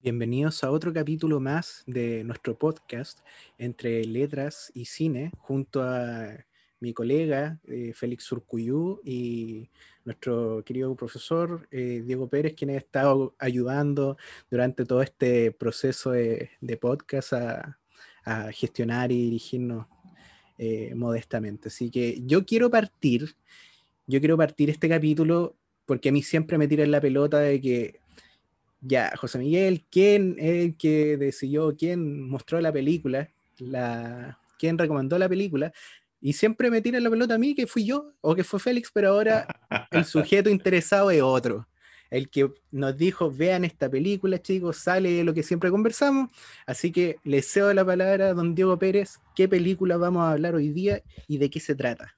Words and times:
Bienvenidos 0.00 0.62
a 0.62 0.70
otro 0.70 0.92
capítulo 0.92 1.40
más 1.40 1.82
de 1.84 2.22
nuestro 2.22 2.56
podcast 2.56 3.18
entre 3.58 4.04
letras 4.04 4.70
y 4.72 4.84
cine, 4.84 5.32
junto 5.38 5.82
a 5.82 6.36
mi 6.78 6.92
colega 6.94 7.58
eh, 7.66 7.92
Félix 7.96 8.22
Surcuyú 8.22 9.00
y 9.04 9.68
nuestro 10.04 10.62
querido 10.64 10.94
profesor 10.94 11.66
eh, 11.72 12.04
Diego 12.06 12.28
Pérez, 12.28 12.54
quien 12.54 12.70
ha 12.70 12.76
estado 12.76 13.34
ayudando 13.40 14.16
durante 14.48 14.84
todo 14.84 15.02
este 15.02 15.50
proceso 15.50 16.12
de, 16.12 16.48
podcast 16.80 17.32
a, 17.32 17.78
gestionar 18.52 19.10
y 19.10 19.20
dirigirnos 19.20 19.86
eh, 20.58 20.92
modestamente. 20.94 21.70
Así 21.70 21.90
que 21.90 22.22
yo 22.24 22.46
quiero 22.46 22.70
partir, 22.70 23.34
yo 24.06 24.20
quiero 24.20 24.36
partir 24.36 24.70
este 24.70 24.88
capítulo 24.88 25.56
porque 25.86 26.10
a 26.10 26.12
mí 26.12 26.22
siempre 26.22 26.56
me 26.56 26.68
tiran 26.68 26.92
la 26.92 27.00
pelota 27.00 27.40
de 27.40 27.60
que 27.60 28.00
ya, 28.80 29.12
José 29.16 29.38
Miguel, 29.38 29.84
¿quién 29.90 30.36
es 30.38 30.64
el 30.64 30.76
que 30.76 31.16
decidió, 31.16 31.76
quién 31.76 32.28
mostró 32.28 32.60
la 32.60 32.72
película, 32.72 33.28
la, 33.58 34.38
quién 34.58 34.78
recomendó 34.78 35.18
la 35.18 35.28
película? 35.28 35.72
Y 36.20 36.32
siempre 36.32 36.70
me 36.70 36.80
tiran 36.80 37.02
la 37.02 37.10
pelota 37.10 37.34
a 37.34 37.38
mí, 37.38 37.54
que 37.54 37.66
fui 37.66 37.84
yo 37.84 38.12
o 38.20 38.34
que 38.34 38.44
fue 38.44 38.60
Félix, 38.60 38.90
pero 38.92 39.10
ahora 39.10 39.46
el 39.90 40.04
sujeto 40.04 40.50
interesado 40.50 41.10
es 41.10 41.22
otro. 41.22 41.66
El 42.10 42.30
que 42.30 42.50
nos 42.70 42.96
dijo, 42.96 43.30
vean 43.30 43.64
esta 43.64 43.90
película, 43.90 44.40
chicos, 44.40 44.78
sale 44.78 45.22
lo 45.24 45.34
que 45.34 45.42
siempre 45.42 45.70
conversamos. 45.70 46.30
Así 46.66 46.90
que 46.90 47.16
le 47.22 47.42
cedo 47.42 47.72
la 47.74 47.84
palabra 47.84 48.30
a 48.30 48.34
don 48.34 48.54
Diego 48.54 48.78
Pérez. 48.78 49.18
¿Qué 49.34 49.46
película 49.46 49.96
vamos 49.98 50.22
a 50.22 50.32
hablar 50.32 50.54
hoy 50.54 50.70
día 50.70 51.02
y 51.26 51.38
de 51.38 51.50
qué 51.50 51.60
se 51.60 51.74
trata? 51.74 52.16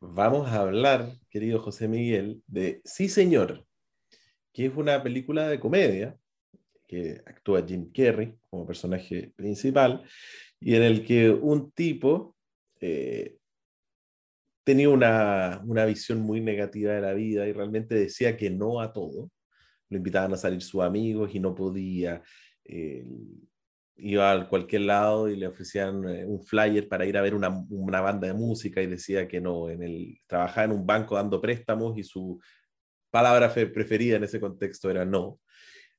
Vamos 0.00 0.48
a 0.48 0.60
hablar, 0.60 1.12
querido 1.30 1.60
José 1.60 1.88
Miguel, 1.88 2.42
de 2.46 2.82
Sí, 2.84 3.08
señor, 3.08 3.64
que 4.52 4.66
es 4.66 4.76
una 4.76 5.02
película 5.02 5.48
de 5.48 5.58
comedia 5.58 6.16
que 6.86 7.22
actúa 7.26 7.64
Jim 7.66 7.90
Carrey 7.92 8.34
como 8.50 8.66
personaje 8.66 9.32
principal 9.34 10.04
y 10.60 10.74
en 10.74 10.82
el 10.82 11.04
que 11.04 11.30
un 11.30 11.72
tipo 11.72 12.36
eh, 12.80 13.38
tenía 14.64 14.90
una, 14.90 15.62
una, 15.66 15.84
visión 15.84 16.20
muy 16.20 16.40
negativa 16.40 16.92
de 16.92 17.00
la 17.00 17.14
vida 17.14 17.48
y 17.48 17.52
realmente 17.52 17.94
decía 17.94 18.36
que 18.36 18.50
no 18.50 18.80
a 18.80 18.92
todo. 18.92 19.30
Lo 19.88 19.96
invitaban 19.96 20.32
a 20.32 20.36
salir 20.36 20.62
sus 20.62 20.82
amigos 20.82 21.34
y 21.34 21.40
no 21.40 21.54
podía. 21.54 22.22
Eh, 22.64 23.04
iba 23.96 24.32
a 24.32 24.48
cualquier 24.48 24.82
lado 24.82 25.28
y 25.28 25.36
le 25.36 25.46
ofrecían 25.46 26.08
eh, 26.08 26.24
un 26.24 26.42
flyer 26.44 26.88
para 26.88 27.04
ir 27.06 27.16
a 27.16 27.22
ver 27.22 27.34
una, 27.34 27.50
una, 27.70 28.00
banda 28.00 28.26
de 28.26 28.34
música 28.34 28.80
y 28.82 28.86
decía 28.86 29.28
que 29.28 29.40
no. 29.40 29.68
En 29.68 29.82
el, 29.82 30.18
trabajaba 30.26 30.64
en 30.66 30.72
un 30.72 30.86
banco 30.86 31.16
dando 31.16 31.40
préstamos 31.40 31.96
y 31.98 32.04
su 32.04 32.40
palabra 33.12 33.52
preferida 33.52 34.16
en 34.16 34.24
ese 34.24 34.40
contexto 34.40 34.90
era 34.90 35.04
no. 35.04 35.38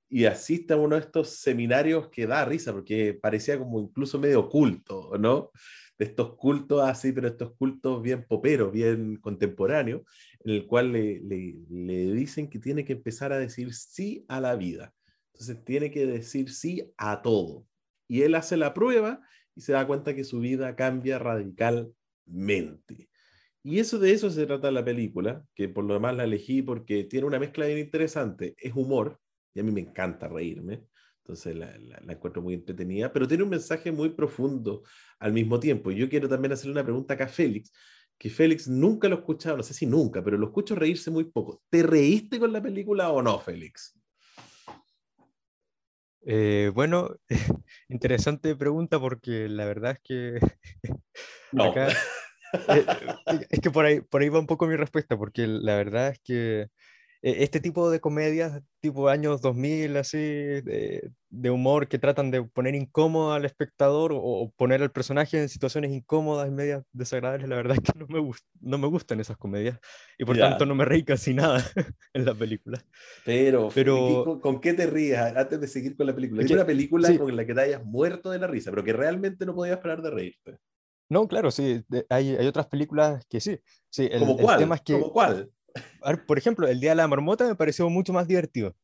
Y 0.10 0.26
asiste 0.26 0.74
a 0.74 0.78
uno 0.78 0.96
de 0.96 1.02
estos 1.02 1.30
seminarios 1.38 2.10
que 2.10 2.28
da 2.28 2.44
risa, 2.44 2.74
porque 2.74 3.14
parecía 3.14 3.58
como 3.58 3.80
incluso 3.80 4.20
medio 4.20 4.42
oculto, 4.42 5.12
¿no? 5.18 5.52
De 5.98 6.06
estos 6.06 6.36
cultos 6.36 6.82
así, 6.84 7.12
pero 7.12 7.28
estos 7.28 7.56
cultos 7.56 8.02
bien 8.02 8.26
poperos, 8.28 8.72
bien 8.72 9.18
contemporáneos, 9.18 10.02
en 10.44 10.52
el 10.52 10.68
cual 10.68 10.92
le, 10.92 11.22
le, 11.22 11.56
le 11.70 12.14
dicen 12.14 12.50
que 12.50 12.60
tiene 12.60 12.84
que 12.84 12.94
empezar 12.94 13.32
a 13.32 13.40
decir 13.40 13.74
sí 13.74 14.26
a 14.28 14.42
la 14.42 14.56
vida. 14.56 14.94
Entonces 15.34 15.64
tiene 15.64 15.92
que 15.92 16.06
decir 16.06 16.52
sí 16.52 16.92
a 16.98 17.22
todo. 17.22 17.66
Y 18.08 18.24
él 18.24 18.36
hace 18.36 18.58
la 18.58 18.74
prueba 18.74 19.22
y 19.56 19.62
se 19.62 19.74
da 19.74 19.86
cuenta 19.86 20.16
que 20.16 20.24
su 20.24 20.40
vida 20.40 20.76
cambia 20.76 21.20
radicalmente. 21.20 23.10
Y 23.64 23.80
eso 23.80 23.98
de 23.98 24.12
eso 24.12 24.30
se 24.30 24.46
trata 24.46 24.72
la 24.72 24.84
película, 24.84 25.46
que 25.56 25.70
por 25.70 25.86
lo 25.86 25.94
demás 25.94 26.16
la 26.16 26.26
elegí 26.26 26.62
porque 26.62 27.06
tiene 27.06 27.26
una 27.26 27.40
mezcla 27.40 27.66
bien 27.66 27.80
interesante. 27.80 28.56
Es 28.58 28.74
humor, 28.76 29.20
y 29.54 29.62
a 29.62 29.64
mí 29.64 29.72
me 29.72 29.80
encanta 29.80 30.28
reírme, 30.28 30.84
entonces 31.20 31.56
la, 31.56 31.74
encuentro 32.10 32.42
muy 32.42 32.56
entretenida, 32.56 33.14
pero 33.14 33.26
tiene 33.26 33.44
un 33.44 33.50
mensaje 33.50 33.94
muy 33.94 34.10
profundo 34.10 34.84
al 35.20 35.32
mismo 35.32 35.60
tiempo. 35.60 35.92
Y 35.92 35.96
yo 35.96 36.10
quiero 36.10 36.28
también 36.28 36.52
hacerle 36.52 36.74
una 36.74 36.84
pregunta 36.84 37.14
acá 37.14 37.26
a 37.26 37.30
Félix, 37.30 37.72
que 38.18 38.30
Félix 38.30 38.68
nunca 38.68 39.08
lo 39.08 39.16
he 39.16 39.20
escuchado, 39.20 39.56
no 39.56 39.64
sé 39.64 39.74
si 39.74 39.86
nunca, 39.86 40.22
pero 40.22 40.38
lo 40.38 40.48
escucho 40.48 40.76
reírse 40.76 41.10
muy 41.10 41.24
poco. 41.24 41.62
¿Te 41.70 41.84
reíste 41.84 42.40
con 42.40 42.52
la 42.52 42.62
película 42.62 43.12
o 43.12 43.22
no, 43.22 43.40
Félix? 43.40 43.98
Eh, 46.26 46.70
bueno, 46.74 47.16
interesante 47.88 48.56
pregunta 48.58 49.00
porque 49.00 49.48
la 49.48 49.66
verdad 49.66 49.94
es 49.94 50.00
que 50.04 50.40
no. 51.54 51.74
es 53.50 53.60
que 53.60 53.72
por 53.72 53.86
ahí, 53.86 54.02
por 54.02 54.22
ahí 54.22 54.30
va 54.30 54.40
un 54.40 54.48
poco 54.48 54.68
mi 54.68 54.76
respuesta, 54.76 55.18
porque 55.18 55.48
la 55.48 55.76
verdad 55.76 56.10
es 56.10 56.20
que 56.20 56.68
eh, 57.24 57.38
este 57.40 57.62
tipo 57.62 57.90
de 57.90 58.02
comedias, 58.02 58.62
tipo 58.82 59.08
años 59.08 59.42
2000, 59.42 59.96
así, 59.96 60.18
de, 60.18 61.10
humor 61.50 61.88
que 61.88 61.98
tratan 61.98 62.32
de 62.32 62.44
poner 62.44 62.76
incómodo 62.76 63.32
al 63.32 63.46
espectador 63.46 64.12
o, 64.14 64.52
poner 64.58 64.82
al 64.82 64.92
personaje 64.92 65.42
en 65.42 65.48
situaciones 65.48 65.92
incómodas 65.92 66.50
y 66.50 66.52
medias 66.52 66.84
desagradables, 66.92 67.48
la 67.48 67.56
verdad 67.56 67.78
es 67.78 67.92
que 67.92 67.98
no 67.98 68.08
me, 68.08 68.32
no 68.60 68.78
me 68.78 68.88
gustan 68.88 69.22
esas 69.22 69.38
comedias 69.38 69.80
y 70.18 70.26
por 70.26 70.38
tanto 70.38 70.66
no 70.66 70.76
me 70.76 70.84
reí 70.84 71.04
casi 71.04 71.34
nada 71.34 71.64
en 72.14 72.26
la 72.26 72.36
película. 72.36 72.84
Pero, 73.24 73.70
Pero 73.74 74.40
¿con 74.42 74.60
qué 74.60 74.74
te 74.74 74.86
rías 74.86 75.34
antes 75.38 75.62
de 75.62 75.68
seguir 75.68 75.96
con 75.96 76.08
la 76.08 76.14
película? 76.14 76.44
Es 76.44 76.52
una 76.52 76.66
película 76.66 77.18
con 77.18 77.34
la 77.36 77.46
que 77.46 77.54
te 77.54 77.62
hayas 77.62 77.86
muerto 77.86 78.32
de 78.32 78.40
la 78.40 78.48
risa, 78.48 78.70
pero 78.70 78.84
que 78.84 78.92
realmente 78.92 79.46
no 79.46 79.56
podías 79.56 79.80
parar 79.80 80.02
de 80.02 80.12
reírte. 80.12 80.58
No, 81.14 81.28
claro, 81.28 81.52
sí, 81.52 81.86
hay, 82.10 82.36
hay, 82.36 82.48
otras 82.48 82.66
películas 82.66 83.24
que 83.28 83.40
sí. 83.40 83.60
sí 83.92 84.10
el, 84.12 84.18
¿Como 84.18 84.36
cuál? 84.36 84.58
tema 84.58 84.76
es 84.76 84.82
que, 84.82 85.00
cuál? 85.00 85.52
por 86.26 86.40
ejemplo, 86.40 86.68
El 86.68 86.80
Día 86.80 86.90
de 86.90 86.96
la 86.96 87.08
Marmota 87.08 87.48
me 87.48 87.56
pareció 87.56 87.88
mucho 87.88 88.14
más 88.14 88.28
divertido. 88.28 88.76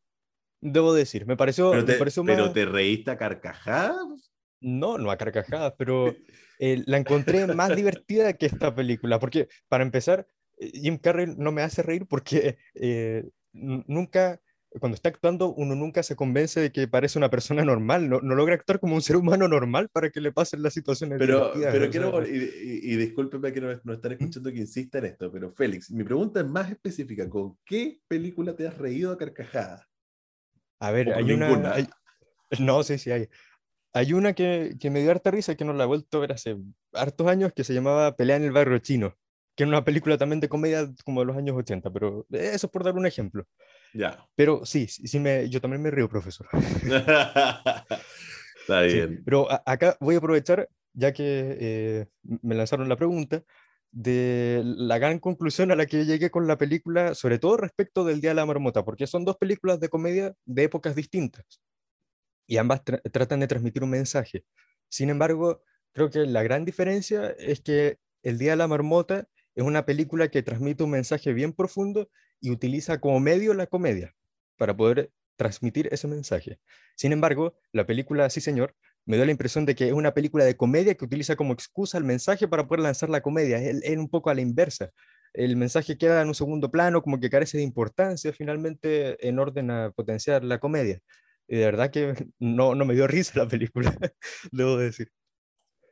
Debo 0.61 0.93
decir, 0.93 1.25
me 1.25 1.35
pareció, 1.35 1.71
pero 1.71 1.85
te, 1.85 1.93
me 1.93 1.97
pareció 1.97 2.23
¿pero 2.23 2.51
te 2.51 2.65
reíste 2.65 3.09
a 3.09 3.17
carcajadas? 3.17 4.31
No, 4.61 4.99
no 4.99 5.09
a 5.09 5.17
carcajadas, 5.17 5.73
pero 5.75 6.15
eh, 6.59 6.83
la 6.85 6.97
encontré 6.97 7.47
más 7.47 7.75
divertida 7.75 8.33
que 8.33 8.45
esta 8.45 8.75
película, 8.75 9.17
porque 9.17 9.47
para 9.67 9.83
empezar, 9.83 10.27
eh, 10.59 10.69
Jim 10.71 10.99
Carrey 10.99 11.33
no 11.35 11.51
me 11.51 11.63
hace 11.63 11.81
reír 11.81 12.05
porque 12.05 12.59
eh, 12.75 13.27
nunca 13.53 14.39
cuando 14.77 14.95
está 14.95 15.09
actuando, 15.09 15.53
uno 15.53 15.75
nunca 15.75 16.03
se 16.03 16.15
convence 16.15 16.59
de 16.59 16.71
que 16.71 16.87
parece 16.87 17.17
una 17.17 17.29
persona 17.29 17.65
normal, 17.65 18.07
no, 18.07 18.21
no 18.21 18.35
logra 18.35 18.53
actuar 18.53 18.79
como 18.79 18.95
un 18.95 19.01
ser 19.01 19.15
humano 19.15 19.47
normal 19.47 19.89
para 19.89 20.11
que 20.11 20.21
le 20.21 20.31
pasen 20.31 20.61
las 20.61 20.73
situaciones. 20.73 21.17
Pero, 21.17 21.51
pero 21.55 21.89
quiero, 21.89 22.27
y, 22.27 22.81
y, 22.83 22.95
discúlpeme 22.95 23.51
que 23.51 23.61
no, 23.61 23.79
no 23.83 23.93
están 23.93 24.11
escuchando 24.11 24.51
que 24.51 24.59
insista 24.59 24.99
en 24.99 25.05
esto, 25.05 25.31
pero 25.31 25.51
Félix, 25.51 25.89
mi 25.91 26.03
pregunta 26.03 26.41
es 26.41 26.45
más 26.45 26.69
específica: 26.69 27.27
¿con 27.29 27.57
qué 27.65 27.99
película 28.07 28.55
te 28.55 28.67
has 28.67 28.77
reído 28.77 29.11
a 29.11 29.17
carcajadas? 29.17 29.87
A 30.79 30.91
ver, 30.91 31.13
hay 31.13 31.31
una. 31.31 31.75
no, 32.59 32.83
sí, 32.83 32.97
sí, 32.97 33.11
hay. 33.11 33.27
Hay 33.91 34.13
una 34.13 34.33
que, 34.33 34.75
que, 34.79 34.91
me 34.91 35.01
dio 35.01 35.09
harta 35.09 35.31
risa 35.31 35.55
que 35.55 35.65
no 35.65 35.73
la 35.73 35.85
he 35.85 35.87
vuelto 35.87 36.17
a 36.17 36.21
ver 36.21 36.31
hace 36.31 36.55
hartos 36.93 37.25
años 37.25 37.53
que 37.55 37.63
se 37.63 37.73
llamaba 37.73 38.15
Pelea 38.15 38.35
en 38.35 38.43
el 38.43 38.51
barrio 38.51 38.77
chino, 38.77 39.17
que 39.55 39.63
era 39.63 39.69
una 39.69 39.83
película 39.83 40.15
también 40.15 40.39
de 40.39 40.47
comedia 40.47 40.87
como 41.03 41.21
de 41.21 41.25
los 41.25 41.35
años 41.35 41.57
80, 41.57 41.89
pero 41.91 42.27
eso 42.29 42.67
es 42.67 42.71
por 42.71 42.83
dar 42.83 42.93
un 42.93 43.07
ejemplo. 43.07 43.47
Ya. 43.93 44.25
Pero 44.35 44.65
sí, 44.65 44.87
sí 44.87 45.19
me, 45.19 45.49
yo 45.49 45.61
también 45.61 45.81
me 45.81 45.91
río, 45.91 46.07
profesor. 46.09 46.47
Está 48.61 48.81
bien. 48.81 49.23
pero 49.25 49.47
acá 49.65 49.97
voy 49.99 50.15
a 50.15 50.17
aprovechar, 50.19 50.69
ya 50.93 51.11
que 51.11 51.57
eh, 51.59 52.05
me 52.41 52.53
lanzaron 52.55 52.87
la 52.87 52.95
pregunta, 52.95 53.43
de 53.91 54.61
la 54.63 54.99
gran 54.99 55.17
conclusión 55.19 55.71
a 55.71 55.75
la 55.75 55.87
que 55.87 56.05
llegué 56.05 56.29
con 56.29 56.45
la 56.47 56.57
película, 56.57 57.15
sobre 57.15 57.39
todo 57.39 57.57
respecto 57.57 58.03
del 58.03 58.21
Día 58.21 58.31
de 58.31 58.35
la 58.35 58.45
Marmota, 58.45 58.85
porque 58.85 59.07
son 59.07 59.25
dos 59.25 59.37
películas 59.37 59.79
de 59.79 59.89
comedia 59.89 60.35
de 60.45 60.63
épocas 60.63 60.95
distintas 60.95 61.61
y 62.49 62.57
ambas 62.57 62.81
tratan 62.83 63.39
de 63.39 63.47
transmitir 63.47 63.83
un 63.83 63.91
mensaje. 63.91 64.43
Sin 64.89 65.09
embargo, 65.09 65.61
creo 65.91 66.09
que 66.09 66.25
la 66.25 66.43
gran 66.43 66.65
diferencia 66.65 67.29
es 67.37 67.61
que 67.61 67.99
El 68.23 68.37
Día 68.39 68.51
de 68.51 68.57
la 68.57 68.67
Marmota 68.67 69.27
es 69.55 69.63
una 69.63 69.85
película 69.85 70.29
que 70.29 70.43
transmite 70.43 70.83
un 70.83 70.91
mensaje 70.91 71.33
bien 71.33 71.53
profundo 71.53 72.09
y 72.39 72.51
utiliza 72.51 72.99
como 72.99 73.19
medio 73.19 73.53
la 73.53 73.67
comedia 73.67 74.15
para 74.57 74.75
poder 74.75 75.11
transmitir 75.35 75.87
ese 75.91 76.07
mensaje. 76.07 76.59
Sin 76.95 77.11
embargo, 77.13 77.55
la 77.71 77.85
película 77.85 78.29
Sí, 78.29 78.41
señor, 78.41 78.75
me 79.05 79.17
da 79.17 79.25
la 79.25 79.31
impresión 79.31 79.65
de 79.65 79.73
que 79.75 79.87
es 79.87 79.93
una 79.93 80.13
película 80.13 80.43
de 80.43 80.55
comedia 80.57 80.95
que 80.95 81.05
utiliza 81.05 81.35
como 81.35 81.53
excusa 81.53 81.97
el 81.97 82.03
mensaje 82.03 82.47
para 82.47 82.67
poder 82.67 82.81
lanzar 82.83 83.09
la 83.09 83.21
comedia. 83.21 83.57
Es, 83.57 83.97
un 83.97 84.09
poco 84.09 84.29
a 84.29 84.35
la 84.35 84.41
inversa. 84.41 84.91
El 85.33 85.55
mensaje 85.55 85.97
queda 85.97 86.21
en 86.21 86.27
un 86.27 86.35
segundo 86.35 86.69
plano, 86.71 87.01
como 87.01 87.19
que 87.19 87.29
carece 87.29 87.57
de 87.57 87.63
importancia 87.63 88.33
finalmente 88.33 89.27
en 89.27 89.39
orden 89.39 89.71
a 89.71 89.91
potenciar 89.91 90.43
la 90.43 90.59
comedia. 90.59 90.99
Y 91.47 91.57
de 91.57 91.65
verdad 91.65 91.91
que 91.91 92.13
no, 92.39 92.75
no 92.75 92.85
me 92.85 92.93
dio 92.93 93.07
risa 93.07 93.39
la 93.39 93.47
película, 93.47 93.95
debo 94.51 94.77
decir. 94.77 95.11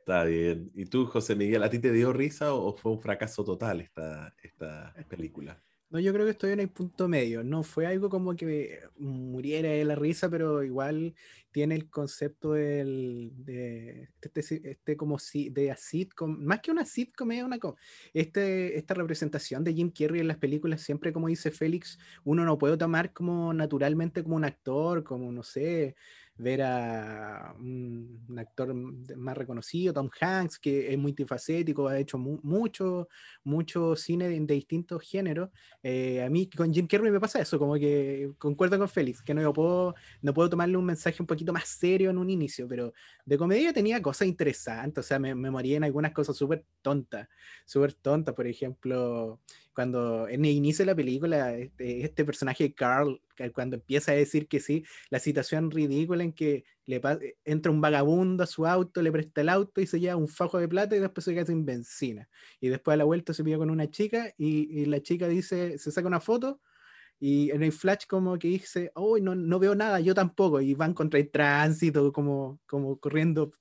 Está 0.08 0.24
bien. 0.24 0.70
¿Y 0.74 0.86
tú, 0.86 1.04
José 1.04 1.36
Miguel, 1.36 1.62
a 1.62 1.68
ti 1.68 1.78
te 1.78 1.92
dio 1.92 2.14
risa 2.14 2.54
o 2.54 2.72
fue 2.74 2.92
un 2.92 2.98
fracaso 2.98 3.44
total 3.44 3.82
esta, 3.82 4.34
esta 4.42 4.94
película? 5.06 5.62
No, 5.90 6.00
yo 6.00 6.14
creo 6.14 6.24
que 6.24 6.30
estoy 6.30 6.52
en 6.52 6.60
el 6.60 6.70
punto 6.70 7.08
medio. 7.08 7.44
No 7.44 7.62
fue 7.62 7.86
algo 7.86 8.08
como 8.08 8.34
que 8.34 8.80
muriera 8.96 9.68
de 9.68 9.84
la 9.84 9.96
risa, 9.96 10.30
pero 10.30 10.62
igual 10.62 11.14
tiene 11.50 11.74
el 11.74 11.90
concepto 11.90 12.52
del, 12.52 13.32
de 13.36 14.08
este, 14.22 14.40
este, 14.40 14.70
este 14.70 14.96
como 14.96 15.18
si 15.18 15.50
de 15.50 15.74
sitcom, 15.76 16.38
más 16.38 16.60
que 16.60 16.70
una 16.70 16.86
sitcom, 16.86 17.32
es 17.32 17.42
una 17.42 17.58
este, 18.14 18.78
esta 18.78 18.94
representación 18.94 19.64
de 19.64 19.74
Jim 19.74 19.90
Carrey 19.90 20.20
en 20.20 20.28
las 20.28 20.38
películas, 20.38 20.82
siempre 20.82 21.12
como 21.12 21.28
dice 21.28 21.50
Félix, 21.50 21.98
uno 22.24 22.44
no 22.44 22.56
puede 22.58 22.76
tomar 22.76 23.12
como 23.12 23.52
naturalmente 23.52 24.22
como 24.22 24.36
un 24.36 24.44
actor, 24.44 25.04
como 25.04 25.32
no 25.32 25.42
sé, 25.42 25.96
ver 26.38 26.62
a 26.62 27.54
un, 27.58 28.24
actor 28.38 28.72
más 28.72 29.36
reconocido, 29.36 29.92
Tom 29.92 30.08
Hanks, 30.20 30.58
que 30.58 30.92
es 30.92 30.98
multifacético, 30.98 31.88
ha 31.88 31.98
hecho 31.98 32.16
mucho, 32.16 33.08
mucho 33.42 33.96
cine 33.96 34.28
de, 34.28 34.38
distintos 34.40 35.02
géneros. 35.02 35.50
Eh, 35.82 36.22
a 36.22 36.30
mí 36.30 36.48
con 36.48 36.72
Jim 36.72 36.86
Carrey 36.86 37.10
me 37.10 37.20
pasa 37.20 37.40
eso, 37.40 37.58
como 37.58 37.74
que 37.74 38.30
concuerdo 38.38 38.78
con 38.78 38.88
Félix, 38.88 39.20
que 39.22 39.34
no 39.34 39.52
puedo, 39.52 39.94
no 40.22 40.32
puedo 40.32 40.48
tomarle 40.48 40.76
un 40.76 40.84
mensaje 40.84 41.16
un 41.20 41.26
poquito 41.26 41.52
más 41.52 41.68
serio 41.68 42.10
en 42.10 42.18
un 42.18 42.30
inicio, 42.30 42.68
pero 42.68 42.92
de 43.24 43.36
comedia 43.36 43.72
tenía 43.72 44.00
cosas 44.00 44.28
interesantes, 44.28 45.04
o 45.04 45.08
sea, 45.08 45.18
me, 45.18 45.34
me 45.34 45.50
moría 45.50 45.76
en 45.76 45.84
algunas 45.84 46.12
cosas 46.12 46.36
súper 46.36 46.64
tontas, 46.82 47.28
súper 47.66 47.94
tontas, 47.94 48.34
por 48.34 48.46
ejemplo, 48.46 49.40
cuando 49.78 50.26
en 50.26 50.44
el 50.44 50.50
inicio 50.50 50.84
de 50.84 50.90
la 50.90 50.96
película, 50.96 51.54
este, 51.54 52.04
este 52.04 52.24
personaje 52.24 52.74
Carl, 52.74 53.22
cuando 53.54 53.76
empieza 53.76 54.10
a 54.10 54.16
decir 54.16 54.48
que 54.48 54.58
sí, 54.58 54.84
la 55.08 55.20
situación 55.20 55.70
ridícula 55.70 56.24
en 56.24 56.32
que 56.32 56.64
le 56.84 57.00
entra 57.44 57.70
un 57.70 57.80
vagabundo 57.80 58.42
a 58.42 58.48
su 58.48 58.66
auto, 58.66 59.00
le 59.00 59.12
presta 59.12 59.40
el 59.40 59.48
auto 59.48 59.80
y 59.80 59.86
se 59.86 60.00
lleva 60.00 60.16
un 60.16 60.26
fajo 60.26 60.58
de 60.58 60.66
plata 60.66 60.96
y 60.96 60.98
después 60.98 61.24
se 61.24 61.32
queda 61.32 61.46
sin 61.46 61.64
benzina. 61.64 62.28
Y 62.60 62.70
después 62.70 62.94
a 62.94 62.96
la 62.96 63.04
vuelta 63.04 63.32
se 63.32 63.44
pide 63.44 63.56
con 63.56 63.70
una 63.70 63.88
chica 63.88 64.34
y, 64.36 64.84
la 64.86 65.00
chica 65.00 65.28
dice, 65.28 65.78
se 65.78 65.92
saca 65.92 66.08
una 66.08 66.18
foto 66.18 66.60
y 67.20 67.52
en 67.52 67.62
el 67.62 67.70
flash 67.70 68.06
como 68.08 68.36
que 68.36 68.48
dice, 68.48 68.90
oh, 68.96 69.16
no, 69.18 69.36
no 69.36 69.60
veo 69.60 69.76
nada, 69.76 70.00
yo 70.00 70.12
tampoco, 70.12 70.60
y 70.60 70.74
van 70.74 70.92
contra 70.92 71.20
el 71.20 71.30
tránsito, 71.30 72.12
como, 72.12 72.58
como 72.66 72.98
corriendo 72.98 73.52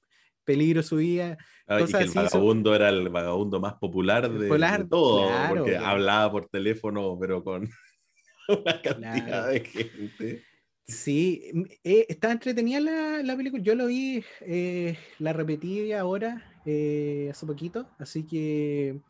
peligro 0.48 0.82
su 0.82 0.96
vida. 0.96 1.38
Ah, 1.68 1.82
y 1.82 1.92
que 1.92 1.98
el 1.98 2.12
vagabundo 2.12 2.74
era 2.74 2.88
el 2.88 3.10
vagabundo 3.10 3.60
más 3.60 3.74
popular 3.76 4.32
de, 4.32 4.48
todo, 4.90 5.30
porque 5.50 5.76
hablaba 5.76 6.32
por 6.32 6.48
teléfono, 6.48 7.18
pero 7.20 7.44
con 7.44 7.70
una 8.48 8.82
cantidad 8.82 9.50
de 9.50 9.60
gente. 9.60 10.44
Sí, 10.88 11.52
eh, 11.84 12.06
está 12.08 12.32
entretenida 12.32 12.80
la, 12.80 13.22
la, 13.22 13.36
película. 13.36 13.62
Yo 13.62 13.76
lo 13.76 13.88
vi, 13.88 14.24
eh, 14.40 14.98
la 15.20 15.34
repetí 15.34 15.92
ahora, 15.92 16.42
eh, 16.66 17.28
hace 17.30 17.46
poquito, 17.46 17.90
así 18.00 18.26
que 18.26 19.02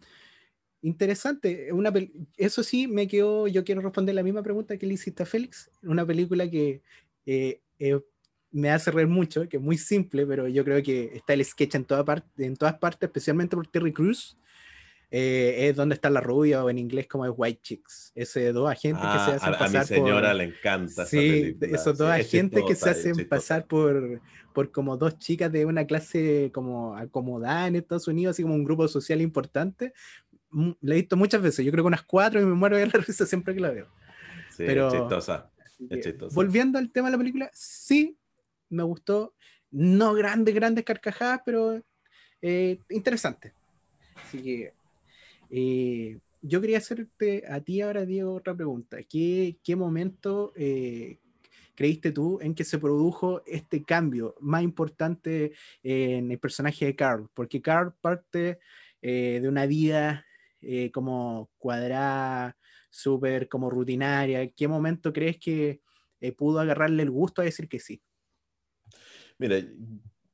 interesante. 0.81 1.72
Una 1.72 1.94
Eso 2.38 2.63
sí, 2.63 2.88
me 2.88 3.07
quedó, 3.07 3.48
yo 3.48 3.63
quiero 3.63 3.81
responder 3.81 4.16
la 4.16 4.24
misma 4.24 4.42
pregunta 4.42 4.78
que 4.78 4.88
le 4.88 4.95
hiciste 4.95 5.22
a 5.22 5.28
Félix. 5.28 5.69
Una 5.84 6.04
película 6.04 6.50
que 6.50 6.81
me 8.57 8.71
hace 8.71 8.89
reír 8.89 9.07
mucho, 9.07 9.48
que 9.48 9.57
es 9.57 9.63
muy 9.63 9.77
simple, 9.77 10.25
pero 10.25 10.48
yo 10.48 10.65
creo 10.65 10.81
que 10.81 11.12
está 11.13 11.33
el 11.33 11.45
sketch 11.45 11.75
en, 11.75 11.86
toda 11.86 12.04
parte, 12.04 12.44
en 12.44 12.56
todas 12.56 12.75
partes, 12.80 13.07
especialmente 13.07 13.56
por 13.56 13.68
Terry 13.68 13.94
Cruz. 13.94 14.38
Eh, 15.09 15.69
es 15.69 15.75
donde 15.77 15.95
está 15.95 16.09
la 16.09 16.19
rubia 16.19 16.65
o 16.65 16.69
en 16.69 16.77
inglés 16.77 17.07
como 17.07 17.25
es 17.25 17.31
White 17.33 17.62
Chicks. 17.62 18.12
Ese 18.13 18.51
dos 18.51 18.69
agentes 18.69 19.06
que 19.06 19.19
se 19.19 19.31
ah, 19.31 19.36
hacen 19.36 19.54
a, 19.54 19.57
pasar 19.57 19.77
a 19.77 19.80
mi 19.81 19.88
señora 19.88 20.33
le 20.33 20.44
encanta. 20.45 21.06
Sí, 21.06 21.56
esos 21.62 21.98
dos 21.98 22.09
agentes 22.09 22.62
que 22.68 22.75
se 22.75 22.89
hacen 22.89 23.30
pasar 23.30 23.68
por, 23.68 24.21
por 24.54 24.71
como 24.71 24.98
dos 24.98 25.18
chicas 25.18 25.50
de 25.50 25.65
una 25.65 25.86
clase 25.86 26.51
como 26.53 26.98
acomodada 26.98 27.68
en 27.68 27.77
Estados 27.77 28.07
Unidos, 28.10 28.36
así 28.36 28.44
como 28.44 28.56
un 28.56 28.65
grupo 28.65 28.88
social 28.89 29.21
importante. 29.21 29.94
Mm, 30.50 30.71
le 30.81 30.95
he 30.95 30.98
visto 30.98 31.15
muchas 31.15 31.42
veces, 31.42 31.63
yo 31.63 31.71
creo 31.71 31.86
que 31.86 31.89
unas 31.89 32.03
cuatro 32.03 32.42
y 32.42 32.45
me 32.45 32.56
muero 32.56 32.75
de 32.75 32.88
la 32.88 32.94
risa 33.07 33.25
siempre 33.25 33.53
que 33.53 33.62
la 33.62 33.69
veo. 33.69 33.88
Sí, 34.50 34.63
Pero, 34.65 34.88
es 34.88 34.94
chistosa. 34.94 35.50
Es 35.89 36.03
chistosa. 36.03 36.36
Volviendo 36.36 36.80
al 36.80 36.92
tema 36.92 37.07
de 37.07 37.12
la 37.13 37.18
película, 37.18 37.50
sí, 37.53 38.18
me 38.69 38.83
gustó. 38.83 39.33
No 39.71 40.13
grandes, 40.13 40.55
grandes 40.55 40.85
carcajadas, 40.85 41.41
pero 41.45 41.81
eh, 42.41 42.79
interesante. 42.89 43.53
Así 44.15 44.41
que 44.41 44.73
eh, 45.49 46.19
yo 46.41 46.61
quería 46.61 46.77
hacerte 46.77 47.43
a 47.49 47.59
ti 47.61 47.81
ahora, 47.81 48.05
Diego, 48.05 48.33
otra 48.33 48.55
pregunta. 48.55 48.97
¿Qué, 49.03 49.57
qué 49.63 49.75
momento 49.75 50.53
eh, 50.55 51.19
creíste 51.75 52.11
tú 52.11 52.39
en 52.41 52.55
que 52.55 52.63
se 52.63 52.79
produjo 52.79 53.43
este 53.45 53.83
cambio 53.83 54.35
más 54.39 54.63
importante 54.63 55.53
en 55.83 56.31
el 56.31 56.39
personaje 56.39 56.85
de 56.85 56.95
Carl? 56.95 57.27
Porque 57.33 57.61
Carl 57.61 57.93
parte 57.99 58.59
de 59.01 59.47
una 59.47 59.65
vida 59.65 60.25
como 60.91 61.49
cuadrada, 61.57 62.57
súper 62.89 63.47
como 63.47 63.69
rutinaria. 63.69 64.49
¿Qué 64.51 64.67
momento 64.67 65.13
crees 65.13 65.37
que 65.37 65.81
pudo 66.35 66.59
agarrarle 66.59 67.03
el 67.03 67.11
gusto 67.11 67.41
a 67.41 67.45
decir 67.45 67.69
que 67.69 67.79
sí? 67.79 68.01
Mira, 69.39 69.57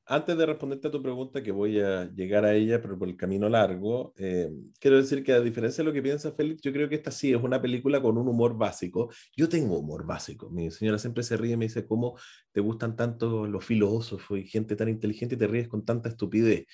antes 0.06 0.38
de 0.38 0.46
responderte 0.46 0.88
a 0.88 0.92
tu 0.92 1.02
pregunta, 1.02 1.42
que 1.42 1.52
voy 1.52 1.80
a 1.80 2.06
llegar 2.14 2.44
a 2.46 2.54
ella, 2.54 2.82
pero 2.82 2.98
por 3.00 3.08
el 3.08 3.16
camino 3.16 3.48
largo, 3.48 4.14
eh, 4.18 4.50
quiero 4.80 4.98
decir 4.98 5.24
que 5.24 5.32
a 5.34 5.40
diferencia 5.40 5.82
de 5.82 5.88
lo 5.88 5.94
que 5.94 6.02
piensa 6.02 6.34
Félix, 6.34 6.62
yo 6.62 6.74
creo 6.74 6.90
que 6.90 6.96
esta 6.96 7.12
sí 7.12 7.32
es 7.34 7.42
una 7.42 7.62
película 7.62 8.02
con 8.02 8.18
un 8.18 8.28
humor 8.28 8.58
básico. 8.58 9.10
Yo 9.36 9.48
tengo 9.48 9.80
humor 9.80 10.06
básico. 10.06 10.50
Mi 10.50 10.72
señora 10.72 10.98
siempre 10.98 11.24
se 11.24 11.38
ríe 11.38 11.54
y 11.54 11.58
me 11.58 11.66
dice, 11.66 11.86
¿cómo 11.88 12.18
te 12.52 12.60
gustan 12.62 12.96
tanto 12.96 13.48
los 13.48 13.64
filósofos 13.66 14.40
y 14.40 14.46
gente 14.48 14.76
tan 14.76 14.90
inteligente 14.90 15.36
y 15.36 15.38
te 15.38 15.48
ríes 15.48 15.70
con 15.70 15.86
tanta 15.86 16.10
estupidez? 16.10 16.66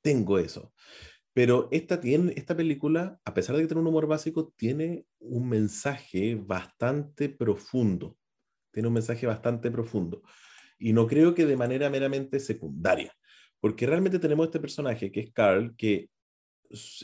Tengo 0.00 0.38
eso. 0.38 0.72
Pero 1.34 1.68
esta, 1.72 2.00
tiene, 2.00 2.34
esta 2.36 2.56
película, 2.56 3.20
a 3.24 3.34
pesar 3.34 3.56
de 3.56 3.62
que 3.62 3.68
tiene 3.68 3.80
un 3.80 3.86
humor 3.86 4.06
básico, 4.06 4.52
tiene 4.56 5.06
un 5.18 5.48
mensaje 5.48 6.34
bastante 6.36 7.28
profundo. 7.28 8.18
Tiene 8.70 8.88
un 8.88 8.94
mensaje 8.94 9.26
bastante 9.26 9.70
profundo. 9.70 10.22
Y 10.82 10.92
no 10.92 11.06
creo 11.06 11.32
que 11.32 11.46
de 11.46 11.56
manera 11.56 11.88
meramente 11.88 12.40
secundaria, 12.40 13.14
porque 13.60 13.86
realmente 13.86 14.18
tenemos 14.18 14.46
este 14.46 14.58
personaje 14.58 15.12
que 15.12 15.20
es 15.20 15.32
Carl, 15.32 15.76
que 15.76 16.10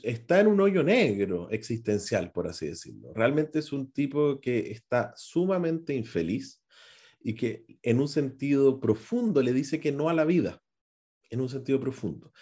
está 0.03 0.41
en 0.41 0.49
un 0.49 0.61
hoyo 0.61 0.83
negro 0.83 1.49
existencial, 1.51 2.33
por 2.33 2.49
así 2.49 2.67
decirlo. 2.67 3.13
Realmente 3.15 3.61
es 3.61 3.73
un 3.73 3.93
tipo 3.93 4.41
que 4.41 4.73
está 4.73 5.13
sumamente 5.15 5.95
infeliz 5.95 6.61
y 7.21 7.35
que 7.35 7.67
en 7.83 8.01
un 8.01 8.09
sentido 8.09 8.81
profundo 8.81 9.43
le 9.43 9.53
dice 9.53 9.79
que 9.79 9.93
no 9.93 10.09
a 10.09 10.15
la 10.15 10.25
vida, 10.25 10.61
en 11.31 11.41
un 11.41 11.49
sentido 11.49 11.79
profundo. 11.79 12.33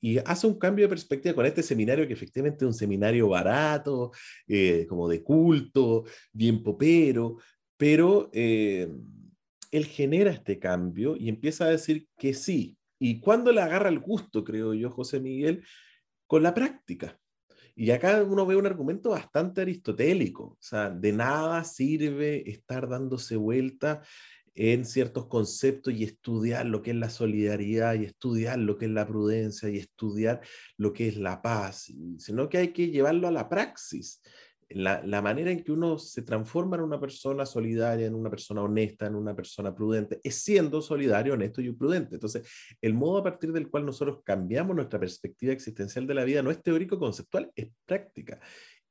Y 0.00 0.18
hace 0.18 0.46
un 0.46 0.60
cambio 0.60 0.84
de 0.84 0.90
perspectiva 0.90 1.34
con 1.34 1.46
este 1.46 1.64
seminario, 1.64 2.06
que 2.06 2.12
efectivamente 2.12 2.64
es 2.64 2.68
un 2.68 2.74
seminario 2.74 3.28
barato, 3.30 4.12
eh, 4.46 4.86
como 4.88 5.08
de 5.08 5.24
culto, 5.24 6.04
bien 6.32 6.62
popero, 6.62 7.38
pero 7.76 8.30
eh, 8.32 8.88
él 9.74 9.86
genera 9.86 10.30
este 10.30 10.60
cambio 10.60 11.16
y 11.16 11.28
empieza 11.28 11.64
a 11.64 11.70
decir 11.70 12.06
que 12.16 12.32
sí. 12.32 12.78
¿Y 12.98 13.18
cuando 13.18 13.50
le 13.50 13.60
agarra 13.60 13.88
el 13.88 13.98
gusto, 13.98 14.44
creo 14.44 14.72
yo, 14.72 14.88
José 14.90 15.18
Miguel? 15.18 15.64
Con 16.28 16.44
la 16.44 16.54
práctica. 16.54 17.18
Y 17.74 17.90
acá 17.90 18.22
uno 18.22 18.46
ve 18.46 18.54
un 18.54 18.66
argumento 18.66 19.10
bastante 19.10 19.62
aristotélico, 19.62 20.44
o 20.44 20.58
sea, 20.60 20.90
de 20.90 21.12
nada 21.12 21.64
sirve 21.64 22.48
estar 22.48 22.88
dándose 22.88 23.34
vuelta 23.34 24.02
en 24.54 24.84
ciertos 24.84 25.26
conceptos 25.26 25.92
y 25.92 26.04
estudiar 26.04 26.66
lo 26.66 26.80
que 26.80 26.92
es 26.92 26.96
la 26.96 27.10
solidaridad 27.10 27.94
y 27.94 28.04
estudiar 28.04 28.60
lo 28.60 28.78
que 28.78 28.84
es 28.84 28.92
la 28.92 29.08
prudencia 29.08 29.68
y 29.68 29.78
estudiar 29.78 30.40
lo 30.76 30.92
que 30.92 31.08
es 31.08 31.16
la 31.16 31.42
paz, 31.42 31.92
sino 32.18 32.48
que 32.48 32.58
hay 32.58 32.68
que 32.68 32.90
llevarlo 32.90 33.26
a 33.26 33.32
la 33.32 33.48
praxis 33.48 34.22
la, 34.70 35.22
manera 35.22 35.50
en 35.50 35.62
que 35.62 35.72
uno 35.72 35.98
se 35.98 36.22
transforma 36.22 36.76
en 36.76 36.82
una 36.82 37.00
persona 37.00 37.46
solidaria, 37.46 38.06
en 38.06 38.14
una 38.14 38.30
persona 38.30 38.62
honesta, 38.62 39.06
en 39.06 39.14
una 39.14 39.34
persona 39.34 39.74
prudente, 39.74 40.20
es 40.22 40.36
siendo 40.36 40.82
solidario, 40.82 41.34
honesto 41.34 41.60
y 41.60 41.72
prudente. 41.72 42.16
Entonces, 42.16 42.48
el 42.80 42.94
modo 42.94 43.18
a 43.18 43.24
partir 43.24 43.52
del 43.52 43.70
cual 43.70 43.86
nosotros 43.86 44.20
cambiamos 44.24 44.76
nuestra 44.76 44.98
perspectiva 44.98 45.52
existencial 45.52 46.06
de 46.06 46.14
la 46.14 46.24
vida 46.24 46.42
no 46.42 46.50
es 46.50 46.62
teórico 46.62 46.98
conceptual, 46.98 47.50
es 47.54 47.68
práctica. 47.86 48.40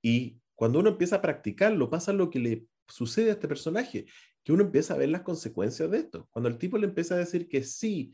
Y 0.01 0.39
cuando 0.55 0.79
uno 0.79 0.89
empieza 0.89 1.17
a 1.17 1.21
practicarlo, 1.21 1.89
pasa 1.89 2.13
lo 2.13 2.29
que 2.29 2.39
le 2.39 2.65
sucede 2.87 3.29
a 3.29 3.33
este 3.33 3.47
personaje, 3.47 4.05
que 4.43 4.53
uno 4.53 4.63
empieza 4.63 4.93
a 4.93 4.97
ver 4.97 5.09
las 5.09 5.21
consecuencias 5.21 5.89
de 5.89 5.97
esto. 5.97 6.27
Cuando 6.31 6.49
el 6.49 6.57
tipo 6.57 6.77
le 6.77 6.87
empieza 6.87 7.15
a 7.15 7.19
decir 7.19 7.47
que 7.47 7.63
sí 7.63 8.13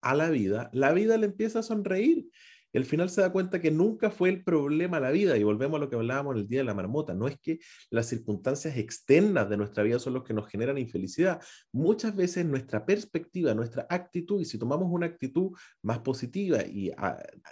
a 0.00 0.14
la 0.14 0.30
vida, 0.30 0.70
la 0.72 0.92
vida 0.92 1.16
le 1.16 1.26
empieza 1.26 1.60
a 1.60 1.62
sonreír 1.62 2.28
y 2.72 2.78
al 2.78 2.84
final 2.84 3.10
se 3.10 3.20
da 3.20 3.32
cuenta 3.32 3.60
que 3.60 3.70
nunca 3.70 4.10
fue 4.10 4.30
el 4.30 4.42
problema 4.42 5.00
la 5.00 5.10
vida, 5.10 5.36
y 5.36 5.42
volvemos 5.42 5.76
a 5.76 5.84
lo 5.84 5.90
que 5.90 5.96
hablábamos 5.96 6.36
el 6.36 6.46
día 6.48 6.60
de 6.60 6.64
la 6.64 6.74
marmota, 6.74 7.14
no 7.14 7.28
es 7.28 7.38
que 7.38 7.58
las 7.90 8.06
circunstancias 8.06 8.76
externas 8.76 9.48
de 9.50 9.56
nuestra 9.56 9.82
vida 9.82 9.98
son 9.98 10.14
los 10.14 10.24
que 10.24 10.34
nos 10.34 10.48
generan 10.48 10.78
infelicidad, 10.78 11.40
muchas 11.72 12.14
veces 12.16 12.46
nuestra 12.46 12.86
perspectiva, 12.86 13.54
nuestra 13.54 13.86
actitud, 13.90 14.40
y 14.40 14.44
si 14.44 14.58
tomamos 14.58 14.88
una 14.90 15.06
actitud 15.06 15.52
más 15.82 15.98
positiva 16.00 16.62
y 16.62 16.90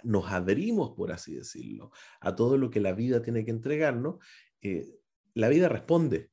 nos 0.03 0.31
adherimos, 0.31 0.91
por 0.95 1.11
así 1.11 1.35
decirlo, 1.35 1.91
a 2.19 2.35
todo 2.35 2.57
lo 2.57 2.69
que 2.69 2.79
la 2.79 2.93
vida 2.93 3.21
tiene 3.21 3.45
que 3.45 3.51
entregarnos, 3.51 4.15
eh, 4.61 4.87
la 5.33 5.49
vida 5.49 5.69
responde, 5.69 6.29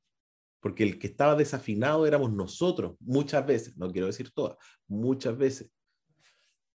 porque 0.59 0.83
el 0.83 0.99
que 0.99 1.07
estaba 1.07 1.35
desafinado 1.35 2.05
éramos 2.05 2.33
nosotros, 2.33 2.95
muchas 2.99 3.45
veces, 3.45 3.77
no 3.77 3.91
quiero 3.91 4.07
decir 4.07 4.31
todas, 4.31 4.57
muchas 4.87 5.37
veces. 5.37 5.71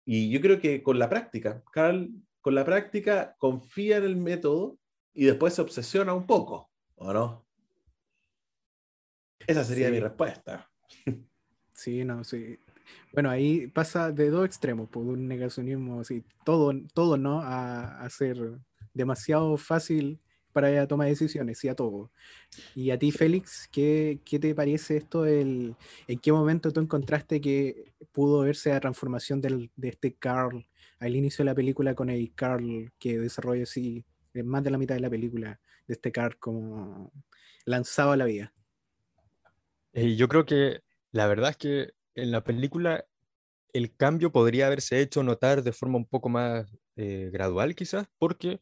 Y 0.06 0.30
yo 0.30 0.42
creo 0.42 0.60
que 0.60 0.84
con 0.84 1.00
la 1.00 1.10
práctica, 1.10 1.64
Carl, 1.72 2.10
con 2.42 2.56
la 2.56 2.66
práctica 2.66 3.36
confía 3.38 3.98
en 3.98 4.04
el 4.04 4.18
método 4.18 4.78
y 5.14 5.26
después 5.26 5.54
se 5.54 5.62
obsesiona 5.62 6.14
un 6.14 6.26
poco, 6.26 6.70
¿o 6.96 7.14
no? 7.14 7.46
Esa 9.48 9.64
sería 9.64 9.90
mi 9.90 10.00
respuesta. 10.00 10.70
Sí, 11.76 12.06
no, 12.06 12.24
sí. 12.24 12.60
Bueno, 13.12 13.32
ahí 13.32 13.66
pasa 13.66 14.12
de 14.12 14.30
dos 14.30 14.46
extremos, 14.46 14.88
por 14.90 15.04
un 15.04 15.28
negacionismo 15.28 16.02
así, 16.02 16.24
todo, 16.46 16.72
todo 16.94 17.18
¿no? 17.18 17.42
A, 17.42 18.00
a 18.00 18.10
ser 18.12 18.60
demasiado 18.94 19.58
fácil 19.58 20.22
para 20.54 20.88
tomar 20.88 21.08
decisiones, 21.08 21.58
sí 21.58 21.68
a 21.68 21.76
todo. 21.76 22.12
Y 22.76 22.92
a 22.92 23.00
ti, 23.00 23.12
Félix, 23.12 23.68
¿qué, 23.72 24.22
qué 24.24 24.40
te 24.40 24.56
parece 24.56 24.98
esto? 24.98 25.26
El, 25.26 25.76
¿En 26.08 26.20
qué 26.20 26.32
momento 26.32 26.72
tú 26.72 26.80
encontraste 26.80 27.42
que 27.42 27.94
pudo 28.12 28.42
verse 28.42 28.70
la 28.70 28.80
transformación 28.80 29.42
del, 29.42 29.72
de 29.76 29.90
este 29.90 30.14
Carl 30.14 30.66
al 31.00 31.16
inicio 31.16 31.44
de 31.44 31.52
la 31.52 31.56
película 31.56 31.96
con 31.96 32.10
el 32.10 32.34
Carl 32.34 32.92
que 33.00 33.20
desarrolla 33.20 33.64
así, 33.64 34.06
más 34.34 34.64
de 34.64 34.72
la 34.72 34.78
mitad 34.78 34.96
de 34.96 35.02
la 35.02 35.10
película, 35.10 35.60
de 35.88 35.94
este 35.94 36.12
Carl 36.12 36.38
como 36.38 37.12
lanzado 37.66 38.12
a 38.12 38.18
la 38.18 38.26
vida? 38.26 38.54
Eh, 39.94 40.16
yo 40.16 40.28
creo 40.28 40.46
que 40.46 40.82
la 41.12 41.28
verdad 41.28 41.52
es 41.52 41.58
que 41.58 41.94
en 42.16 42.32
la 42.32 42.44
película 42.44 43.06
el 43.74 43.96
cambio 43.96 44.32
podría 44.32 44.68
haberse 44.68 45.02
hecho 45.02 45.24
notar 45.24 45.64
de 45.64 45.72
forma 45.72 45.98
un 45.98 46.06
poco 46.06 46.30
más 46.30 46.72
eh, 46.96 47.30
gradual 47.34 47.76
quizás, 47.76 48.08
porque 48.18 48.62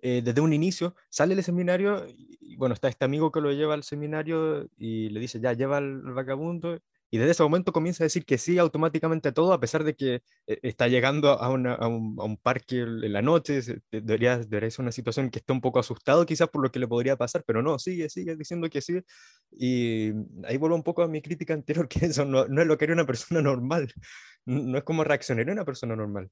eh, 0.00 0.22
desde 0.24 0.40
un 0.40 0.52
inicio 0.52 0.94
sale 1.10 1.34
del 1.34 1.44
seminario 1.44 2.06
y 2.08 2.56
bueno, 2.56 2.74
está 2.74 2.88
este 2.88 3.04
amigo 3.04 3.32
que 3.32 3.40
lo 3.40 3.52
lleva 3.52 3.74
al 3.74 3.84
seminario 3.84 4.68
y 4.76 5.08
le 5.10 5.20
dice, 5.20 5.40
ya, 5.40 5.52
lleva 5.52 5.78
al 5.78 6.02
vagabundo 6.02 6.78
y 7.10 7.18
desde 7.18 7.32
ese 7.32 7.42
momento 7.42 7.72
comienza 7.72 8.04
a 8.04 8.06
decir 8.06 8.24
que 8.26 8.36
sí 8.36 8.58
automáticamente 8.58 9.32
todo, 9.32 9.52
a 9.52 9.60
pesar 9.60 9.82
de 9.84 9.94
que 9.94 10.16
eh, 10.46 10.58
está 10.62 10.88
llegando 10.88 11.30
a, 11.30 11.48
un, 11.48 11.66
a, 11.66 11.86
un, 11.86 12.36
parque 12.36 12.80
en 12.80 13.12
la 13.12 13.22
noche, 13.22 13.60
debería, 13.90 14.38
debería 14.38 14.70
ser 14.70 14.82
una 14.82 14.92
situación 14.92 15.30
que 15.30 15.38
está 15.38 15.52
un 15.54 15.60
poco 15.62 15.78
asustado 15.78 16.26
quizás 16.26 16.48
por 16.48 16.62
lo 16.62 16.70
que 16.70 16.78
le 16.78 16.86
podría 16.88 17.16
pasar, 17.16 17.44
pero 17.46 17.62
no, 17.62 17.78
sigue, 17.78 18.10
sigue 18.10 18.36
diciendo 18.36 18.68
que 18.68 18.82
sí. 18.82 19.00
Y 19.52 20.12
ahí 20.44 20.58
vuelvo 20.58 20.76
un 20.76 20.82
poco 20.82 21.02
a 21.02 21.08
mi 21.08 21.22
crítica 21.22 21.54
anterior, 21.54 21.88
que 21.88 22.06
eso 22.06 22.24
no, 22.24 22.46
no 22.46 22.60
es 22.60 22.66
lo 22.66 22.76
que 22.76 22.84
haría 22.84 22.94
una 22.94 23.06
persona 23.06 23.40
normal, 23.42 23.92
no 24.44 24.78
es 24.78 24.84
como 24.84 25.04
reaccionaría 25.04 25.52
una 25.52 25.64
persona 25.64 25.96
normal. 25.96 26.30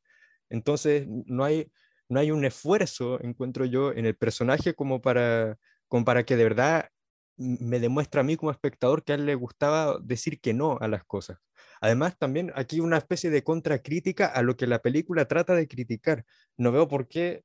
Entonces, 0.50 1.06
no 1.08 1.44
hay, 1.44 1.70
no 2.08 2.20
hay 2.20 2.30
un 2.30 2.44
esfuerzo, 2.44 3.20
encuentro 3.22 3.64
yo, 3.64 3.92
en 3.92 4.06
el 4.06 4.16
personaje 4.16 4.74
como 4.74 5.00
para, 5.00 5.58
como 5.88 6.04
para 6.04 6.24
que 6.24 6.36
de 6.36 6.44
verdad 6.44 6.88
me 7.36 7.80
demuestra 7.80 8.22
a 8.22 8.24
mí 8.24 8.36
como 8.36 8.50
espectador 8.50 9.04
que 9.04 9.12
a 9.12 9.14
él 9.16 9.26
le 9.26 9.34
gustaba 9.34 9.98
decir 10.02 10.40
que 10.40 10.54
no 10.54 10.78
a 10.80 10.88
las 10.88 11.04
cosas. 11.04 11.38
Además, 11.80 12.16
también 12.18 12.50
aquí 12.54 12.80
una 12.80 12.96
especie 12.96 13.30
de 13.30 13.44
contracrítica 13.44 14.26
a 14.26 14.42
lo 14.42 14.56
que 14.56 14.66
la 14.66 14.80
película 14.80 15.26
trata 15.26 15.54
de 15.54 15.68
criticar. 15.68 16.24
No 16.56 16.72
veo 16.72 16.88
por 16.88 17.08
qué 17.08 17.42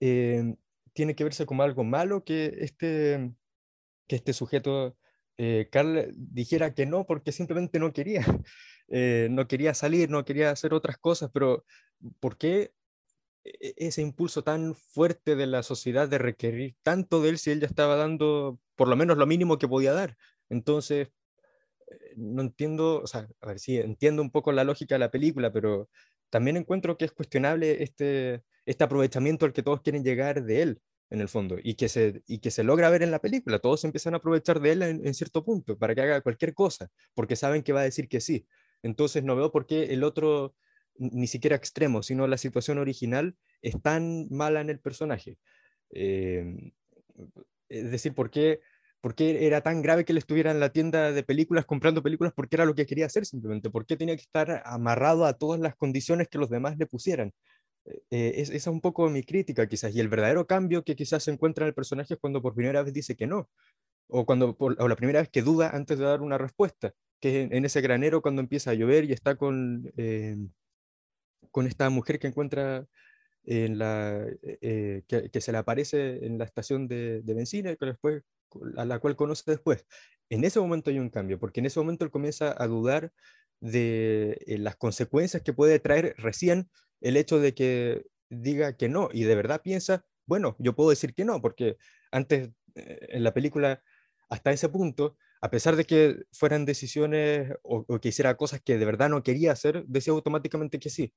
eh, 0.00 0.54
tiene 0.92 1.14
que 1.14 1.24
verse 1.24 1.46
como 1.46 1.62
algo 1.62 1.84
malo 1.84 2.24
que 2.24 2.54
este, 2.58 3.32
que 4.06 4.16
este 4.16 4.32
sujeto, 4.32 4.96
eh, 5.38 5.68
Carl, 5.72 6.12
dijera 6.14 6.74
que 6.74 6.86
no 6.86 7.06
porque 7.06 7.32
simplemente 7.32 7.78
no 7.78 7.92
quería. 7.92 8.24
Eh, 8.94 9.28
no 9.30 9.48
quería 9.48 9.72
salir, 9.72 10.10
no 10.10 10.22
quería 10.22 10.50
hacer 10.50 10.74
otras 10.74 10.98
cosas, 10.98 11.30
pero 11.32 11.64
¿por 12.20 12.36
qué 12.36 12.72
ese 13.44 14.02
impulso 14.02 14.44
tan 14.44 14.74
fuerte 14.74 15.36
de 15.36 15.46
la 15.46 15.62
sociedad 15.62 16.08
de 16.08 16.18
requerir 16.18 16.76
tanto 16.82 17.20
de 17.22 17.30
él 17.30 17.38
si 17.38 17.50
él 17.50 17.60
ya 17.60 17.66
estaba 17.66 17.96
dando 17.96 18.60
por 18.76 18.88
lo 18.88 18.96
menos 18.96 19.16
lo 19.18 19.26
mínimo 19.26 19.58
que 19.58 19.68
podía 19.68 19.92
dar. 19.92 20.16
Entonces, 20.48 21.08
eh, 21.88 22.14
no 22.16 22.42
entiendo, 22.42 23.02
o 23.02 23.06
sea, 23.06 23.28
a 23.40 23.46
ver, 23.46 23.58
sí, 23.58 23.78
entiendo 23.78 24.22
un 24.22 24.30
poco 24.30 24.52
la 24.52 24.64
lógica 24.64 24.94
de 24.94 25.00
la 25.00 25.10
película, 25.10 25.52
pero 25.52 25.88
también 26.30 26.56
encuentro 26.56 26.96
que 26.96 27.04
es 27.04 27.12
cuestionable 27.12 27.82
este, 27.82 28.42
este 28.66 28.84
aprovechamiento 28.84 29.46
al 29.46 29.52
que 29.52 29.62
todos 29.62 29.82
quieren 29.82 30.04
llegar 30.04 30.44
de 30.44 30.62
él, 30.62 30.82
en 31.10 31.20
el 31.20 31.28
fondo, 31.28 31.58
y 31.62 31.74
que, 31.74 31.88
se, 31.90 32.22
y 32.26 32.38
que 32.38 32.50
se 32.50 32.64
logra 32.64 32.88
ver 32.88 33.02
en 33.02 33.10
la 33.10 33.18
película. 33.18 33.58
Todos 33.58 33.84
empiezan 33.84 34.14
a 34.14 34.16
aprovechar 34.16 34.60
de 34.60 34.72
él 34.72 34.82
en, 34.82 35.06
en 35.06 35.14
cierto 35.14 35.44
punto, 35.44 35.76
para 35.76 35.94
que 35.94 36.00
haga 36.00 36.20
cualquier 36.22 36.54
cosa, 36.54 36.90
porque 37.14 37.36
saben 37.36 37.62
que 37.62 37.74
va 37.74 37.80
a 37.80 37.84
decir 37.84 38.08
que 38.08 38.20
sí. 38.20 38.46
Entonces, 38.82 39.22
no 39.22 39.36
veo 39.36 39.52
por 39.52 39.66
qué 39.66 39.92
el 39.92 40.04
otro 40.04 40.54
ni 40.96 41.26
siquiera 41.26 41.56
extremo, 41.56 42.02
sino 42.02 42.26
la 42.26 42.38
situación 42.38 42.78
original 42.78 43.36
es 43.62 43.80
tan 43.82 44.28
mala 44.30 44.60
en 44.60 44.70
el 44.70 44.80
personaje. 44.80 45.38
Em, 45.90 46.72
es 47.68 47.90
decir, 47.90 48.14
¿por 48.14 48.30
qué, 48.30 48.60
¿por 49.00 49.14
qué, 49.14 49.46
era 49.46 49.62
tan 49.62 49.82
grave 49.82 50.04
que 50.04 50.12
él 50.12 50.18
estuviera 50.18 50.50
en 50.50 50.60
la 50.60 50.72
tienda 50.72 51.12
de 51.12 51.22
películas 51.22 51.66
comprando 51.66 52.02
películas? 52.02 52.32
Porque 52.34 52.56
era 52.56 52.64
lo 52.64 52.74
que 52.74 52.86
quería 52.86 53.06
hacer 53.06 53.26
simplemente. 53.26 53.70
¿Por 53.70 53.86
qué 53.86 53.96
tenía 53.96 54.16
que 54.16 54.22
estar 54.22 54.62
amarrado 54.66 55.24
a 55.26 55.34
todas 55.34 55.60
las 55.60 55.74
condiciones 55.76 56.28
que 56.28 56.38
los 56.38 56.50
demás 56.50 56.76
le 56.78 56.86
pusieran? 56.86 57.32
Eh, 57.84 58.02
eh, 58.10 58.32
esa 58.36 58.54
es 58.54 58.66
un 58.66 58.80
poco 58.80 59.08
mi 59.10 59.22
crítica 59.24 59.66
quizás. 59.66 59.94
Y 59.94 60.00
el 60.00 60.08
verdadero 60.08 60.46
cambio 60.46 60.84
que 60.84 60.96
quizás 60.96 61.24
se 61.24 61.30
encuentra 61.32 61.64
en 61.64 61.68
el 61.68 61.74
personaje 61.74 62.14
es 62.14 62.20
cuando 62.20 62.42
por 62.42 62.54
primera 62.54 62.82
vez 62.82 62.92
dice 62.92 63.16
que 63.16 63.26
no. 63.26 63.48
O, 64.08 64.26
cuando, 64.26 64.56
o 64.58 64.88
la 64.88 64.96
primera 64.96 65.20
vez 65.20 65.30
que 65.30 65.42
duda 65.42 65.70
antes 65.70 65.98
de 65.98 66.04
dar 66.04 66.22
una 66.22 66.38
respuesta. 66.38 66.92
Que 67.20 67.42
en, 67.50 67.64
ese 67.64 67.80
granero 67.80 68.22
cuando 68.22 68.42
empieza 68.42 68.72
a 68.72 68.74
llover 68.74 69.04
y 69.04 69.12
está 69.12 69.36
con... 69.36 69.92
Em, 69.96 70.50
con 71.52 71.68
esta 71.68 71.88
mujer 71.90 72.18
que 72.18 72.26
encuentra 72.26 72.88
en 73.44 73.78
la, 73.78 74.26
eh, 74.42 74.58
eh, 75.08 75.28
que, 75.30 75.40
se 75.40 75.52
le 75.52 75.58
aparece 75.58 76.24
en 76.24 76.38
la 76.38 76.44
estación 76.44 76.88
de, 76.88 77.22
de 77.22 77.34
benzina, 77.34 77.76
que 77.76 77.86
después, 77.86 78.22
a 78.76 78.84
la 78.84 78.98
cual 78.98 79.16
conoce 79.16 79.44
después. 79.46 79.86
En 80.30 80.44
ese 80.44 80.60
momento 80.60 80.90
hay 80.90 80.98
un 80.98 81.10
cambio, 81.10 81.38
porque 81.38 81.60
en 81.60 81.66
ese 81.66 81.80
momento 81.80 82.04
él 82.04 82.10
comienza 82.10 82.54
a 82.56 82.66
dudar 82.66 83.12
de 83.60 84.38
eh, 84.46 84.58
las 84.58 84.76
consecuencias 84.76 85.42
que 85.42 85.52
puede 85.52 85.78
traer 85.78 86.14
recién 86.18 86.70
el 87.00 87.16
hecho 87.16 87.38
de 87.38 87.54
que 87.54 88.04
diga 88.30 88.76
que 88.76 88.88
no, 88.88 89.08
y 89.12 89.24
de 89.24 89.34
verdad 89.34 89.60
piensa, 89.62 90.04
bueno, 90.26 90.56
yo 90.58 90.74
puedo 90.74 90.90
decir 90.90 91.14
que 91.14 91.24
no, 91.24 91.40
porque 91.40 91.76
antes 92.10 92.50
en 92.74 93.22
la 93.22 93.34
película, 93.34 93.82
hasta 94.30 94.50
ese 94.52 94.68
punto, 94.70 95.16
a 95.42 95.50
pesar 95.50 95.76
de 95.76 95.84
que 95.84 96.22
fueran 96.32 96.64
decisiones 96.64 97.52
o, 97.62 97.84
o, 97.86 98.00
que 98.00 98.08
hiciera 98.08 98.36
cosas 98.36 98.62
que 98.62 98.78
de 98.78 98.84
verdad 98.86 99.10
no 99.10 99.22
quería 99.22 99.52
hacer, 99.52 99.84
decía 99.86 100.12
automáticamente 100.14 100.78
que 100.78 100.88
sí. 100.88 101.12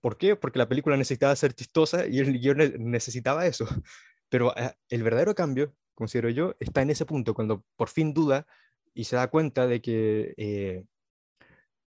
¿Por 0.00 0.16
qué? 0.16 0.36
Porque 0.36 0.58
la 0.58 0.68
película 0.68 0.96
necesitaba 0.96 1.34
ser 1.36 1.54
chistosa 1.54 2.06
y 2.06 2.18
el 2.20 2.80
necesitaba 2.90 3.46
eso. 3.46 3.66
Pero 4.28 4.52
ah, 4.56 4.74
el 4.88 5.02
verdadero 5.02 5.34
cambio, 5.34 5.74
considero 5.94 6.28
yo, 6.30 6.54
está 6.60 6.82
en 6.82 6.90
ese 6.90 7.06
punto, 7.06 7.34
cuando 7.34 7.64
por 7.76 7.88
fin 7.88 8.14
duda 8.14 8.46
y 8.94 9.04
se 9.04 9.16
da 9.16 9.28
cuenta 9.28 9.66
de 9.66 9.80
que 9.80 10.34
eh, 10.36 10.84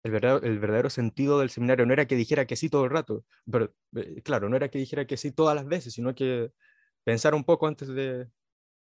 el, 0.03 0.11
verdadero, 0.11 0.45
el, 0.45 0.59
verdadero, 0.59 0.89
sentido 0.89 1.39
del 1.39 1.49
seminario 1.49 1.85
no 1.85 1.93
era 1.93 2.05
que 2.07 2.15
dijera 2.15 2.45
que 2.45 2.55
sí 2.55 2.69
todo 2.69 2.85
el 2.85 2.91
rato, 2.91 3.25
pero 3.51 3.73
eh, 3.95 4.21
claro, 4.21 4.49
no 4.49 4.55
era 4.55 4.69
que 4.69 4.79
dijera 4.79 5.05
que 5.05 5.17
sí 5.17 5.31
todas 5.31 5.55
las 5.55 5.65
veces, 5.65 5.93
sino 5.93 6.15
que 6.15 6.51
pensar 7.03 7.35
un 7.35 7.43
poco 7.43 7.67
antes 7.67 7.87
de, 7.89 8.27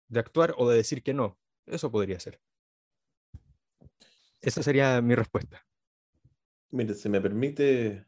de 0.08 0.20
actuar 0.20 0.54
o 0.56 0.68
de 0.68 0.76
decir 0.76 1.02
que 1.02 1.14
no. 1.14 1.38
Eso 1.66 1.90
podría 1.90 2.20
ser. 2.20 2.40
Esa 4.40 4.62
sería 4.62 5.00
mi 5.00 5.14
respuesta. 5.14 5.64
Mire, 6.70 6.94
si 6.94 7.08
me 7.08 7.20
permite 7.20 8.06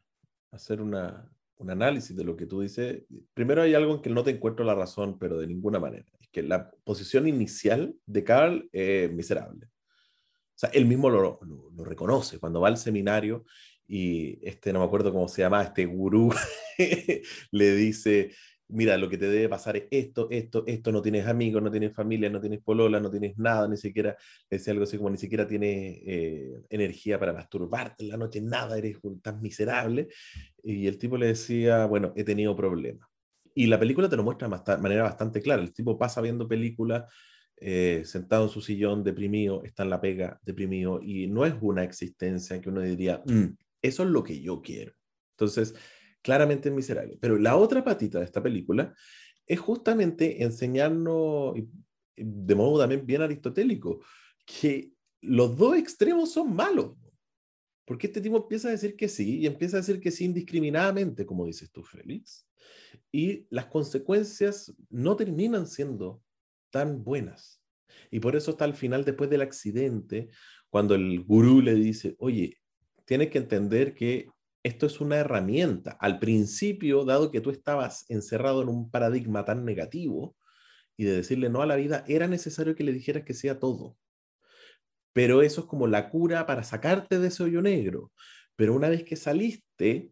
hacer 0.55 0.81
una, 0.81 1.29
un 1.57 1.69
análisis 1.69 2.15
de 2.15 2.23
lo 2.23 2.35
que 2.35 2.45
tú 2.45 2.61
dices, 2.61 3.03
primero 3.33 3.61
hay 3.61 3.73
algo 3.73 3.95
en 3.95 4.01
que 4.01 4.09
no 4.09 4.23
te 4.23 4.31
encuentro 4.31 4.65
la 4.65 4.75
razón, 4.75 5.17
pero 5.19 5.37
de 5.37 5.47
ninguna 5.47 5.79
manera. 5.79 6.05
Es 6.19 6.29
que 6.29 6.43
la 6.43 6.71
posición 6.83 7.27
inicial 7.27 7.95
de 8.05 8.23
Carl 8.23 8.69
es 8.71 9.11
miserable. 9.11 9.67
O 9.67 10.57
sea, 10.57 10.69
él 10.69 10.85
mismo 10.85 11.09
lo, 11.09 11.39
lo, 11.41 11.71
lo, 11.75 11.83
reconoce 11.83 12.39
cuando 12.39 12.61
va 12.61 12.69
al 12.69 12.77
seminario 12.77 13.45
y 13.87 14.39
este, 14.47 14.71
no 14.71 14.79
me 14.79 14.85
acuerdo 14.85 15.11
cómo 15.11 15.27
se 15.27 15.41
llama, 15.41 15.61
este 15.61 15.85
gurú 15.85 16.33
le 17.51 17.75
dice, 17.75 18.31
mira, 18.67 18.97
lo 18.97 19.09
que 19.09 19.17
te 19.17 19.27
debe 19.27 19.49
pasar 19.49 19.77
es 19.77 19.85
esto, 19.91 20.27
esto, 20.31 20.63
esto, 20.67 20.91
no 20.91 21.01
tienes 21.01 21.27
amigos, 21.27 21.61
no 21.61 21.71
tienes 21.71 21.93
familia, 21.93 22.29
no 22.29 22.39
tienes 22.39 22.61
polola, 22.61 22.99
no 22.99 23.09
tienes 23.11 23.37
nada, 23.37 23.67
ni 23.67 23.77
siquiera, 23.77 24.17
decía 24.49 24.71
algo 24.73 24.83
así 24.83 24.97
como, 24.97 25.09
ni 25.09 25.17
siquiera 25.17 25.47
tienes 25.47 25.99
eh, 26.05 26.63
energía 26.69 27.19
para 27.19 27.33
masturbarte 27.33 28.03
en 28.03 28.09
la 28.09 28.17
noche, 28.17 28.41
nada, 28.41 28.77
eres 28.77 28.97
tan 29.21 29.41
miserable. 29.41 30.07
Y 30.63 30.87
el 30.87 30.97
tipo 30.97 31.17
le 31.17 31.27
decía, 31.27 31.85
bueno, 31.85 32.13
he 32.15 32.23
tenido 32.23 32.55
problemas. 32.55 33.07
Y 33.53 33.67
la 33.67 33.79
película 33.79 34.09
te 34.09 34.17
lo 34.17 34.23
muestra 34.23 34.49
de 34.49 34.77
manera 34.77 35.03
bastante 35.03 35.41
clara. 35.41 35.61
El 35.61 35.73
tipo 35.73 35.97
pasa 35.97 36.21
viendo 36.21 36.47
películas, 36.47 37.05
eh, 37.57 38.01
sentado 38.05 38.43
en 38.45 38.49
su 38.49 38.61
sillón, 38.61 39.03
deprimido, 39.03 39.63
está 39.63 39.83
en 39.83 39.89
la 39.91 40.01
pega, 40.01 40.39
deprimido, 40.43 40.99
y 41.01 41.27
no 41.27 41.45
es 41.45 41.53
una 41.61 41.83
existencia 41.83 42.59
que 42.59 42.69
uno 42.69 42.81
diría, 42.81 43.23
mm, 43.25 43.55
eso 43.81 44.03
es 44.03 44.09
lo 44.09 44.23
que 44.23 44.41
yo 44.41 44.61
quiero. 44.61 44.93
Entonces, 45.37 45.75
claramente 46.25 46.71
miserable. 46.71 47.19
Pero 47.21 47.37
la 47.37 47.55
otra 47.55 47.83
patita 47.83 48.17
de 48.17 48.25
esta 48.25 48.41
película 48.41 48.95
es 49.45 49.59
justamente 49.59 50.41
enseñarnos, 50.41 51.53
de 52.15 52.55
modo 52.55 52.79
también 52.79 53.05
bien 53.05 53.21
aristotélico, 53.21 53.99
que 54.43 54.91
los 55.21 55.55
dos 55.55 55.77
extremos 55.77 56.31
son 56.31 56.55
malos. 56.55 56.97
Porque 57.85 58.07
este 58.07 58.21
tipo 58.21 58.37
empieza 58.37 58.69
a 58.69 58.71
decir 58.71 58.95
que 58.95 59.07
sí 59.07 59.41
y 59.41 59.45
empieza 59.45 59.77
a 59.77 59.81
decir 59.81 59.99
que 59.99 60.09
sí 60.09 60.25
indiscriminadamente, 60.25 61.27
como 61.27 61.45
dices 61.45 61.71
tú, 61.71 61.83
Félix. 61.83 62.49
Y 63.11 63.45
las 63.51 63.67
consecuencias 63.67 64.73
no 64.89 65.15
terminan 65.15 65.67
siendo 65.67 66.23
tan 66.71 67.03
buenas. 67.03 67.61
Y 68.09 68.19
por 68.19 68.35
eso 68.35 68.51
está 68.51 68.65
al 68.65 68.73
final, 68.73 69.05
después 69.05 69.29
del 69.29 69.41
accidente, 69.41 70.29
cuando 70.71 70.95
el 70.95 71.23
gurú 71.23 71.61
le 71.61 71.75
dice, 71.75 72.15
oye, 72.17 72.57
tienes 73.05 73.29
que 73.29 73.37
entender 73.37 73.93
que 73.93 74.29
esto 74.65 74.87
es 74.87 74.99
una 74.99 75.17
herramienta. 75.17 75.95
Al 75.99 76.17
principio, 76.17 77.05
dado 77.05 77.29
que 77.29 77.39
tú 77.39 77.51
estabas 77.51 78.03
encerrado 78.09 78.63
en 78.63 78.69
un 78.69 78.89
paradigma 78.89 79.45
tan 79.45 79.63
negativo 79.63 80.35
y 80.97 81.03
de 81.03 81.17
decirle 81.17 81.49
no 81.49 81.61
a 81.61 81.67
la 81.67 81.75
vida, 81.75 82.03
era 82.07 82.27
necesario 82.27 82.75
que 82.75 82.83
le 82.83 82.91
dijeras 82.91 83.25
que 83.25 83.35
sea 83.35 83.59
todo. 83.59 83.95
Pero 85.13 85.43
eso 85.43 85.61
es 85.61 85.67
como 85.67 85.85
la 85.85 86.09
cura 86.09 86.47
para 86.47 86.63
sacarte 86.63 87.19
de 87.19 87.27
ese 87.27 87.43
hoyo 87.43 87.61
negro. 87.61 88.11
Pero 88.55 88.73
una 88.73 88.89
vez 88.89 89.03
que 89.03 89.15
saliste, 89.15 90.11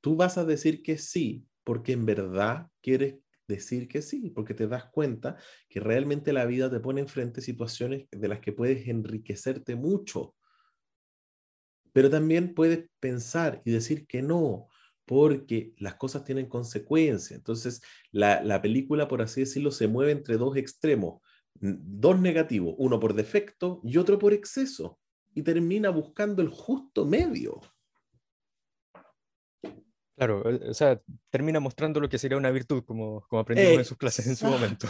tú 0.00 0.16
vas 0.16 0.36
a 0.36 0.44
decir 0.44 0.82
que 0.82 0.98
sí, 0.98 1.46
porque 1.62 1.92
en 1.92 2.06
verdad 2.06 2.66
quieres 2.80 3.20
decir 3.46 3.86
que 3.86 4.02
sí, 4.02 4.30
porque 4.30 4.54
te 4.54 4.66
das 4.66 4.86
cuenta 4.86 5.36
que 5.68 5.78
realmente 5.78 6.32
la 6.32 6.46
vida 6.46 6.68
te 6.68 6.80
pone 6.80 7.00
enfrente 7.00 7.42
situaciones 7.42 8.08
de 8.10 8.26
las 8.26 8.40
que 8.40 8.52
puedes 8.52 8.88
enriquecerte 8.88 9.76
mucho. 9.76 10.34
Pero 11.92 12.10
también 12.10 12.54
puedes 12.54 12.88
pensar 13.00 13.62
y 13.64 13.70
decir 13.70 14.06
que 14.06 14.22
no, 14.22 14.68
porque 15.04 15.74
las 15.78 15.96
cosas 15.96 16.24
tienen 16.24 16.48
consecuencias. 16.48 17.36
Entonces, 17.36 17.82
la, 18.12 18.42
la 18.42 18.62
película, 18.62 19.08
por 19.08 19.22
así 19.22 19.40
decirlo, 19.40 19.70
se 19.70 19.88
mueve 19.88 20.12
entre 20.12 20.36
dos 20.36 20.56
extremos, 20.56 21.20
dos 21.54 22.20
negativos, 22.20 22.74
uno 22.78 23.00
por 23.00 23.14
defecto 23.14 23.80
y 23.82 23.98
otro 23.98 24.18
por 24.18 24.32
exceso, 24.32 24.98
y 25.34 25.42
termina 25.42 25.90
buscando 25.90 26.42
el 26.42 26.48
justo 26.48 27.04
medio. 27.04 27.60
Claro, 30.16 30.42
o 30.68 30.74
sea, 30.74 31.00
termina 31.30 31.60
mostrando 31.60 31.98
lo 31.98 32.08
que 32.08 32.18
sería 32.18 32.36
una 32.36 32.50
virtud, 32.50 32.84
como, 32.84 33.26
como 33.28 33.40
aprendimos 33.40 33.78
en 33.78 33.84
sus 33.86 33.96
clases 33.96 34.26
en 34.26 34.36
su 34.36 34.46
momento. 34.46 34.86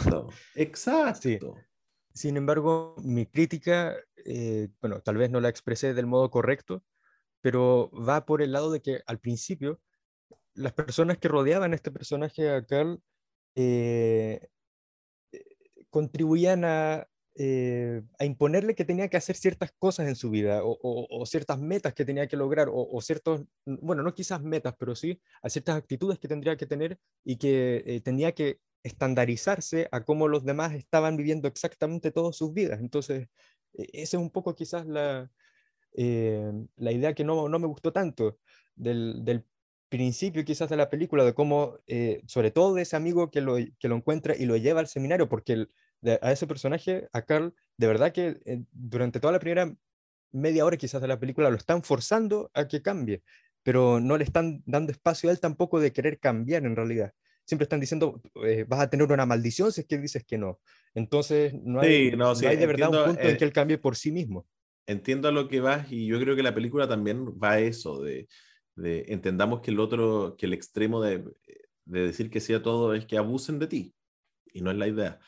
Exacto. 0.55 1.55
Sin 2.13 2.35
embargo, 2.35 2.95
mi 3.01 3.25
crítica, 3.25 3.95
eh, 4.25 4.67
bueno, 4.81 4.99
tal 4.99 5.15
vez 5.15 5.31
no 5.31 5.39
la 5.39 5.47
expresé 5.47 5.93
del 5.93 6.05
modo 6.05 6.29
correcto, 6.29 6.83
pero 7.41 7.91
va 7.91 8.25
por 8.25 8.41
el 8.41 8.51
lado 8.51 8.71
de 8.71 8.81
que 8.81 9.01
al 9.05 9.19
principio 9.19 9.79
las 10.53 10.73
personas 10.73 11.17
que 11.17 11.27
rodeaban 11.27 11.73
a 11.73 11.75
este 11.75 11.91
personaje, 11.91 12.49
a 12.49 12.65
Carl, 12.65 13.01
eh, 13.55 14.49
eh, 15.31 15.45
contribuían 15.89 16.65
a 16.65 17.07
eh, 17.35 18.03
a 18.19 18.25
imponerle 18.25 18.75
que 18.75 18.83
tenía 18.83 19.07
que 19.07 19.15
hacer 19.15 19.37
ciertas 19.37 19.71
cosas 19.79 20.07
en 20.09 20.17
su 20.17 20.29
vida 20.29 20.61
o, 20.63 21.25
ciertas 21.25 21.59
metas 21.59 21.93
que 21.93 22.03
tenía 22.03 22.27
que 22.27 22.35
lograr 22.35 22.67
o, 22.69 23.01
ciertos, 23.01 23.43
bueno, 23.65 24.03
no 24.03 24.13
quizás 24.13 24.41
metas, 24.41 24.75
pero 24.77 24.95
sí 24.95 25.21
a 25.41 25.49
ciertas 25.49 25.77
actitudes 25.77 26.19
que 26.19 26.27
tendría 26.27 26.57
que 26.57 26.65
tener 26.65 26.99
y 27.23 27.37
que 27.37 27.83
eh, 27.85 28.01
tenía 28.01 28.33
que 28.33 28.59
estandarizarse 28.83 29.87
a 29.93 30.03
cómo 30.03 30.27
los 30.27 30.43
demás 30.43 30.73
estaban 30.73 31.15
viviendo 31.15 31.47
exactamente 31.47 32.11
todas 32.11 32.35
sus 32.35 32.53
vidas. 32.53 32.81
Entonces, 32.81 33.29
e, 33.73 33.87
esa 33.93 34.17
es 34.17 34.21
un 34.21 34.29
poco 34.29 34.53
quizás 34.53 34.85
la, 34.85 35.31
eh, 35.93 36.51
la 36.77 36.91
idea 36.91 37.13
que 37.13 37.23
no, 37.23 37.49
no, 37.49 37.59
me 37.59 37.67
gustó 37.67 37.91
tanto 37.91 38.39
del, 38.75 39.23
del, 39.23 39.45
principio 39.89 40.45
quizás 40.45 40.69
de 40.69 40.77
la 40.77 40.89
película, 40.89 41.25
de 41.25 41.33
cómo, 41.33 41.77
sobre 42.25 42.49
todo 42.49 42.73
de 42.73 42.83
ese 42.83 42.95
amigo 42.95 43.29
que 43.29 43.41
lo, 43.41 43.57
que 43.77 43.89
lo 43.89 43.97
encuentra 43.97 44.33
y 44.37 44.45
lo 44.45 44.55
lleva 44.55 44.79
al 44.79 44.87
seminario, 44.87 45.27
porque 45.27 45.51
el, 45.51 45.69
a 46.21 46.31
ese 46.31 46.47
personaje, 46.47 47.07
a 47.13 47.21
Carl, 47.23 47.53
de 47.77 47.87
verdad 47.87 48.11
que 48.11 48.39
eh, 48.45 48.63
durante 48.71 49.19
toda 49.19 49.33
la 49.33 49.39
primera 49.39 49.73
media 50.31 50.65
hora 50.65 50.77
quizás 50.77 51.01
de 51.01 51.07
la 51.07 51.19
película 51.19 51.49
lo 51.49 51.57
están 51.57 51.83
forzando 51.83 52.49
a 52.53 52.67
que 52.67 52.81
cambie, 52.81 53.21
pero 53.63 53.99
no 53.99 54.17
le 54.17 54.23
están 54.23 54.63
dando 54.65 54.91
espacio 54.91 55.29
a 55.29 55.33
él 55.33 55.39
tampoco 55.39 55.79
de 55.79 55.91
querer 55.91 56.19
cambiar 56.19 56.65
en 56.65 56.75
realidad. 56.75 57.13
Siempre 57.45 57.63
están 57.63 57.79
diciendo, 57.79 58.21
eh, 58.45 58.65
vas 58.67 58.79
a 58.79 58.89
tener 58.89 59.11
una 59.11 59.25
maldición 59.25 59.71
si 59.71 59.81
es 59.81 59.87
que 59.87 59.97
dices 59.97 60.23
que 60.23 60.37
no. 60.37 60.59
Entonces, 60.93 61.53
no 61.53 61.81
hay, 61.81 62.11
no, 62.15 62.31
hay 62.31 62.55
de 62.55 62.65
verdad 62.65 62.89
un 62.89 63.05
punto 63.05 63.21
en 63.21 63.35
eh, 63.35 63.37
que 63.37 63.43
él 63.43 63.51
cambie 63.51 63.77
por 63.77 63.95
sí 63.95 64.11
mismo. 64.11 64.47
Entiendo 64.87 65.27
a 65.27 65.31
lo 65.31 65.47
que 65.47 65.61
vas 65.61 65.91
y 65.91 66.07
yo 66.07 66.19
creo 66.19 66.35
que 66.35 66.43
la 66.43 66.55
película 66.55 66.87
también 66.87 67.25
va 67.41 67.51
a 67.51 67.59
eso, 67.59 68.01
de, 68.01 68.27
entendamos 68.75 69.61
que 69.61 69.71
el 69.71 69.79
otro, 69.79 70.35
que 70.37 70.45
el 70.45 70.53
extremo 70.53 71.01
de, 71.01 71.23
de 71.85 72.01
decir 72.01 72.29
que 72.29 72.39
sea 72.39 72.61
todo 72.61 72.93
es 72.93 73.05
que 73.05 73.17
abusen 73.17 73.59
de 73.59 73.67
ti, 73.67 73.95
y 74.53 74.61
no 74.61 74.71
es 74.71 74.77
la 74.77 74.87
idea 74.87 75.19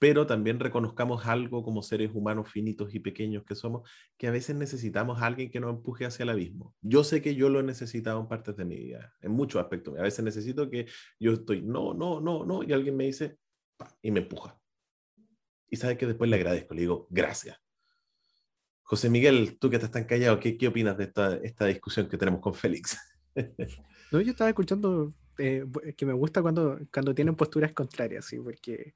pero 0.00 0.26
también 0.26 0.58
reconozcamos 0.58 1.26
algo 1.26 1.62
como 1.62 1.82
seres 1.82 2.10
humanos 2.14 2.50
finitos 2.50 2.94
y 2.94 3.00
pequeños 3.00 3.44
que 3.44 3.54
somos, 3.54 3.88
que 4.16 4.28
a 4.28 4.30
veces 4.30 4.56
necesitamos 4.56 5.20
a 5.20 5.26
alguien 5.26 5.50
que 5.50 5.60
nos 5.60 5.74
empuje 5.74 6.06
hacia 6.06 6.22
el 6.22 6.30
abismo. 6.30 6.74
Yo 6.80 7.04
sé 7.04 7.20
que 7.20 7.34
yo 7.34 7.50
lo 7.50 7.60
he 7.60 7.62
necesitado 7.62 8.18
en 8.18 8.26
partes 8.26 8.56
de 8.56 8.64
mi 8.64 8.76
vida, 8.76 9.12
en 9.20 9.32
muchos 9.32 9.60
aspectos. 9.60 9.98
A 9.98 10.02
veces 10.02 10.24
necesito 10.24 10.70
que 10.70 10.86
yo 11.18 11.34
estoy, 11.34 11.60
no, 11.60 11.92
no, 11.92 12.18
no, 12.18 12.46
no, 12.46 12.62
y 12.62 12.72
alguien 12.72 12.96
me 12.96 13.04
dice, 13.04 13.36
y 14.00 14.10
me 14.10 14.20
empuja. 14.20 14.58
Y 15.68 15.76
sabe 15.76 15.98
que 15.98 16.06
después 16.06 16.30
le 16.30 16.36
agradezco, 16.36 16.72
le 16.72 16.80
digo, 16.80 17.06
gracias. 17.10 17.58
José 18.90 19.08
Miguel, 19.08 19.56
tú 19.60 19.70
que 19.70 19.76
estás 19.76 19.92
tan 19.92 20.02
callado, 20.02 20.40
¿qué, 20.40 20.58
qué 20.58 20.66
opinas 20.66 20.98
de 20.98 21.04
esta, 21.04 21.36
esta 21.36 21.64
discusión 21.66 22.08
que 22.08 22.18
tenemos 22.18 22.40
con 22.40 22.54
Félix? 22.54 22.98
no, 24.10 24.20
yo 24.20 24.32
estaba 24.32 24.50
escuchando 24.50 25.14
eh, 25.38 25.64
que 25.96 26.04
me 26.04 26.12
gusta 26.12 26.42
cuando, 26.42 26.76
cuando 26.92 27.14
tienen 27.14 27.36
posturas 27.36 27.72
contrarias, 27.72 28.24
¿sí? 28.24 28.40
porque 28.40 28.94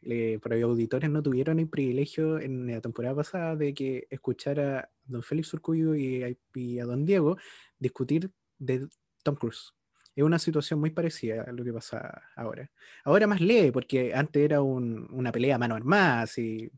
eh, 0.00 0.38
por 0.42 0.54
auditores 0.54 1.10
no 1.10 1.22
tuvieron 1.22 1.58
el 1.58 1.68
privilegio 1.68 2.40
en 2.40 2.68
la 2.68 2.80
temporada 2.80 3.16
pasada 3.16 3.54
de 3.54 3.74
que 3.74 4.06
escuchar 4.08 4.60
a 4.60 4.90
don 5.04 5.22
Félix 5.22 5.52
Urcuyo 5.52 5.94
y 5.94 6.78
a 6.80 6.84
don 6.86 7.04
Diego 7.04 7.36
discutir 7.78 8.30
de 8.58 8.88
Tom 9.22 9.34
Cruise 9.34 9.74
es 10.18 10.24
una 10.24 10.40
situación 10.40 10.80
muy 10.80 10.90
parecida 10.90 11.44
a 11.46 11.52
lo 11.52 11.62
que 11.62 11.72
pasa 11.72 12.22
ahora. 12.34 12.68
Ahora 13.04 13.28
más 13.28 13.40
leve, 13.40 13.70
porque 13.70 14.12
antes 14.12 14.42
era 14.42 14.60
una 14.60 15.30
pelea 15.30 15.58
mano 15.58 15.76
armada, 15.76 16.26
y 16.36 16.68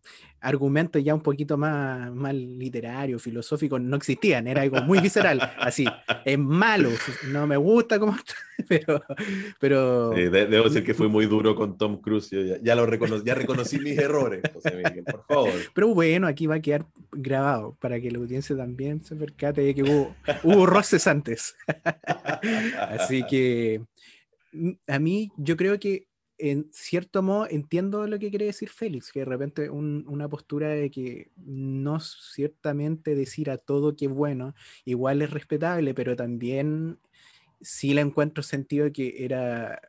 argumentos 0.43 1.03
ya 1.03 1.15
un 1.15 1.23
poquito 1.23 1.57
más, 1.57 2.13
más 2.13 2.35
literarios, 2.35 3.23
filosóficos, 3.23 3.81
no 3.81 3.97
existían, 3.97 4.47
era 4.47 4.61
algo 4.61 4.83
muy 4.83 5.01
visceral, 5.01 5.41
así, 5.59 5.87
es 6.27 6.39
malo, 6.39 6.91
no 7.29 7.47
me 7.47 7.57
gusta 7.57 7.99
como 7.99 8.15
pero... 8.69 9.03
pero 9.59 10.11
debo 10.11 10.65
decir 10.65 10.85
que 10.85 10.93
fui 10.93 11.09
muy 11.09 11.25
duro 11.25 11.55
con 11.55 11.79
Tom 11.79 11.99
Cruise, 12.03 12.31
ya, 12.63 12.75
lo 12.75 12.85
reconocí, 12.85 13.25
ya 13.25 13.35
reconocí 13.35 13.79
mis 13.79 13.99
errores, 13.99 14.43
por 15.11 15.25
favor. 15.25 15.53
Pero 15.73 15.95
bueno, 15.95 16.27
aquí 16.27 16.47
va 16.47 16.57
a 16.57 16.61
quedar 16.61 16.85
grabado 17.23 17.77
para 17.81 18.01
que 18.01 18.11
la 18.11 18.19
audiencia 18.19 18.57
también 18.57 19.03
se 19.03 19.17
percate 19.17 19.63
de 19.63 19.75
que 19.75 19.83
hubo, 19.83 20.15
hubo 20.43 20.67
roces 20.67 21.07
antes. 21.07 21.55
así 22.79 23.25
que 23.27 23.83
a 24.87 24.99
mí 24.99 25.31
yo 25.37 25.57
creo 25.57 25.79
que 25.79 26.09
en 26.41 26.71
cierto 26.73 27.23
modo 27.23 27.47
entiendo 27.51 28.07
lo 28.07 28.19
que 28.19 28.31
quiere 28.31 28.47
decir 28.47 28.71
Félix, 28.71 29.13
que 29.13 29.21
de 29.21 29.27
repente 29.27 29.69
una 29.69 30.29
postura 30.29 30.69
de 30.69 30.91
que 30.91 31.31
no 31.37 32.01
ciertamente 32.01 33.15
decir 33.15 33.51
a 33.51 33.59
todo 33.59 33.95
que 33.95 34.09
bueno, 34.09 34.55
igual 34.85 35.21
es 35.23 35.31
respetable, 35.31 35.93
pero 35.93 36.17
también 36.17 36.99
sí 37.61 37.93
le 37.93 38.01
encuentro 38.01 38.43
sentido 38.43 38.91
que 38.91 39.23
era, 39.25 39.81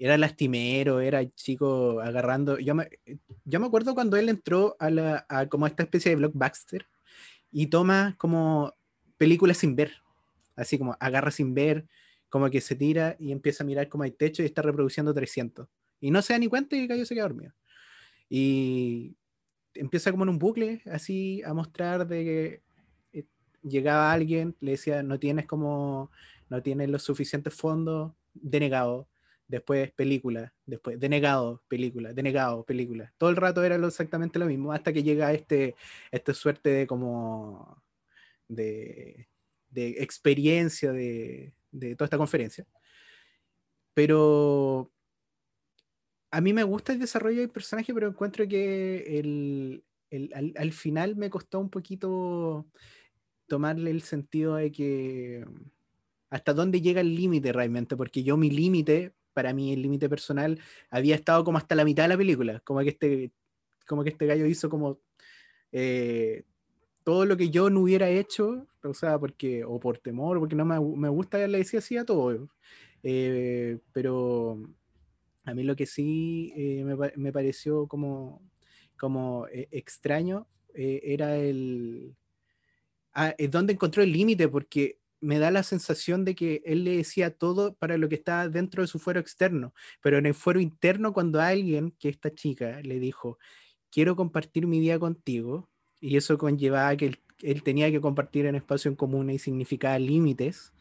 era 0.00 0.16
lastimero, 0.16 1.00
era 1.00 1.28
chico 1.34 2.00
agarrando. 2.00 2.58
Yo 2.58 2.74
me, 2.74 2.88
yo 3.44 3.60
me 3.60 3.66
acuerdo 3.66 3.94
cuando 3.94 4.16
él 4.16 4.30
entró 4.30 4.74
a, 4.78 4.88
la, 4.88 5.26
como 5.50 5.66
esta 5.66 5.82
especie 5.82 6.10
de 6.10 6.16
blockbuster 6.16 6.86
y 7.52 7.66
toma 7.66 8.14
como 8.16 8.74
películas 9.18 9.58
sin 9.58 9.76
ver, 9.76 9.92
así 10.56 10.78
como 10.78 10.96
agarra 11.00 11.30
sin 11.30 11.52
ver, 11.52 11.86
como 12.30 12.48
que 12.48 12.62
se 12.62 12.76
tira 12.76 13.14
y 13.18 13.30
empieza 13.30 13.62
a 13.62 13.66
mirar 13.66 13.90
como 13.90 14.04
hay 14.04 14.12
techo 14.12 14.42
y 14.42 14.46
está 14.46 14.62
reproduciendo 14.62 15.12
300. 15.12 15.68
Y 16.00 16.10
no 16.10 16.22
se 16.22 16.32
da 16.32 16.38
ni 16.38 16.48
cuenta 16.48 16.76
y 16.76 16.88
cayó 16.88 17.04
se 17.04 17.14
queda 17.14 17.24
dormido. 17.24 17.52
Y 18.30 19.16
empieza 19.74 20.10
como 20.10 20.22
en 20.22 20.30
un 20.30 20.38
bucle, 20.38 20.80
así 20.86 21.42
a 21.44 21.52
mostrar 21.52 22.06
de 22.06 22.24
que 22.24 22.62
eh, 23.12 23.26
llegaba 23.62 24.12
alguien, 24.12 24.56
le 24.60 24.72
decía, 24.72 25.02
no 25.02 25.18
tienes 25.18 25.44
como, 25.44 26.10
no 26.48 26.62
tienes 26.62 26.88
los 26.88 27.02
suficientes 27.02 27.52
fondos, 27.52 28.12
denegado. 28.32 29.09
Después 29.50 29.90
película, 29.90 30.54
después 30.64 31.00
denegado, 31.00 31.64
película, 31.66 32.12
denegado, 32.12 32.64
película. 32.64 33.12
Todo 33.18 33.30
el 33.30 33.36
rato 33.36 33.64
era 33.64 33.74
exactamente 33.74 34.38
lo 34.38 34.46
mismo, 34.46 34.72
hasta 34.72 34.92
que 34.92 35.02
llega 35.02 35.32
este, 35.32 35.74
esta 36.12 36.32
suerte 36.34 36.70
de 36.70 36.86
como 36.86 37.82
de, 38.46 39.28
de 39.70 39.88
experiencia 40.02 40.92
de, 40.92 41.52
de 41.72 41.96
toda 41.96 42.06
esta 42.06 42.16
conferencia. 42.16 42.64
Pero 43.92 44.92
a 46.30 46.40
mí 46.40 46.52
me 46.52 46.62
gusta 46.62 46.92
el 46.92 47.00
desarrollo 47.00 47.40
del 47.40 47.50
personaje, 47.50 47.92
pero 47.92 48.06
encuentro 48.06 48.46
que 48.46 49.18
el, 49.18 49.84
el, 50.10 50.54
al, 50.56 50.72
final 50.72 51.16
me 51.16 51.28
costó 51.28 51.58
un 51.58 51.70
poquito 51.70 52.66
tomarle 53.48 53.90
el 53.90 54.02
sentido 54.02 54.54
de 54.54 54.70
que 54.70 55.44
hasta 56.30 56.54
dónde 56.54 56.80
llega 56.80 57.00
el 57.00 57.16
límite 57.16 57.52
realmente, 57.52 57.96
porque 57.96 58.22
yo 58.22 58.36
mi 58.36 58.48
límite, 58.48 59.12
para 59.40 59.54
mí 59.54 59.72
el 59.72 59.80
límite 59.80 60.06
personal, 60.06 60.60
había 60.90 61.14
estado 61.14 61.44
como 61.44 61.56
hasta 61.56 61.74
la 61.74 61.86
mitad 61.86 62.02
de 62.04 62.10
la 62.10 62.18
película, 62.18 62.60
como 62.60 62.80
que 62.80 62.90
este, 62.90 63.30
como 63.86 64.04
que 64.04 64.10
este 64.10 64.26
gallo 64.26 64.44
hizo 64.44 64.68
como 64.68 65.00
eh, 65.72 66.44
todo 67.04 67.24
lo 67.24 67.38
que 67.38 67.48
yo 67.48 67.70
no 67.70 67.80
hubiera 67.80 68.10
hecho, 68.10 68.66
o 68.82 68.92
sea, 68.92 69.18
porque, 69.18 69.64
o 69.64 69.80
por 69.80 69.96
temor, 69.96 70.38
porque 70.40 70.54
no 70.54 70.66
me, 70.66 70.78
me 70.78 71.08
gusta, 71.08 71.38
le 71.48 71.56
decía 71.56 71.78
así 71.78 71.96
a 71.96 72.04
todo. 72.04 72.50
Eh, 73.02 73.78
pero 73.94 74.60
a 75.44 75.54
mí 75.54 75.62
lo 75.62 75.74
que 75.74 75.86
sí 75.86 76.52
eh, 76.54 76.84
me, 76.84 76.96
me, 77.16 77.32
pareció 77.32 77.86
como, 77.86 78.42
como 78.98 79.46
eh, 79.48 79.68
extraño 79.70 80.46
era 80.74 81.36
el... 81.36 82.14
Ah, 83.14 83.34
es 83.38 83.50
donde 83.50 83.72
encontró 83.72 84.02
el 84.02 84.12
límite, 84.12 84.48
porque 84.48 84.99
me 85.20 85.38
da 85.38 85.50
la 85.50 85.62
sensación 85.62 86.24
de 86.24 86.34
que 86.34 86.62
él 86.64 86.84
le 86.84 86.96
decía 86.96 87.36
todo 87.36 87.74
para 87.74 87.98
lo 87.98 88.08
que 88.08 88.14
estaba 88.16 88.48
dentro 88.48 88.82
de 88.82 88.88
su 88.88 88.98
fuero 88.98 89.20
externo, 89.20 89.74
pero 90.02 90.18
en 90.18 90.26
el 90.26 90.34
fuero 90.34 90.60
interno, 90.60 91.12
cuando 91.12 91.40
alguien, 91.40 91.92
que 91.98 92.08
esta 92.08 92.34
chica, 92.34 92.80
le 92.82 92.98
dijo, 92.98 93.38
quiero 93.90 94.16
compartir 94.16 94.66
mi 94.66 94.80
día 94.80 94.98
contigo, 94.98 95.68
y 96.00 96.16
eso 96.16 96.38
conllevaba 96.38 96.96
que 96.96 97.18
él, 97.42 97.62
tenía 97.62 97.90
que 97.90 98.00
compartir 98.00 98.46
en 98.46 98.54
espacio 98.54 98.90
en 98.90 98.96
común 98.96 99.30
y 99.30 99.38
significaba 99.38 99.98
límites. 99.98 100.72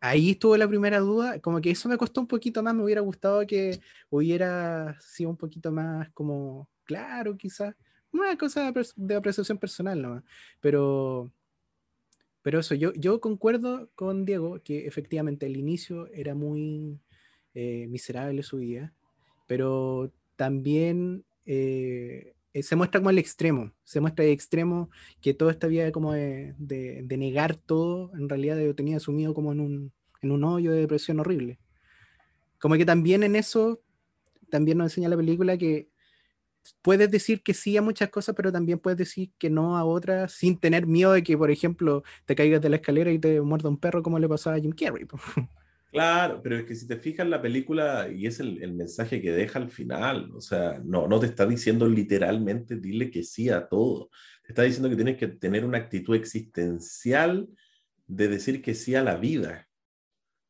ahí 0.00 0.30
estuvo 0.30 0.56
la 0.56 0.68
primera 0.68 1.00
duda, 1.00 1.40
como 1.40 1.60
que 1.60 1.70
eso 1.70 1.88
me 1.88 1.98
costó 1.98 2.20
un 2.20 2.28
poquito 2.28 2.62
más, 2.62 2.74
me 2.74 2.84
hubiera 2.84 3.00
gustado 3.00 3.46
que 3.46 3.80
hubiera 4.10 4.98
sido 5.00 5.30
un 5.30 5.36
poquito 5.36 5.72
más 5.72 6.10
como 6.12 6.68
claro, 6.84 7.36
quizás, 7.36 7.74
una 8.12 8.36
cosa 8.38 8.72
de 8.96 9.14
apreciación 9.16 9.58
personal 9.58 10.00
nomás, 10.00 10.24
pero, 10.60 11.30
pero 12.48 12.60
eso, 12.60 12.74
yo, 12.74 12.94
yo 12.94 13.20
concuerdo 13.20 13.90
con 13.94 14.24
Diego 14.24 14.62
que 14.62 14.86
efectivamente 14.86 15.44
el 15.44 15.58
inicio 15.58 16.06
era 16.14 16.34
muy 16.34 16.98
eh, 17.52 17.86
miserable 17.90 18.42
su 18.42 18.56
vida, 18.56 18.94
pero 19.46 20.10
también 20.34 21.26
eh, 21.44 22.32
eh, 22.54 22.62
se 22.62 22.74
muestra 22.74 23.00
como 23.00 23.10
el 23.10 23.18
extremo, 23.18 23.74
se 23.84 24.00
muestra 24.00 24.24
el 24.24 24.30
extremo 24.30 24.88
que 25.20 25.34
toda 25.34 25.52
esta 25.52 25.66
vida 25.66 25.92
como 25.92 26.14
de, 26.14 26.54
de, 26.56 27.16
negar 27.18 27.54
todo, 27.54 28.12
en 28.16 28.30
realidad 28.30 28.58
yo 28.58 28.74
tenía 28.74 28.96
asumido 28.96 29.34
como 29.34 29.52
en 29.52 29.60
un, 29.60 29.92
en 30.22 30.30
un 30.30 30.42
hoyo 30.42 30.72
de 30.72 30.80
depresión 30.80 31.20
horrible. 31.20 31.58
Como 32.58 32.76
que 32.76 32.86
también 32.86 33.24
en 33.24 33.36
eso, 33.36 33.82
también 34.48 34.78
nos 34.78 34.86
enseña 34.86 35.10
la 35.10 35.18
película 35.18 35.58
que 35.58 35.90
puedes 36.82 37.10
decir 37.10 37.42
que 37.42 37.54
sí 37.54 37.76
a 37.76 37.82
muchas 37.82 38.10
cosas, 38.10 38.34
pero 38.34 38.52
también 38.52 38.78
puedes 38.78 38.98
decir 38.98 39.30
que 39.38 39.50
no 39.50 39.76
a 39.76 39.84
otras 39.84 40.32
sin 40.32 40.58
tener 40.58 40.86
miedo 40.86 41.12
de 41.12 41.22
que, 41.22 41.36
por 41.36 41.50
ejemplo, 41.50 42.02
te 42.24 42.34
caigas 42.34 42.60
de 42.60 42.68
la 42.68 42.76
escalera 42.76 43.10
y 43.10 43.18
te 43.18 43.40
muerda 43.40 43.68
un 43.68 43.78
perro 43.78 44.02
como 44.02 44.18
le 44.18 44.28
pasaba 44.28 44.56
a 44.56 44.60
Jim 44.60 44.72
Carrey. 44.72 45.06
Claro, 45.90 46.42
pero 46.42 46.58
es 46.58 46.66
que 46.66 46.74
si 46.74 46.86
te 46.86 46.98
fijas 46.98 47.24
en 47.24 47.30
la 47.30 47.40
película, 47.40 48.10
y 48.14 48.26
es 48.26 48.40
el, 48.40 48.74
mensaje 48.74 49.22
que 49.22 49.32
deja 49.32 49.58
al 49.58 49.70
final, 49.70 50.30
o 50.34 50.40
sea, 50.40 50.80
no, 50.84 51.08
no 51.08 51.18
te 51.18 51.26
está 51.26 51.46
diciendo 51.46 51.88
literalmente, 51.88 52.76
dile 52.76 53.10
que 53.10 53.22
sí 53.22 53.48
a 53.48 53.66
todo. 53.66 54.10
Te 54.42 54.52
está 54.52 54.62
diciendo 54.62 54.90
que 54.90 54.96
tienes 54.96 55.16
que 55.16 55.28
tener 55.28 55.64
una 55.64 55.78
actitud 55.78 56.14
existencial 56.14 57.48
de 58.06 58.28
decir 58.28 58.60
que 58.60 58.74
sí 58.74 58.94
a 58.94 59.02
la 59.02 59.16
vida, 59.16 59.67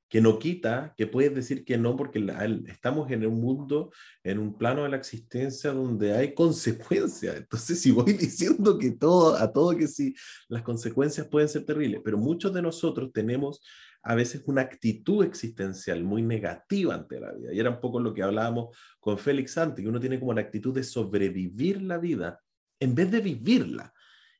que 0.08 0.20
no 0.20 0.38
quita, 0.38 0.94
que 0.96 1.06
puedes 1.06 1.34
decir 1.34 1.64
que 1.64 1.76
no, 1.76 1.96
porque 1.96 2.24
estamos 2.66 3.10
en 3.10 3.26
un 3.26 3.40
mundo, 3.40 3.90
en 4.22 4.38
un 4.38 4.56
plano 4.56 4.84
de 4.84 4.88
la 4.88 4.96
existencia 4.96 5.72
donde 5.72 6.14
hay 6.14 6.34
consecuencias. 6.34 7.36
Entonces, 7.36 7.80
si 7.82 7.90
voy 7.90 8.14
diciendo 8.14 8.78
que 8.78 8.92
todo, 8.92 9.36
a 9.36 9.52
todo 9.52 9.76
que 9.76 9.86
sí, 9.86 10.14
las 10.48 10.62
consecuencias 10.62 11.26
pueden 11.28 11.48
ser 11.48 11.64
terribles, 11.64 12.00
pero 12.04 12.16
muchos 12.16 12.52
de 12.54 12.62
nosotros 12.62 13.12
tenemos 13.12 13.60
a 14.02 14.14
veces 14.14 14.42
una 14.46 14.62
actitud 14.62 15.24
existencial 15.24 16.02
muy 16.02 16.22
negativa 16.22 16.94
ante 16.94 17.20
la 17.20 17.32
vida. 17.32 17.52
Y 17.52 17.58
era 17.58 17.70
un 17.70 17.80
poco 17.80 18.00
lo 18.00 18.14
que 18.14 18.22
hablábamos 18.22 18.76
con 19.00 19.18
Félix 19.18 19.58
antes, 19.58 19.82
que 19.82 19.88
uno 19.88 20.00
tiene 20.00 20.18
como 20.18 20.32
la 20.32 20.40
actitud 20.40 20.74
de 20.74 20.84
sobrevivir 20.84 21.82
la 21.82 21.98
vida 21.98 22.40
en 22.80 22.94
vez 22.94 23.10
de 23.10 23.20
vivirla. 23.20 23.92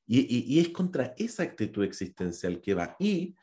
Y, 0.06 0.58
es 0.58 0.70
contra 0.70 1.14
esa 1.18 1.42
actitud 1.42 1.84
existencial 1.84 2.62
que 2.62 2.72
va. 2.72 2.96
Y 2.98 3.36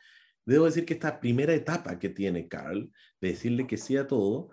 debo 0.46 0.64
decir 0.66 0.86
que 0.86 0.94
esta 0.94 1.20
primera 1.20 1.54
etapa 1.54 1.98
que 1.98 2.08
tiene 2.08 2.48
Carl, 2.48 2.90
de 3.20 3.28
decirle 3.28 3.66
que 3.66 3.76
sí 3.76 3.96
a 3.96 4.06
todo, 4.06 4.50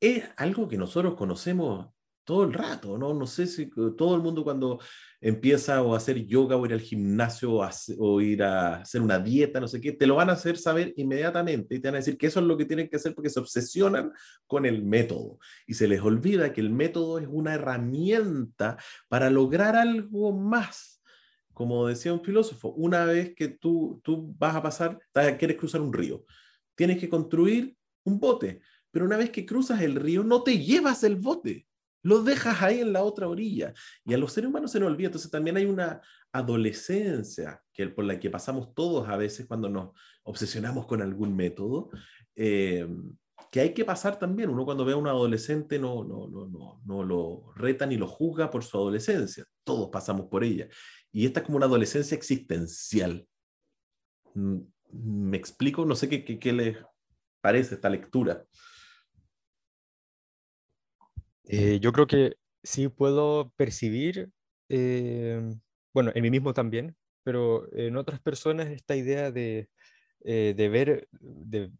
es 0.00 0.24
algo 0.36 0.68
que 0.68 0.76
nosotros 0.76 1.14
conocemos 1.14 1.88
todo 2.24 2.44
el 2.44 2.52
rato, 2.52 2.98
¿no? 2.98 3.14
No 3.14 3.26
sé 3.26 3.46
si 3.46 3.68
todo 3.96 4.14
el 4.14 4.22
mundo 4.22 4.44
cuando 4.44 4.78
empieza 5.20 5.78
a 5.78 5.96
hacer 5.96 6.24
yoga 6.26 6.56
o 6.56 6.66
ir 6.66 6.72
al 6.72 6.80
gimnasio 6.80 7.60
o, 7.98 8.20
ir 8.20 8.42
a 8.42 8.76
hacer 8.82 9.00
una 9.00 9.18
dieta, 9.18 9.60
no 9.60 9.68
sé 9.68 9.80
qué, 9.80 9.92
te 9.92 10.06
lo 10.06 10.16
van 10.16 10.30
a 10.30 10.34
hacer 10.34 10.56
saber 10.56 10.92
inmediatamente 10.96 11.74
y 11.74 11.80
te 11.80 11.88
van 11.88 11.96
a 11.96 11.98
decir 11.98 12.16
que 12.16 12.28
eso 12.28 12.40
es 12.40 12.46
lo 12.46 12.56
que 12.56 12.64
tienen 12.64 12.88
que 12.88 12.96
hacer 12.96 13.14
porque 13.14 13.30
se 13.30 13.40
obsesionan 13.40 14.12
con 14.46 14.66
el 14.66 14.84
método 14.84 15.38
y 15.66 15.74
se 15.74 15.88
les 15.88 16.00
olvida 16.00 16.52
que 16.52 16.60
el 16.60 16.70
método 16.70 17.18
es 17.18 17.26
una 17.28 17.54
herramienta 17.54 18.76
para 19.08 19.30
lograr 19.30 19.76
algo 19.76 20.32
más. 20.32 20.91
Como 21.62 21.86
decía 21.86 22.12
un 22.12 22.24
filósofo, 22.24 22.70
una 22.70 23.04
vez 23.04 23.36
que 23.36 23.46
tú, 23.46 24.00
tú 24.02 24.34
vas 24.36 24.56
a 24.56 24.62
pasar, 24.62 24.98
quieres 25.38 25.56
cruzar 25.56 25.80
un 25.80 25.92
río, 25.92 26.24
tienes 26.74 26.98
que 26.98 27.08
construir 27.08 27.76
un 28.02 28.18
bote, 28.18 28.60
pero 28.90 29.04
una 29.04 29.16
vez 29.16 29.30
que 29.30 29.46
cruzas 29.46 29.80
el 29.80 29.94
río 29.94 30.24
no 30.24 30.42
te 30.42 30.58
llevas 30.58 31.04
el 31.04 31.14
bote 31.14 31.68
lo 32.02 32.24
dejas 32.24 32.60
ahí 32.62 32.80
en 32.80 32.92
la 32.92 33.04
otra 33.04 33.28
orilla. 33.28 33.72
Y 34.04 34.12
a 34.12 34.18
los 34.18 34.32
seres 34.32 34.50
humanos 34.50 34.72
se 34.72 34.80
nos 34.80 34.88
olvida. 34.88 35.06
Entonces 35.06 35.30
también 35.30 35.56
hay 35.56 35.66
una 35.66 36.00
adolescencia 36.32 37.62
que, 37.72 37.86
por 37.86 38.04
la 38.04 38.18
que 38.18 38.28
pasamos 38.28 38.74
todos 38.74 39.08
a 39.08 39.16
veces 39.16 39.46
cuando 39.46 39.68
nos 39.68 39.90
obsesionamos 40.24 40.86
con 40.86 41.00
algún 41.00 41.36
método, 41.36 41.90
eh, 42.34 42.88
que 43.52 43.60
hay 43.60 43.74
que 43.74 43.84
pasar 43.84 44.18
también. 44.18 44.50
Uno 44.50 44.64
cuando 44.64 44.84
ve 44.84 44.94
a 44.94 44.96
un 44.96 45.06
adolescente 45.06 45.78
no, 45.78 46.02
no, 46.02 46.26
no, 46.26 46.46
no, 46.46 46.80
no 46.84 47.04
lo 47.04 47.52
reta 47.54 47.86
ni 47.86 47.96
lo 47.96 48.08
juzga 48.08 48.50
por 48.50 48.64
su 48.64 48.76
adolescencia. 48.78 49.44
Todos 49.62 49.90
pasamos 49.90 50.26
por 50.26 50.42
ella. 50.42 50.68
Y 51.12 51.26
esta 51.26 51.40
es 51.40 51.46
como 51.46 51.58
una 51.58 51.66
adolescencia 51.66 52.16
existencial. 52.16 53.28
Mm, 54.34 54.60
¿Me 54.92 55.36
explico? 55.36 55.84
No 55.84 55.94
sé 55.94 56.08
qué, 56.08 56.24
qué, 56.24 56.38
qué 56.38 56.52
les 56.52 56.76
parece 57.40 57.74
esta 57.74 57.90
lectura. 57.90 58.44
Eh, 61.44 61.80
yo 61.80 61.92
creo 61.92 62.06
que 62.06 62.36
sí 62.62 62.88
puedo 62.88 63.52
percibir, 63.56 64.30
eh, 64.68 65.40
bueno, 65.92 66.12
en 66.14 66.22
mí 66.22 66.30
mismo 66.30 66.54
también, 66.54 66.96
pero 67.24 67.70
en 67.74 67.96
otras 67.96 68.20
personas 68.20 68.68
esta 68.68 68.96
idea 68.96 69.30
de, 69.30 69.68
eh, 70.24 70.54
de 70.56 70.68
ver, 70.68 71.08
de 71.10 71.70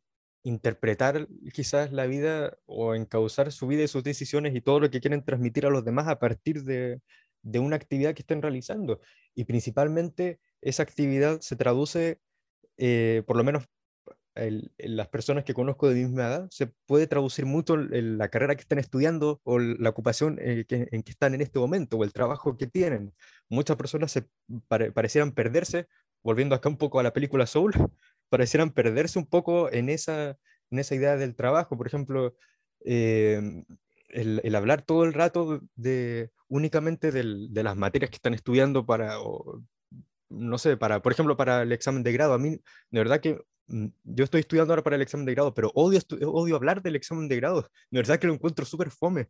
interpretar 0.42 1.28
quizás 1.54 1.92
la 1.92 2.06
vida 2.06 2.58
o 2.66 2.94
encauzar 2.94 3.52
su 3.52 3.66
vida 3.68 3.84
y 3.84 3.88
sus 3.88 4.02
decisiones 4.02 4.54
y 4.54 4.60
todo 4.60 4.80
lo 4.80 4.90
que 4.90 5.00
quieren 5.00 5.24
transmitir 5.24 5.66
a 5.66 5.70
los 5.70 5.84
demás 5.84 6.08
a 6.08 6.18
partir 6.18 6.64
de, 6.64 7.00
de 7.42 7.58
una 7.58 7.76
actividad 7.76 8.14
que 8.14 8.22
estén 8.22 8.42
realizando. 8.42 9.00
Y 9.34 9.44
principalmente 9.44 10.40
esa 10.60 10.82
actividad 10.82 11.40
se 11.40 11.56
traduce, 11.56 12.20
por 13.26 13.36
lo 13.36 13.44
menos 13.44 13.64
las 14.34 15.08
personas 15.08 15.44
que 15.44 15.54
conozco 15.54 15.88
de 15.88 15.94
misma 15.94 16.22
edad, 16.22 16.48
se 16.50 16.68
puede 16.86 17.06
traducir 17.06 17.44
mucho 17.44 17.74
en 17.74 18.18
la 18.18 18.28
carrera 18.28 18.54
que 18.54 18.62
están 18.62 18.78
estudiando 18.78 19.40
o 19.44 19.58
la 19.58 19.90
ocupación 19.90 20.38
en 20.40 20.64
que, 20.64 20.88
están 21.06 21.34
en 21.34 21.42
este 21.42 21.58
momento 21.58 21.98
o 21.98 22.04
el 22.04 22.12
trabajo 22.12 22.56
que 22.56 22.66
tienen. 22.66 23.12
Muchas 23.48 23.76
personas 23.76 24.12
se 24.12 24.26
parecieran 24.68 25.32
perderse, 25.32 25.86
volviendo 26.22 26.54
acá 26.54 26.68
un 26.68 26.78
poco 26.78 26.98
a 27.00 27.02
la 27.02 27.12
película 27.12 27.46
Soul, 27.46 27.72
parecieran 28.30 28.70
perderse 28.70 29.18
un 29.18 29.26
poco 29.26 29.70
en 29.70 29.88
esa, 29.90 30.38
en 30.70 30.78
esa 30.78 30.94
idea 30.94 31.16
del 31.16 31.34
trabajo. 31.34 31.76
Por 31.76 31.86
ejemplo, 31.86 32.34
em, 32.80 33.64
el, 34.08 34.54
hablar 34.54 34.82
todo 34.82 35.04
el 35.04 35.12
rato 35.12 35.60
de 35.74 36.30
únicamente 36.52 37.10
de 37.12 37.62
las 37.62 37.76
materias 37.76 38.10
que 38.10 38.16
están 38.16 38.34
estudiando 38.34 38.84
para, 38.84 39.16
no 40.28 40.58
sé, 40.58 40.76
para, 40.76 41.00
por 41.00 41.12
ejemplo, 41.12 41.36
para 41.36 41.62
el 41.62 41.72
examen 41.72 42.02
de 42.02 42.12
grado. 42.12 42.34
A 42.34 42.38
mí, 42.38 42.50
de 42.50 42.98
verdad 42.98 43.20
que 43.20 43.38
Mm, 43.72 43.86
yo 44.04 44.24
estoy 44.24 44.40
estudiando 44.40 44.72
ahora 44.72 44.82
para 44.82 44.96
el 44.96 45.02
examen 45.02 45.24
de 45.24 45.34
grado, 45.34 45.54
pero 45.54 45.70
odio, 45.74 46.00
odio 46.26 46.56
hablar 46.56 46.82
del 46.82 46.96
examen 46.96 47.28
de 47.28 47.36
grado. 47.36 47.62
De 47.90 47.98
verdad 47.98 48.18
que 48.18 48.26
lo 48.26 48.34
encuentro 48.34 48.64
súper 48.64 48.90
fome. 48.90 49.28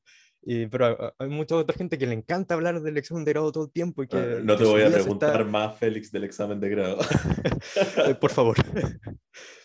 pero 0.71 1.15
hay 1.19 1.29
mucha 1.29 1.57
otra 1.57 1.77
gente 1.77 1.99
que 1.99 2.07
le 2.07 2.15
encanta 2.15 2.55
hablar 2.55 2.81
del 2.81 2.97
examen 2.97 3.25
de 3.25 3.33
grado 3.33 3.53
todo 3.53 3.65
el 3.65 3.73
tiempo. 3.73 4.03
Y 4.03 4.09
que, 4.09 4.17
ah, 4.17 4.41
no 4.43 4.57
te 4.57 4.65
voy 4.65 4.83
a 4.83 4.91
preguntar 4.91 5.45
más, 5.45 5.79
Félix, 5.79 6.11
del 6.11 6.25
examen 6.25 6.61
de 6.61 6.69
grado. 6.69 6.99
Eh, 8.07 8.15
por 8.15 8.31
favor. 8.31 8.57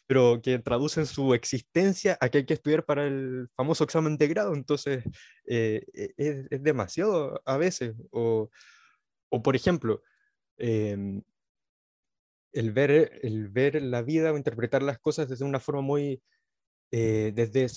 pero 0.07 0.41
que 0.41 0.59
traducen 0.59 1.05
su 1.05 1.33
existencia 1.33 2.17
a 2.21 2.29
que 2.29 2.39
hay 2.39 2.45
que 2.45 2.53
estudiar 2.55 2.85
para 2.85 3.05
el 3.05 3.49
famoso 3.55 3.83
examen 3.83 4.17
de 4.17 4.27
grado. 4.27 4.53
Entonces, 4.53 5.03
eh, 5.45 5.85
e, 5.93 6.13
es, 6.17 6.47
es, 6.49 6.63
demasiado 6.63 7.41
a 7.45 7.57
veces. 7.57 7.95
O, 8.11 8.49
o 9.29 9.43
por 9.43 9.55
ejemplo, 9.55 10.01
eh, 10.57 11.21
el 12.53 12.71
ver, 12.71 13.19
el 13.21 13.49
ver 13.49 13.81
la 13.81 14.01
vida 14.01 14.31
o 14.31 14.37
interpretar 14.37 14.81
las 14.81 14.99
cosas 14.99 15.29
desde 15.29 15.45
una 15.45 15.59
forma 15.59 15.81
muy, 15.81 16.23
eh, 16.91 17.31
desde, 17.35 17.67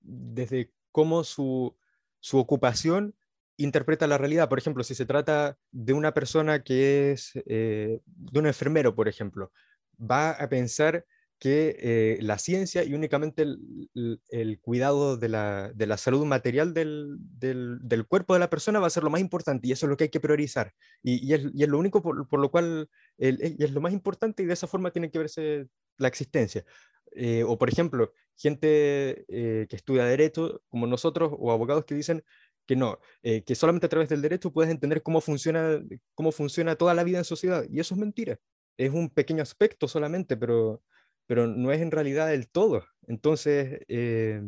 desde 0.00 0.72
cómo 0.92 1.24
su, 1.24 1.76
su 2.20 2.38
ocupación 2.38 3.14
interpreta 3.56 4.06
la 4.06 4.18
realidad. 4.18 4.48
Por 4.48 4.58
ejemplo, 4.58 4.84
si 4.84 4.94
se 4.94 5.06
trata 5.06 5.56
de 5.70 5.92
una 5.92 6.12
persona 6.12 6.62
que 6.62 7.12
es, 7.12 7.32
eh, 7.46 8.00
de 8.04 8.38
un 8.38 8.46
enfermero, 8.46 8.94
por 8.94 9.08
ejemplo, 9.08 9.52
va 9.98 10.32
a 10.32 10.48
pensar 10.48 11.06
que 11.38 11.76
eh, 11.78 12.18
la 12.22 12.38
ciencia 12.38 12.82
y 12.82 12.94
únicamente 12.94 13.42
el, 13.42 14.58
cuidado 14.62 15.16
de 15.16 15.28
la, 15.28 15.70
de 15.74 15.86
la, 15.86 15.98
salud 15.98 16.24
material 16.24 16.72
del, 16.72 17.16
del, 17.18 17.78
del, 17.82 18.06
cuerpo 18.06 18.32
de 18.32 18.40
la 18.40 18.48
persona 18.48 18.80
va 18.80 18.86
a 18.86 18.90
ser 18.90 19.02
lo 19.02 19.10
más 19.10 19.20
importante 19.20 19.68
y 19.68 19.72
eso 19.72 19.86
es 19.86 19.90
lo 19.90 19.96
que 19.96 20.04
hay 20.04 20.10
que 20.10 20.20
priorizar. 20.20 20.72
Y, 21.02 21.26
y, 21.26 21.34
es, 21.34 21.42
y 21.52 21.62
es, 21.62 21.68
lo 21.68 21.78
único 21.78 22.02
por, 22.02 22.26
por 22.28 22.40
lo 22.40 22.50
cual 22.50 22.88
y 23.18 23.62
es 23.62 23.70
lo 23.70 23.80
más 23.80 23.92
importante 23.92 24.42
y 24.42 24.46
de 24.46 24.54
esa 24.54 24.66
forma 24.66 24.90
tiene 24.90 25.10
que 25.10 25.18
verse 25.18 25.66
la 25.98 26.08
existencia. 26.08 26.64
Eh, 27.12 27.44
o 27.44 27.58
por 27.58 27.68
ejemplo, 27.68 28.12
gente 28.36 29.24
eh, 29.28 29.66
que 29.68 29.76
estudia 29.76 30.04
derecho 30.04 30.62
como 30.68 30.86
nosotros 30.86 31.32
o 31.38 31.52
abogados 31.52 31.84
que 31.84 31.94
dicen 31.94 32.24
que 32.66 32.76
no, 32.76 32.98
que 33.22 33.54
solamente 33.54 33.86
a 33.86 33.88
través 33.88 34.08
del 34.08 34.22
derecho 34.22 34.52
puedes 34.52 34.72
entender 34.72 35.00
cómo 35.00 35.20
funciona, 35.20 35.80
cómo 36.14 36.32
funciona 36.32 36.74
toda 36.74 36.94
la 36.94 37.04
vida 37.04 37.18
en 37.18 37.24
sociedad. 37.24 37.64
Y 37.70 37.78
eso 37.78 37.94
es 37.94 38.00
mentira. 38.00 38.40
Es 38.76 38.90
un 38.90 39.08
pequeño 39.08 39.40
aspecto 39.40 39.86
solamente, 39.86 40.36
pero 40.36 40.82
pero 41.26 41.46
no 41.46 41.72
es 41.72 41.80
en 41.80 41.90
realidad 41.90 42.32
el 42.32 42.48
todo. 42.48 42.84
Entonces, 43.06 43.80
eh, 43.88 44.42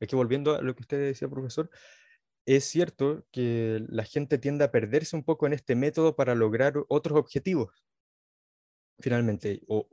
es 0.00 0.08
que 0.08 0.16
volviendo 0.16 0.56
a 0.56 0.62
lo 0.62 0.74
que 0.74 0.82
usted 0.82 0.98
decía, 0.98 1.28
profesor, 1.28 1.70
es 2.46 2.64
cierto 2.64 3.24
que 3.30 3.84
la 3.88 4.04
gente 4.04 4.38
tiende 4.38 4.64
a 4.64 4.72
perderse 4.72 5.14
un 5.14 5.24
poco 5.24 5.46
en 5.46 5.52
este 5.52 5.76
método 5.76 6.16
para 6.16 6.34
lograr 6.34 6.74
otros 6.88 7.18
objetivos. 7.18 7.84
finalmente, 8.98 9.62
o, 9.66 9.88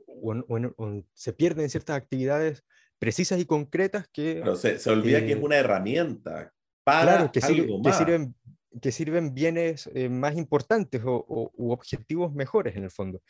se 1.14 1.32
pierden 1.32 1.70
ciertas 1.70 1.96
actividades 1.96 2.64
precisas 2.98 3.40
y 3.40 3.46
concretas 3.46 4.08
que... 4.12 4.42
se, 4.56 4.90
olvida 4.90 5.20
que 5.20 5.32
es 5.32 5.38
eh, 5.38 5.42
una 5.42 5.56
herramienta 5.56 6.52
para 6.84 7.30
que, 7.30 7.40
algo 7.40 7.82
que 7.82 7.92
sirven 7.92 8.34
que 8.80 8.92
sirven 8.92 9.34
bienes 9.34 9.90
eh, 9.94 10.08
más 10.08 10.36
importantes 10.36 11.02
o, 11.04 11.50
u 11.54 11.72
objetivos 11.72 12.32
mejores 12.32 12.76
en 12.76 12.84
el 12.84 12.90
fondo. 12.90 13.20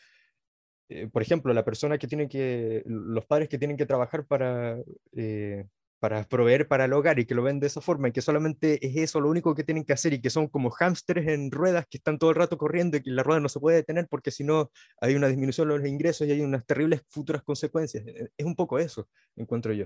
Eh, 0.91 1.07
por 1.07 1.21
ejemplo, 1.21 1.53
la 1.53 1.63
persona 1.63 1.97
que 1.97 2.07
tiene 2.07 2.27
que, 2.27 2.83
los 2.85 3.25
padres 3.25 3.47
que 3.47 3.57
tienen 3.57 3.77
que 3.77 3.85
trabajar 3.85 4.25
para, 4.25 4.77
eh, 5.13 5.65
para 5.99 6.27
proveer 6.27 6.67
para 6.67 6.83
el 6.83 6.91
hogar 6.91 7.17
y 7.17 7.25
que 7.25 7.33
lo 7.33 7.43
ven 7.43 7.61
de 7.61 7.67
esa 7.67 7.79
forma 7.79 8.09
y 8.09 8.11
que 8.11 8.21
solamente 8.21 8.85
es 8.85 8.97
eso 8.97 9.21
lo 9.21 9.29
único 9.29 9.55
que 9.55 9.63
tienen 9.63 9.85
que 9.85 9.93
hacer 9.93 10.11
y 10.11 10.19
que 10.19 10.29
son 10.29 10.49
como 10.49 10.69
hámsteres 10.69 11.29
en 11.29 11.49
ruedas 11.49 11.85
que 11.89 11.97
están 11.97 12.19
todo 12.19 12.31
el 12.31 12.35
rato 12.35 12.57
corriendo 12.57 12.97
y 12.97 13.03
que 13.03 13.11
la 13.11 13.23
rueda 13.23 13.39
no 13.39 13.47
se 13.47 13.61
puede 13.61 13.77
detener 13.77 14.07
porque 14.09 14.31
si 14.31 14.43
no 14.43 14.69
hay 14.99 15.15
una 15.15 15.29
disminución 15.29 15.69
de 15.69 15.77
los 15.77 15.87
ingresos 15.87 16.27
y 16.27 16.31
hay 16.31 16.41
unas 16.41 16.65
terribles 16.65 17.03
futuras 17.07 17.41
consecuencias. 17.41 18.05
E, 18.05 18.29
es 18.35 18.45
un 18.45 18.57
poco 18.57 18.77
eso, 18.77 19.07
encuentro 19.37 19.71
yo. 19.71 19.85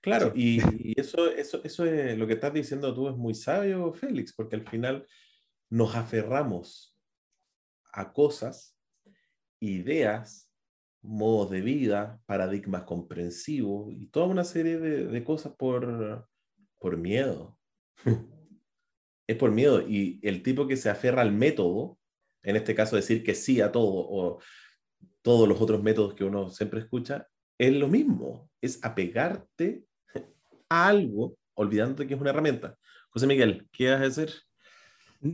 Claro, 0.00 0.30
y, 0.32 0.60
y, 0.78 0.94
eso, 0.96 1.28
eso, 1.28 1.60
eso 1.64 1.84
es 1.86 2.16
lo 2.16 2.28
que 2.28 2.34
estás 2.34 2.52
diciendo 2.52 2.94
tú 2.94 3.08
es 3.08 3.16
muy 3.16 3.34
sabio, 3.34 3.92
Félix, 3.92 4.32
porque 4.32 4.54
al 4.54 4.68
final 4.68 5.08
nos 5.70 5.96
aferramos 5.96 6.96
a 7.92 8.12
cosas 8.12 8.77
ideas, 9.60 10.50
modos 11.02 11.50
de 11.50 11.60
vida, 11.60 12.20
paradigmas 12.26 12.84
comprensivos 12.84 13.92
y 13.92 14.06
toda 14.06 14.26
una 14.26 14.44
serie 14.44 14.78
de, 14.78 15.24
cosas 15.24 15.54
por, 15.56 16.28
por 16.78 16.96
miedo. 16.96 17.56
es 19.26 19.36
por 19.36 19.50
miedo. 19.50 19.82
Y 19.86 20.18
el 20.22 20.42
tipo 20.42 20.66
que 20.66 20.76
se 20.76 20.90
aferra 20.90 21.22
al 21.22 21.32
método, 21.32 21.98
en 22.42 22.56
este 22.56 22.74
caso 22.74 22.96
decir 22.96 23.22
que 23.22 23.34
sí 23.34 23.60
a 23.60 23.70
todo 23.72 23.86
o 23.86 24.40
todos 25.22 25.48
los 25.48 25.60
otros 25.60 25.82
métodos 25.82 26.14
que 26.14 26.24
uno 26.24 26.48
siempre 26.50 26.80
escucha, 26.80 27.28
es 27.58 27.72
lo 27.74 27.88
mismo, 27.88 28.50
es 28.60 28.78
apegarte 28.82 29.84
a 30.68 30.88
algo 30.88 31.36
olvidándote 31.54 32.06
que 32.06 32.14
es 32.14 32.20
una 32.20 32.30
herramienta. 32.30 32.78
José 33.10 33.26
Miguel, 33.26 33.68
¿qué 33.72 33.90
vas 33.90 34.00
a 34.00 34.06
hacer? 34.06 34.32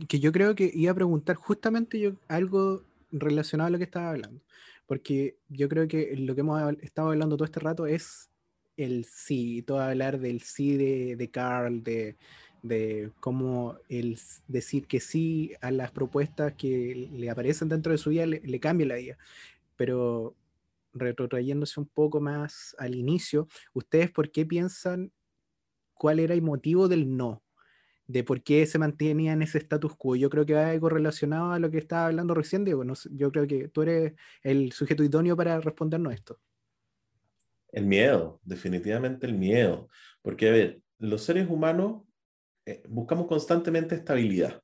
Que 0.07 0.19
yo 0.19 0.31
creo 0.31 0.55
que 0.55 0.71
iba 0.73 0.91
a 0.91 0.95
preguntar 0.95 1.35
justamente 1.35 1.99
yo 1.99 2.13
algo 2.27 2.83
relacionado 3.19 3.67
a 3.67 3.71
lo 3.71 3.77
que 3.77 3.85
estaba 3.85 4.09
hablando. 4.11 4.41
Porque 4.85 5.37
yo 5.49 5.67
creo 5.69 5.87
que 5.87 6.15
lo 6.15 6.35
que 6.35 6.41
hemos 6.41 6.61
estado 6.81 7.09
hablando 7.09 7.37
todo 7.37 7.45
este 7.45 7.59
rato 7.59 7.85
es 7.87 8.29
el 8.77 9.05
sí, 9.05 9.63
todo 9.63 9.79
hablar 9.79 10.19
del 10.19 10.41
sí 10.41 10.77
de, 10.77 11.15
de 11.15 11.31
Carl, 11.31 11.83
de, 11.83 12.17
de 12.61 13.11
cómo 13.19 13.77
el 13.89 14.19
decir 14.47 14.87
que 14.87 14.99
sí 14.99 15.53
a 15.61 15.71
las 15.71 15.91
propuestas 15.91 16.53
que 16.53 17.09
le 17.13 17.29
aparecen 17.29 17.69
dentro 17.69 17.91
de 17.91 17.97
su 17.97 18.09
vida 18.09 18.25
le, 18.25 18.41
le 18.41 18.59
cambia 18.59 18.87
la 18.87 18.95
vida. 18.95 19.17
Pero 19.77 20.35
retrotrayéndose 20.93 21.79
un 21.79 21.87
poco 21.87 22.21
más 22.21 22.75
al 22.79 22.95
inicio, 22.95 23.47
¿ustedes 23.73 24.11
por 24.11 24.31
qué 24.31 24.45
piensan 24.45 25.11
cuál 25.93 26.19
era 26.19 26.33
el 26.33 26.41
motivo 26.41 26.87
del 26.87 27.15
no? 27.15 27.44
De 28.07 28.23
por 28.23 28.43
qué 28.43 28.65
se 28.65 28.77
mantenía 28.77 29.33
en 29.33 29.41
ese 29.41 29.57
status 29.57 29.95
quo. 29.95 30.15
Yo 30.15 30.29
creo 30.29 30.45
que 30.45 30.53
va 30.53 30.69
algo 30.69 30.89
relacionado 30.89 31.51
a 31.51 31.59
lo 31.59 31.71
que 31.71 31.79
estaba 31.79 32.07
hablando 32.07 32.33
recién, 32.33 32.63
Diego. 32.63 32.83
yo 33.11 33.31
creo 33.31 33.47
que 33.47 33.67
tú 33.69 33.81
eres 33.81 34.13
el 34.43 34.71
sujeto 34.71 35.03
idóneo 35.03 35.35
para 35.35 35.59
respondernos 35.59 36.13
esto. 36.13 36.39
El 37.71 37.85
miedo, 37.85 38.39
definitivamente 38.43 39.25
el 39.25 39.33
miedo. 39.33 39.89
Porque, 40.21 40.49
a 40.49 40.51
ver, 40.51 40.81
los 40.99 41.23
seres 41.23 41.49
humanos 41.49 42.03
eh, 42.65 42.83
buscamos 42.87 43.27
constantemente 43.27 43.95
estabilidad. 43.95 44.61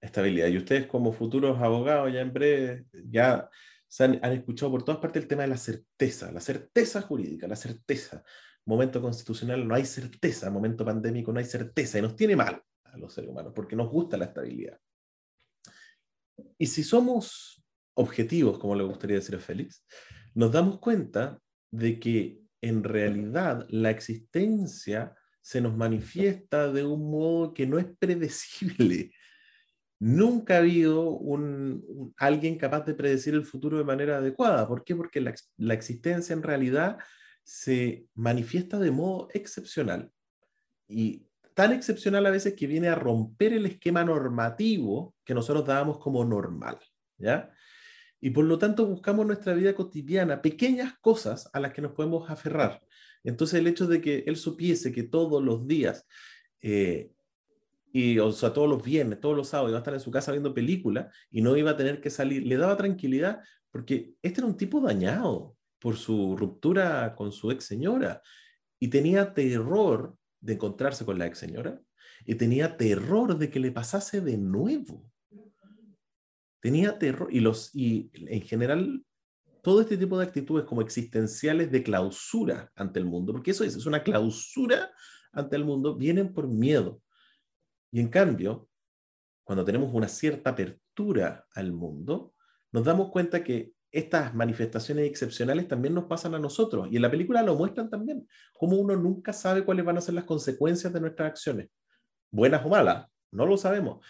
Estabilidad. 0.00 0.48
Y 0.48 0.56
ustedes 0.56 0.86
como 0.86 1.12
futuros 1.12 1.60
abogados 1.60 2.12
ya 2.12 2.20
en 2.20 2.32
breve, 2.32 2.84
ya 2.92 3.48
han, 3.98 4.18
han 4.22 4.32
escuchado 4.32 4.72
por 4.72 4.82
todas 4.82 5.00
partes 5.00 5.22
el 5.22 5.28
tema 5.28 5.42
de 5.42 5.48
la 5.48 5.56
certeza, 5.56 6.32
la 6.32 6.40
certeza 6.40 7.02
jurídica, 7.02 7.46
la 7.46 7.56
certeza 7.56 8.24
momento 8.70 9.02
constitucional 9.02 9.66
no 9.66 9.74
hay 9.74 9.84
certeza, 9.84 10.48
momento 10.48 10.84
pandémico 10.84 11.32
no 11.32 11.40
hay 11.40 11.44
certeza 11.44 11.98
y 11.98 12.02
nos 12.02 12.14
tiene 12.14 12.36
mal 12.36 12.62
a 12.84 12.96
los 12.96 13.12
seres 13.12 13.28
humanos 13.28 13.52
porque 13.54 13.74
nos 13.74 13.90
gusta 13.90 14.16
la 14.16 14.26
estabilidad. 14.26 14.78
Y 16.56 16.66
si 16.66 16.84
somos 16.84 17.62
objetivos, 17.94 18.58
como 18.58 18.76
le 18.76 18.84
gustaría 18.84 19.16
decir 19.16 19.34
a 19.34 19.40
Félix, 19.40 19.84
nos 20.34 20.52
damos 20.52 20.78
cuenta 20.78 21.40
de 21.72 21.98
que 21.98 22.40
en 22.62 22.84
realidad 22.84 23.66
la 23.70 23.90
existencia 23.90 25.16
se 25.42 25.60
nos 25.60 25.76
manifiesta 25.76 26.70
de 26.72 26.84
un 26.84 27.10
modo 27.10 27.52
que 27.52 27.66
no 27.66 27.78
es 27.78 27.86
predecible. 27.98 29.12
Nunca 29.98 30.54
ha 30.54 30.58
habido 30.58 31.10
un, 31.10 32.14
alguien 32.16 32.56
capaz 32.56 32.86
de 32.86 32.94
predecir 32.94 33.34
el 33.34 33.44
futuro 33.44 33.78
de 33.78 33.84
manera 33.84 34.18
adecuada. 34.18 34.68
¿Por 34.68 34.84
qué? 34.84 34.94
Porque 34.94 35.20
la, 35.20 35.34
la 35.56 35.74
existencia 35.74 36.32
en 36.32 36.42
realidad 36.42 36.98
se 37.50 38.06
manifiesta 38.14 38.78
de 38.78 38.92
modo 38.92 39.26
excepcional 39.34 40.12
y 40.86 41.26
tan 41.52 41.72
excepcional 41.72 42.24
a 42.26 42.30
veces 42.30 42.54
que 42.54 42.68
viene 42.68 42.86
a 42.86 42.94
romper 42.94 43.52
el 43.52 43.66
esquema 43.66 44.04
normativo 44.04 45.16
que 45.24 45.34
nosotros 45.34 45.66
dábamos 45.66 45.98
como 45.98 46.24
normal, 46.24 46.78
¿ya? 47.18 47.50
Y 48.20 48.30
por 48.30 48.44
lo 48.44 48.56
tanto 48.56 48.86
buscamos 48.86 49.26
nuestra 49.26 49.52
vida 49.54 49.74
cotidiana 49.74 50.40
pequeñas 50.40 50.94
cosas 51.00 51.50
a 51.52 51.58
las 51.58 51.72
que 51.72 51.82
nos 51.82 51.90
podemos 51.90 52.30
aferrar. 52.30 52.80
Entonces 53.24 53.58
el 53.58 53.66
hecho 53.66 53.88
de 53.88 54.00
que 54.00 54.22
él 54.28 54.36
supiese 54.36 54.92
que 54.92 55.02
todos 55.02 55.42
los 55.42 55.66
días, 55.66 56.06
eh, 56.62 57.10
y, 57.92 58.20
o 58.20 58.30
sea, 58.30 58.52
todos 58.52 58.68
los 58.68 58.80
viernes, 58.80 59.18
todos 59.18 59.36
los 59.36 59.48
sábados 59.48 59.70
iba 59.70 59.78
a 59.78 59.80
estar 59.80 59.94
en 59.94 59.98
su 59.98 60.12
casa 60.12 60.30
viendo 60.30 60.54
películas 60.54 61.12
y 61.32 61.42
no 61.42 61.56
iba 61.56 61.72
a 61.72 61.76
tener 61.76 62.00
que 62.00 62.10
salir, 62.10 62.46
le 62.46 62.56
daba 62.56 62.76
tranquilidad 62.76 63.40
porque 63.72 64.12
este 64.22 64.40
era 64.40 64.46
un 64.46 64.56
tipo 64.56 64.80
dañado, 64.80 65.56
por 65.80 65.96
su 65.96 66.36
ruptura 66.36 67.14
con 67.16 67.32
su 67.32 67.50
ex 67.50 67.64
señora 67.64 68.22
y 68.78 68.88
tenía 68.88 69.34
terror 69.34 70.16
de 70.40 70.54
encontrarse 70.54 71.04
con 71.04 71.18
la 71.18 71.26
ex 71.26 71.38
señora 71.38 71.80
y 72.24 72.34
tenía 72.34 72.76
terror 72.76 73.38
de 73.38 73.50
que 73.50 73.60
le 73.60 73.72
pasase 73.72 74.20
de 74.20 74.36
nuevo. 74.36 75.10
Tenía 76.60 76.98
terror 76.98 77.28
y 77.32 77.40
los 77.40 77.74
y 77.74 78.10
en 78.14 78.42
general 78.42 79.04
todo 79.62 79.80
este 79.80 79.96
tipo 79.96 80.18
de 80.18 80.24
actitudes 80.24 80.64
como 80.64 80.82
existenciales 80.82 81.70
de 81.70 81.82
clausura 81.82 82.70
ante 82.74 82.98
el 82.98 83.06
mundo, 83.06 83.32
porque 83.32 83.50
eso 83.50 83.64
es, 83.64 83.76
es 83.76 83.86
una 83.86 84.02
clausura 84.02 84.90
ante 85.32 85.56
el 85.56 85.64
mundo, 85.64 85.96
vienen 85.96 86.32
por 86.32 86.48
miedo. 86.48 87.02
Y 87.92 88.00
en 88.00 88.08
cambio, 88.08 88.68
cuando 89.44 89.64
tenemos 89.64 89.92
una 89.92 90.08
cierta 90.08 90.50
apertura 90.50 91.46
al 91.54 91.72
mundo, 91.72 92.34
nos 92.72 92.84
damos 92.84 93.10
cuenta 93.10 93.42
que 93.42 93.72
estas 93.92 94.34
manifestaciones 94.34 95.06
excepcionales 95.06 95.66
también 95.66 95.94
nos 95.94 96.04
pasan 96.04 96.34
a 96.34 96.38
nosotros. 96.38 96.88
Y 96.90 96.96
en 96.96 97.02
la 97.02 97.10
película 97.10 97.42
lo 97.42 97.56
muestran 97.56 97.90
también, 97.90 98.26
como 98.52 98.76
uno 98.76 98.96
nunca 98.96 99.32
sabe 99.32 99.64
cuáles 99.64 99.84
van 99.84 99.98
a 99.98 100.00
ser 100.00 100.14
las 100.14 100.24
consecuencias 100.24 100.92
de 100.92 101.00
nuestras 101.00 101.30
acciones, 101.30 101.68
buenas 102.30 102.64
o 102.64 102.68
malas, 102.68 103.06
no 103.32 103.46
lo 103.46 103.56
sabemos. 103.56 104.04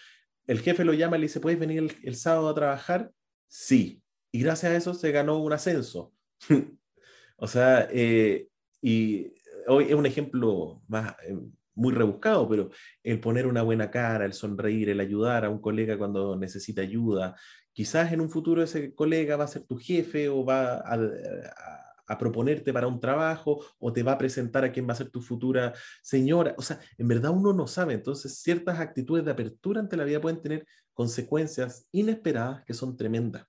El 0.47 0.61
jefe 0.61 0.85
lo 0.85 0.95
llama 0.95 1.17
y 1.17 1.21
le 1.21 1.27
dice, 1.27 1.41
¿puedes 1.41 1.59
venir 1.59 1.97
el, 2.03 2.17
sábado 2.17 2.49
a 2.49 2.55
trabajar? 2.55 3.11
Sí. 3.49 4.03
Y 4.33 4.41
gracias 4.43 4.73
a 4.73 4.77
eso 4.77 4.95
se 4.95 5.13
ganó 5.13 5.39
un 5.39 5.53
ascenso. 5.53 6.13
o 7.37 7.47
sea, 7.47 7.89
eh, 7.91 8.49
y 8.83 9.33
hoy 9.67 9.85
es 9.85 9.95
un 9.95 10.07
ejemplo 10.07 10.83
más, 10.89 11.15
eh, 11.27 11.37
muy 11.75 11.95
rebuscado, 11.95 12.49
pero 12.49 12.71
el 13.03 13.21
poner 13.21 13.47
una 13.47 13.63
buena 13.63 13.91
cara, 13.91 14.25
el 14.25 14.35
sonreír, 14.35 14.91
el 14.91 15.01
ayudar 15.01 15.45
a 15.45 15.51
un 15.51 15.61
colega 15.61 15.97
cuando 15.97 16.37
necesita 16.37 16.83
ayuda, 16.83 17.37
Quizás 17.73 18.13
en 18.13 18.21
un 18.21 18.31
futuro 18.31 18.63
ese 18.63 18.95
colega 18.95 19.37
va 19.37 19.45
a 19.45 19.49
ser 19.49 19.63
tu 19.63 19.77
jefe 19.77 20.29
o 20.29 20.45
va 20.45 20.79
a, 20.79 22.17
proponerte 22.19 22.73
para 22.73 22.89
un 22.89 22.99
trabajo 22.99 23.65
o 23.79 23.93
te 23.93 24.03
va 24.03 24.13
a 24.13 24.19
presentar 24.19 24.65
a 24.65 24.73
quién 24.73 24.89
va 24.89 24.95
a 24.95 24.97
ser 24.97 25.11
tu 25.11 25.23
futura 25.23 25.73
señora. 26.03 26.55
O 26.59 26.63
sea, 26.63 26.81
en 26.99 27.07
verdad 27.07 27.31
uno 27.31 27.53
no 27.53 27.69
sabe. 27.69 27.95
Entonces, 27.95 28.41
ciertas 28.41 28.81
actitudes 28.81 29.25
de 29.25 29.31
apertura 29.31 29.81
ante 29.81 29.97
la 29.97 30.03
vida 30.03 30.21
pueden 30.21 30.43
tener 30.43 30.67
consecuencias 30.93 31.87
inesperadas 31.93 32.65
que 32.65 32.75
son 32.75 32.97
tremendas. 32.97 33.47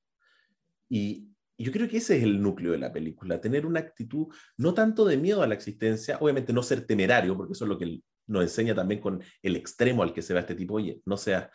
Y, 0.88 1.32
yo 1.58 1.72
creo 1.72 1.88
que 1.88 1.98
ese 1.98 2.18
es 2.18 2.24
el 2.24 2.42
núcleo 2.42 2.72
de 2.72 2.80
la 2.80 2.92
película, 2.92 3.40
tener 3.40 3.68
una 3.68 3.80
actitud 3.80 4.28
no 4.58 4.74
tanto 4.74 5.06
de 5.06 5.18
miedo 5.18 5.44
a 5.44 5.48
la 5.48 5.54
existencia, 5.54 6.18
obviamente 6.20 6.54
no 6.54 6.64
ser 6.64 6.88
temerario, 6.88 7.38
porque 7.38 7.54
eso 7.54 7.66
es 7.66 7.70
lo 7.70 7.78
que 7.78 8.02
nos 8.26 8.44
enseña 8.44 8.74
también 8.74 9.00
con 9.00 9.22
el 9.44 9.56
extremo 9.56 10.02
al 10.02 10.14
que 10.14 10.24
se 10.24 10.34
va 10.34 10.40
este 10.40 10.56
tipo, 10.56 10.76
oye, 10.76 11.02
no 11.06 11.18
seas 11.18 11.50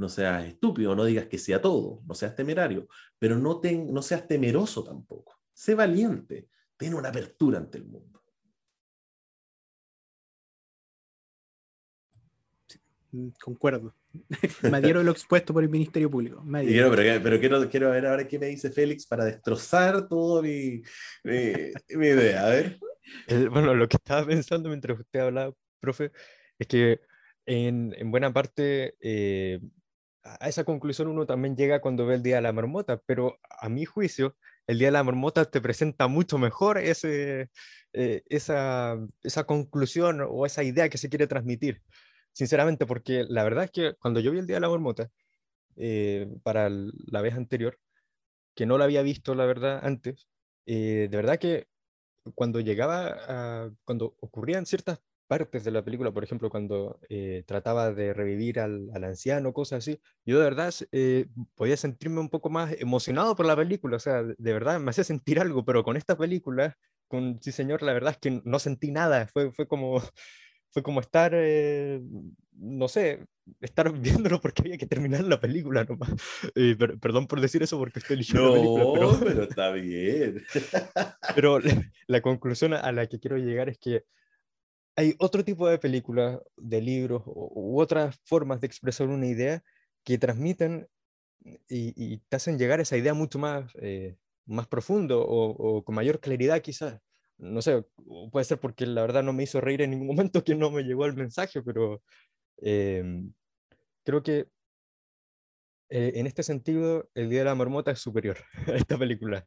no 0.00 0.08
seas 0.08 0.46
estúpido, 0.46 0.96
no 0.96 1.04
digas 1.04 1.26
que 1.26 1.36
sea 1.36 1.60
todo, 1.60 2.02
no 2.06 2.14
seas 2.14 2.34
temerario, 2.34 2.88
pero 3.18 3.36
no, 3.36 3.60
no 3.62 4.02
seas 4.02 4.26
temeroso 4.26 4.82
tampoco. 4.82 5.38
Sé 5.52 5.74
valiente, 5.74 6.48
ten 6.76 6.94
una 6.94 7.10
apertura 7.10 7.58
ante 7.58 7.76
el 7.76 7.84
mundo. 7.84 8.22
Concuerdo. 13.42 13.94
me 14.62 14.80
dieron 14.80 15.04
lo 15.04 15.12
expuesto 15.12 15.52
por 15.52 15.62
el 15.62 15.68
Ministerio 15.68 16.10
Público. 16.10 16.42
Quiero, 16.62 16.90
pero, 16.90 17.38
quiero, 17.38 17.68
quiero, 17.68 17.90
ver 17.90 18.06
ahora 18.06 18.26
qué 18.26 18.38
me 18.38 18.46
dice 18.46 18.70
Félix 18.70 19.06
para 19.06 19.24
destrozar 19.24 20.08
todo 20.08 20.42
mi, 20.42 20.82
mi, 21.24 22.06
idea. 22.06 22.46
A 22.46 22.50
ver. 22.50 22.78
bueno, 23.50 23.74
lo 23.74 23.86
que 23.86 23.96
estaba 23.96 24.26
pensando 24.26 24.70
mientras 24.70 24.98
usted 24.98 25.20
hablaba, 25.20 25.52
profe, 25.78 26.10
es 26.58 26.66
que 26.66 27.00
en, 27.44 27.94
en 27.98 28.10
buena 28.10 28.32
parte 28.32 28.94
eh, 29.00 29.60
a 30.22 30.48
esa 30.48 30.64
conclusión 30.64 31.08
uno 31.08 31.26
también 31.26 31.56
llega 31.56 31.80
cuando 31.80 32.06
ve 32.06 32.16
el 32.16 32.22
Día 32.22 32.36
de 32.36 32.42
la 32.42 32.52
Marmota, 32.52 33.00
pero 33.06 33.38
a 33.60 33.68
mi 33.68 33.84
juicio, 33.84 34.36
el 34.66 34.78
Día 34.78 34.88
de 34.88 34.92
la 34.92 35.04
Marmota 35.04 35.44
te 35.44 35.60
presenta 35.60 36.08
mucho 36.08 36.38
mejor 36.38 36.78
ese, 36.78 37.50
eh, 37.92 38.22
esa, 38.26 38.98
esa 39.22 39.44
conclusión 39.44 40.20
o 40.28 40.46
esa 40.46 40.62
idea 40.62 40.88
que 40.88 40.98
se 40.98 41.08
quiere 41.08 41.26
transmitir, 41.26 41.82
sinceramente, 42.32 42.86
porque 42.86 43.24
la 43.28 43.44
verdad 43.44 43.64
es 43.64 43.70
que 43.70 43.94
cuando 43.98 44.20
yo 44.20 44.30
vi 44.30 44.38
el 44.38 44.46
Día 44.46 44.56
de 44.56 44.60
la 44.60 44.68
Marmota, 44.68 45.10
eh, 45.76 46.28
para 46.42 46.68
la 46.68 47.22
vez 47.22 47.34
anterior, 47.34 47.78
que 48.54 48.66
no 48.66 48.78
la 48.78 48.84
había 48.84 49.02
visto, 49.02 49.34
la 49.34 49.46
verdad, 49.46 49.80
antes, 49.82 50.28
eh, 50.66 51.08
de 51.10 51.16
verdad 51.16 51.38
que 51.38 51.66
cuando 52.34 52.60
llegaba, 52.60 53.16
a, 53.28 53.70
cuando 53.84 54.14
ocurrían 54.20 54.66
ciertas 54.66 55.00
partes 55.30 55.62
de 55.62 55.70
la 55.70 55.84
película, 55.84 56.10
por 56.10 56.24
ejemplo, 56.24 56.50
cuando 56.50 56.98
eh, 57.08 57.44
trataba 57.46 57.92
de 57.92 58.12
revivir 58.12 58.58
al, 58.58 58.90
al, 58.92 59.04
anciano, 59.04 59.52
cosas 59.52 59.78
así, 59.78 60.00
yo 60.26 60.38
de 60.38 60.44
verdad 60.44 60.74
eh, 60.90 61.26
podía 61.54 61.76
sentirme 61.76 62.18
un 62.18 62.28
poco 62.28 62.50
más 62.50 62.74
emocionado 62.80 63.36
por 63.36 63.46
la 63.46 63.54
película, 63.54 63.96
o 63.96 64.00
sea, 64.00 64.24
de 64.24 64.52
verdad 64.52 64.80
me 64.80 64.90
hacía 64.90 65.04
sentir 65.04 65.38
algo, 65.38 65.64
pero 65.64 65.84
con 65.84 65.96
esta 65.96 66.18
película, 66.18 66.76
con 67.06 67.40
Sí 67.40 67.52
Señor, 67.52 67.82
la 67.82 67.92
verdad 67.92 68.10
es 68.14 68.18
que 68.18 68.42
no 68.44 68.58
sentí 68.58 68.90
nada, 68.90 69.28
fue, 69.28 69.52
fue 69.52 69.68
como... 69.68 70.02
Fue 70.72 70.84
como 70.84 71.00
estar, 71.00 71.32
eh, 71.34 72.00
no 72.52 72.86
sé, 72.86 73.26
estar 73.60 73.92
viéndolo 74.00 74.40
porque 74.40 74.62
había 74.62 74.78
que 74.78 74.86
terminar 74.86 75.24
la 75.24 75.40
película 75.40 75.82
nomás. 75.82 76.10
Eh, 76.54 76.76
per 76.78 76.96
perdón 77.00 77.26
por 77.26 77.40
decir 77.40 77.60
eso 77.60 77.76
porque 77.76 77.98
estoy 77.98 78.18
leyendo 78.18 78.40
no, 78.40 78.54
la 78.54 78.54
película. 78.54 78.84
Pero, 78.94 79.18
pero 79.18 79.42
está 79.50 79.72
bien. 79.72 80.44
pero 81.34 81.58
la, 81.58 81.90
la, 82.06 82.20
conclusión 82.20 82.72
a 82.72 82.92
la 82.92 83.08
que 83.08 83.18
quiero 83.18 83.36
llegar 83.36 83.68
es 83.68 83.78
que 83.78 84.04
hay 84.96 85.14
otro 85.18 85.44
tipo 85.44 85.68
de 85.68 85.78
películas, 85.78 86.40
de 86.56 86.80
libros 86.82 87.22
u 87.26 87.80
otras 87.80 88.18
formas 88.24 88.60
de 88.60 88.66
expresar 88.66 89.08
una 89.08 89.26
idea 89.26 89.62
que 90.04 90.18
transmiten 90.18 90.88
y, 91.42 91.58
y 91.68 92.18
te 92.28 92.36
hacen 92.36 92.58
llegar 92.58 92.80
esa 92.80 92.96
idea 92.96 93.14
mucho 93.14 93.38
más, 93.38 93.72
eh, 93.80 94.16
más 94.46 94.66
profundo 94.68 95.22
o, 95.22 95.50
o, 95.78 95.84
con 95.84 95.94
mayor 95.94 96.20
claridad 96.20 96.60
quizás. 96.62 97.00
No 97.38 97.62
sé, 97.62 97.84
puede 98.30 98.44
ser 98.44 98.60
porque 98.60 98.86
la 98.86 99.02
verdad 99.02 99.22
no 99.22 99.32
me 99.32 99.44
hizo 99.44 99.60
reír 99.60 99.82
en 99.82 99.90
ningún 99.90 100.08
momento 100.16 100.44
que 100.44 100.54
no 100.54 100.70
me 100.70 100.82
llegó 100.82 101.06
el 101.06 101.14
mensaje, 101.14 101.62
pero 101.62 102.02
eh, 102.62 103.02
creo 104.04 104.22
que 104.22 104.48
eh, 105.88 106.12
en 106.16 106.26
este 106.26 106.42
sentido 106.42 107.10
el 107.14 107.28
Día 107.30 107.40
de 107.40 107.46
la 107.46 107.54
Marmota 107.54 107.90
es 107.90 107.98
superior 107.98 108.38
a 108.66 108.72
esta 108.72 108.98
película. 108.98 109.46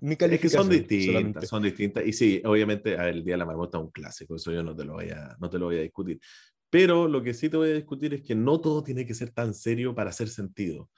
Mi 0.00 0.12
es 0.18 0.40
que 0.40 0.48
son 0.50 0.68
distintas, 0.68 1.06
solamente. 1.06 1.46
son 1.46 1.62
distintas. 1.62 2.06
Y 2.06 2.12
sí, 2.12 2.42
obviamente, 2.44 2.96
ver, 2.96 3.08
el 3.08 3.24
Día 3.24 3.34
de 3.34 3.38
la 3.38 3.46
Marmota 3.46 3.78
es 3.78 3.84
un 3.84 3.90
clásico, 3.90 4.36
eso 4.36 4.52
yo 4.52 4.62
no 4.62 4.76
te, 4.76 4.84
lo 4.84 4.94
voy 4.94 5.08
a, 5.08 5.36
no 5.40 5.48
te 5.48 5.58
lo 5.58 5.66
voy 5.66 5.78
a 5.78 5.82
discutir. 5.82 6.20
Pero 6.68 7.08
lo 7.08 7.22
que 7.22 7.32
sí 7.32 7.48
te 7.48 7.56
voy 7.56 7.70
a 7.70 7.74
discutir 7.74 8.12
es 8.12 8.22
que 8.22 8.34
no 8.34 8.60
todo 8.60 8.84
tiene 8.84 9.06
que 9.06 9.14
ser 9.14 9.30
tan 9.30 9.54
serio 9.54 9.94
para 9.94 10.10
hacer 10.10 10.28
sentido. 10.28 10.90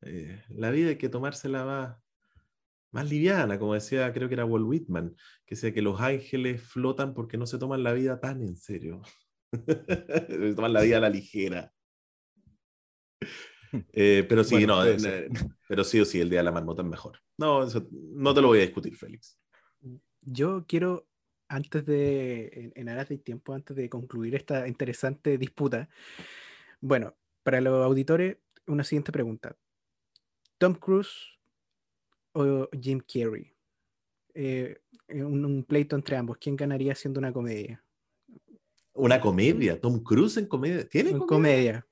Eh, 0.00 0.42
la 0.48 0.70
vida 0.70 0.88
hay 0.88 0.96
que 0.96 1.10
tomársela 1.10 1.66
más, 1.66 1.96
más 2.92 3.10
liviana, 3.10 3.58
como 3.58 3.74
decía, 3.74 4.10
creo 4.12 4.28
que 4.28 4.34
era 4.34 4.46
Walt 4.46 4.66
Whitman, 4.66 5.14
que 5.44 5.54
decía 5.54 5.74
que 5.74 5.82
los 5.82 6.00
ángeles 6.00 6.62
flotan 6.62 7.12
porque 7.12 7.36
no 7.36 7.46
se 7.46 7.58
toman 7.58 7.82
la 7.82 7.92
vida 7.92 8.20
tan 8.20 8.42
en 8.42 8.56
serio. 8.56 9.02
se 10.28 10.54
toman 10.54 10.72
la 10.72 10.80
vida 10.80 10.96
a 10.96 11.00
la 11.00 11.10
ligera. 11.10 11.74
Eh, 13.92 14.26
pero 14.28 14.42
sí, 14.44 14.56
bueno, 14.56 14.84
no, 14.84 14.84
eh, 14.84 15.28
pero 15.68 15.84
sí 15.84 16.00
o 16.00 16.04
sí, 16.04 16.20
el 16.20 16.28
Día 16.28 16.40
de 16.40 16.44
la 16.44 16.52
Marmota 16.52 16.82
es 16.82 16.88
mejor. 16.88 17.18
No, 17.38 17.64
eso, 17.64 17.86
no 17.90 18.34
te 18.34 18.40
lo 18.40 18.48
voy 18.48 18.58
a 18.58 18.62
discutir, 18.62 18.96
Félix. 18.96 19.38
Yo 20.22 20.64
quiero, 20.66 21.06
antes 21.48 21.86
de, 21.86 22.50
en, 22.52 22.72
en 22.74 22.88
aras 22.88 23.08
de 23.08 23.18
tiempo, 23.18 23.54
antes 23.54 23.76
de 23.76 23.88
concluir 23.88 24.34
esta 24.34 24.66
interesante 24.66 25.38
disputa, 25.38 25.88
bueno, 26.80 27.14
para 27.42 27.60
los 27.60 27.84
auditores, 27.84 28.38
una 28.66 28.84
siguiente 28.84 29.12
pregunta. 29.12 29.56
¿Tom 30.58 30.74
Cruise 30.74 31.38
o 32.32 32.68
Jim 32.80 33.00
Carrey? 33.00 33.52
Eh, 34.34 34.78
un, 35.08 35.44
un, 35.44 35.64
pleito 35.64 35.96
entre 35.96 36.16
ambos. 36.16 36.38
¿Quién 36.38 36.56
ganaría 36.56 36.94
siendo 36.94 37.18
una 37.18 37.32
comedia? 37.32 37.82
¿Una 38.92 39.20
comedia? 39.20 39.80
¿Tom 39.80 40.02
Cruise 40.02 40.36
en 40.36 40.46
comedia? 40.46 40.88
¿Tiene 40.88 41.10
comedia? 41.12 41.26
comedia? 41.26 41.86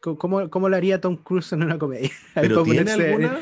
¿Cómo, 0.00 0.48
¿Cómo, 0.48 0.68
lo 0.68 0.76
haría 0.76 1.00
Tom 1.00 1.16
Cruise 1.16 1.52
en 1.52 1.62
una 1.62 1.78
comedia? 1.78 2.10
¿Pero 2.34 2.62
tiene 2.64 2.90
alguna? 2.90 3.40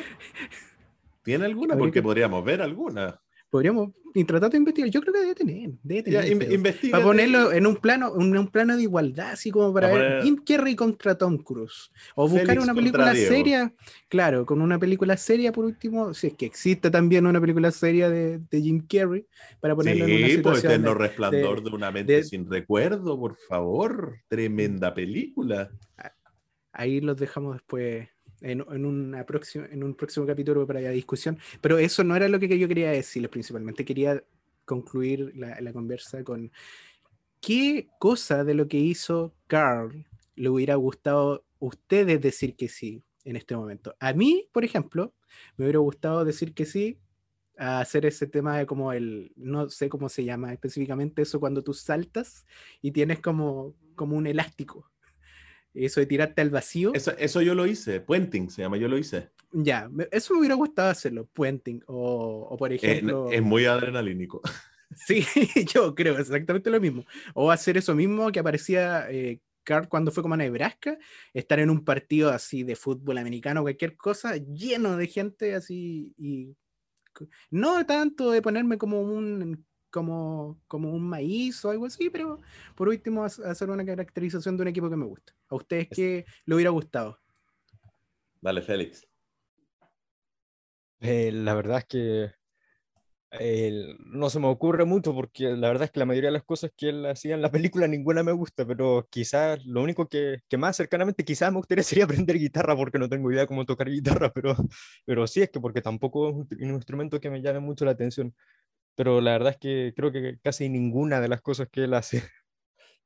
¿Tiene 1.23 1.44
alguna? 1.44 1.77
Porque 1.77 1.94
que... 1.94 2.03
podríamos 2.03 2.44
ver 2.44 2.62
alguna. 2.62 3.21
Podríamos 3.51 3.90
tratar 4.27 4.51
de 4.51 4.59
investigar. 4.59 4.90
Yo 4.90 5.01
creo 5.01 5.14
que 5.14 5.21
debe 5.21 5.35
tener. 5.35 5.71
Debe 5.83 6.03
tener 6.03 6.25
ya, 6.25 6.90
para 6.90 7.05
ponerlo 7.05 7.53
en 7.53 7.66
un 7.66 7.77
plano, 7.77 8.12
en 8.18 8.37
un 8.37 8.49
plano 8.49 8.77
de 8.77 8.83
igualdad, 8.83 9.31
así 9.33 9.51
como 9.51 9.73
para 9.73 9.88
ver. 9.88 10.23
Jim 10.23 10.37
Carrey 10.44 10.75
contra 10.75 11.16
Tom 11.16 11.38
Cruise. 11.38 11.90
O 12.14 12.29
buscar 12.29 12.49
Félix 12.49 12.64
una 12.64 12.75
película 12.75 13.14
seria. 13.14 13.73
Claro, 14.09 14.44
con 14.47 14.61
una 14.61 14.79
película 14.79 15.16
seria 15.16 15.53
por 15.53 15.64
último. 15.64 16.14
Si 16.14 16.29
es 16.29 16.35
que 16.35 16.47
existe 16.47 16.90
también 16.90 17.27
una 17.27 17.40
película 17.40 17.71
seria 17.71 18.11
de, 18.11 18.38
de 18.51 18.62
Jim 18.62 18.87
Carrey. 18.87 19.27
Para 19.61 19.75
ponerlo 19.75 20.07
sí, 20.07 20.11
en 20.11 20.16
una 20.16 20.27
pues 20.27 20.37
situación. 20.37 20.73
Eterno 20.73 20.90
de, 20.90 20.99
Resplandor 20.99 21.62
de, 21.62 21.71
de 21.71 21.77
una 21.77 21.90
mente 21.90 22.25
sin 22.25 22.51
recuerdo, 22.51 23.18
por 23.18 23.37
favor. 23.37 24.16
Tremenda 24.29 24.94
película. 24.94 25.71
Ahí 26.79 27.01
los 27.01 27.17
dejamos 27.17 27.55
después 27.55 28.09
en, 28.41 28.61
en, 28.71 28.85
en 28.85 29.85
un 29.85 29.95
próximo 29.95 30.27
capítulo 30.27 30.64
para 30.64 30.81
la 30.81 30.91
discusión. 30.91 31.37
Pero 31.61 31.77
eso 31.77 32.05
no 32.05 32.14
era 32.14 32.29
lo 32.29 32.38
que 32.38 32.57
yo 32.57 32.69
quería 32.69 32.93
decirles 32.93 33.33
principalmente. 33.33 33.85
Quería 33.85 34.23
concluir 34.64 35.33
la, 35.35 35.73
conversa 35.73 36.23
con 36.23 36.53
qué 37.41 37.88
cosa 37.99 38.45
de 38.45 38.55
lo 38.55 38.69
que 38.69 38.77
hizo 38.77 39.35
Carl 39.49 40.07
le 40.37 40.49
hubiera 40.51 40.77
gustado 40.77 41.45
ustedes 41.59 42.21
decir 42.21 42.55
que 42.55 42.69
sí 42.69 43.03
en 43.25 43.35
este 43.35 43.57
momento. 43.57 43.97
A 43.99 44.12
mí, 44.12 44.49
por 44.53 44.64
ejemplo, 44.64 45.17
me 45.57 45.64
hubiera 45.64 45.81
gustado 45.81 46.25
decir 46.25 46.55
que 46.55 46.64
sí 46.64 47.01
a 47.59 47.81
hacer 47.81 48.07
ese 48.07 48.29
tema 48.29 48.57
de 48.57 48.67
como 48.67 48.93
el, 48.93 49.33
no 49.35 49.69
sé 49.69 49.88
cómo 49.88 50.09
se 50.09 50.23
llama 50.23 50.53
específicamente 50.53 51.23
eso, 51.23 51.41
cuando 51.41 51.64
tú 51.64 51.75
saltas 51.75 52.47
y 52.81 52.93
tienes 52.93 53.19
como, 53.19 53.75
como 53.97 54.17
un 54.17 54.29
elástico 54.29 54.88
eso 55.74 56.00
de 56.00 56.07
tirarte 56.07 56.40
al 56.42 56.50
vacío. 56.50 56.92
Eso, 56.94 57.12
eso, 57.18 57.42
yo 57.42 57.54
lo 57.54 57.66
hice, 57.66 58.00
puenting 58.00 58.50
se 58.50 58.62
llama, 58.62 58.76
yo 58.76 58.88
lo 58.88 58.98
hice. 58.98 59.31
Ya, 59.50 59.90
eso 60.11 60.35
me 60.35 60.40
hubiera 60.40 60.54
gustado 60.54 60.90
hacerlo, 60.90 61.26
puenting, 61.33 61.83
o, 61.87 62.48
o 62.50 62.57
por 62.57 62.72
ejemplo... 62.72 63.31
Es, 63.31 63.38
es, 63.38 63.42
muy 63.42 63.64
adrenalínico. 63.64 64.40
Sí, 64.96 65.22
yo 65.74 65.94
creo 65.94 66.18
exactamente 66.18 66.70
lo 66.70 66.81
mismo. 66.81 67.04
O 67.35 67.50
hacer 67.50 67.76
eso 67.76 67.94
mismo 67.94 68.33
que 68.33 68.40
aparecía 68.40 69.07
eh, 69.11 69.38
Carl 69.62 69.87
cuando 69.87 70.11
fue 70.11 70.22
como 70.22 70.35
a 70.35 70.38
Nebraska, 70.38 70.96
estar 71.35 71.61
en 71.61 71.68
un 71.68 71.85
partido 71.85 72.31
así 72.31 72.62
de 72.62 72.74
fútbol 72.74 73.18
americano, 73.18 73.61
cualquier 73.61 73.98
cosa, 73.98 74.37
lleno 74.37 74.96
de 74.96 75.07
gente 75.07 75.54
así, 75.54 76.14
y 76.16 76.57
no 77.50 77.85
tanto 77.85 78.31
de 78.31 78.40
ponerme 78.40 78.78
como 78.78 79.02
un 79.02 79.66
como, 79.90 80.61
como 80.66 80.92
un 80.92 81.09
maíz 81.09 81.64
o 81.64 81.70
algo 81.70 81.87
así, 81.87 82.11
pero 82.11 82.40
por 82.74 82.88
último 82.88 83.24
hacer 83.24 83.70
una 83.70 83.85
caracterización 83.85 84.57
de 84.57 84.62
un 84.62 84.68
equipo 84.68 84.90
que 84.90 84.96
me 84.96 85.07
gusta. 85.07 85.35
¿A 85.48 85.57
ustedes 85.57 85.88
qué 85.88 86.24
le 86.44 86.55
hubiera 86.55 86.70
gustado? 86.70 87.18
Dale, 88.40 88.62
Félix. 88.62 89.07
Eh, 91.01 91.31
la 91.33 91.55
verdad 91.55 91.79
es 91.79 91.85
que 91.87 92.38
eh, 93.31 93.94
no 94.07 94.31
se 94.31 94.40
me 94.40 94.46
ocurre 94.46 94.87
mucho 94.87 95.12
porque 95.14 95.51
la 95.51 95.68
verdad 95.68 95.85
es 95.85 95.90
que 95.90 96.01
la 96.01 96.07
mayoría 96.07 96.29
de 96.29 96.33
las 96.33 96.44
cosas 96.44 96.70
que 96.74 96.88
él 96.88 97.05
hacía 97.05 97.35
en 97.35 97.42
la 97.42 97.51
película 97.51 97.87
ninguna 97.87 98.22
me 98.22 98.33
gusta, 98.33 98.66
pero 98.66 99.07
quizás 99.11 99.64
lo 99.66 99.83
único 99.83 100.09
que, 100.09 100.38
que 100.48 100.57
más 100.57 100.77
cercanamente 100.77 101.24
quizás 101.24 101.53
me 101.53 101.59
gustaría 101.59 101.85
sería 101.85 102.05
aprender 102.05 102.38
guitarra 102.38 102.74
porque 102.74 102.98
no 102.98 103.09
tengo 103.09 103.31
idea 103.31 103.46
cómo 103.46 103.66
tocar 103.66 103.88
guitarra, 103.90 104.33
pero, 104.33 104.57
pero 105.05 105.27
sí 105.27 105.42
es 105.42 105.51
que 105.51 105.61
porque 105.61 105.83
tampoco 105.83 106.31
es 106.31 106.35
un, 106.37 106.48
un 106.61 106.74
instrumento 106.74 107.20
que 107.20 107.31
me 107.31 107.42
llame 107.42 107.61
mucho 107.61 107.85
la 107.85 107.90
atención 107.92 108.35
pero 108.99 109.21
la 109.21 109.31
verdad 109.31 109.53
es 109.53 109.59
que 109.59 109.93
creo 109.95 110.11
que 110.11 110.41
casi 110.43 110.69
ninguna 110.69 111.21
de 111.21 111.29
las 111.29 111.41
cosas 111.41 111.69
que 111.71 111.85
él 111.85 111.95
hace. 111.95 112.21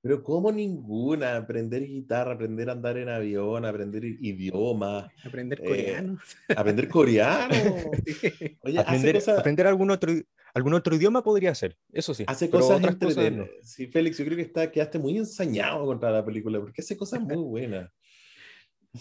Pero 0.00 0.24
¿cómo 0.24 0.50
ninguna? 0.50 1.36
Aprender 1.36 1.86
guitarra, 1.86 2.32
aprender 2.32 2.70
a 2.70 2.72
andar 2.72 2.96
en 2.96 3.10
avión, 3.10 3.66
aprender 3.66 4.02
idiomas. 4.02 5.12
Aprender 5.22 5.62
coreano. 5.62 6.18
Eh, 6.48 6.54
aprender 6.56 6.88
coreano. 6.88 7.54
Oye, 8.62 8.78
aprender, 8.80 9.16
cosas... 9.16 9.38
aprender 9.38 9.66
algún, 9.66 9.90
otro, 9.90 10.12
algún 10.54 10.72
otro 10.72 10.96
idioma 10.96 11.22
podría 11.22 11.54
ser, 11.54 11.76
eso 11.92 12.14
sí. 12.14 12.24
Hace 12.26 12.48
cosas, 12.48 12.82
entre... 12.82 13.08
cosas 13.08 13.30
no. 13.30 13.46
Sí, 13.62 13.86
Félix, 13.86 14.16
yo 14.16 14.24
creo 14.24 14.38
que 14.38 14.44
está, 14.44 14.72
quedaste 14.72 14.98
muy 14.98 15.18
ensañado 15.18 15.84
contra 15.84 16.10
la 16.10 16.24
película, 16.24 16.58
porque 16.58 16.80
hace 16.80 16.96
cosas 16.96 17.20
muy 17.20 17.36
buenas. 17.44 17.90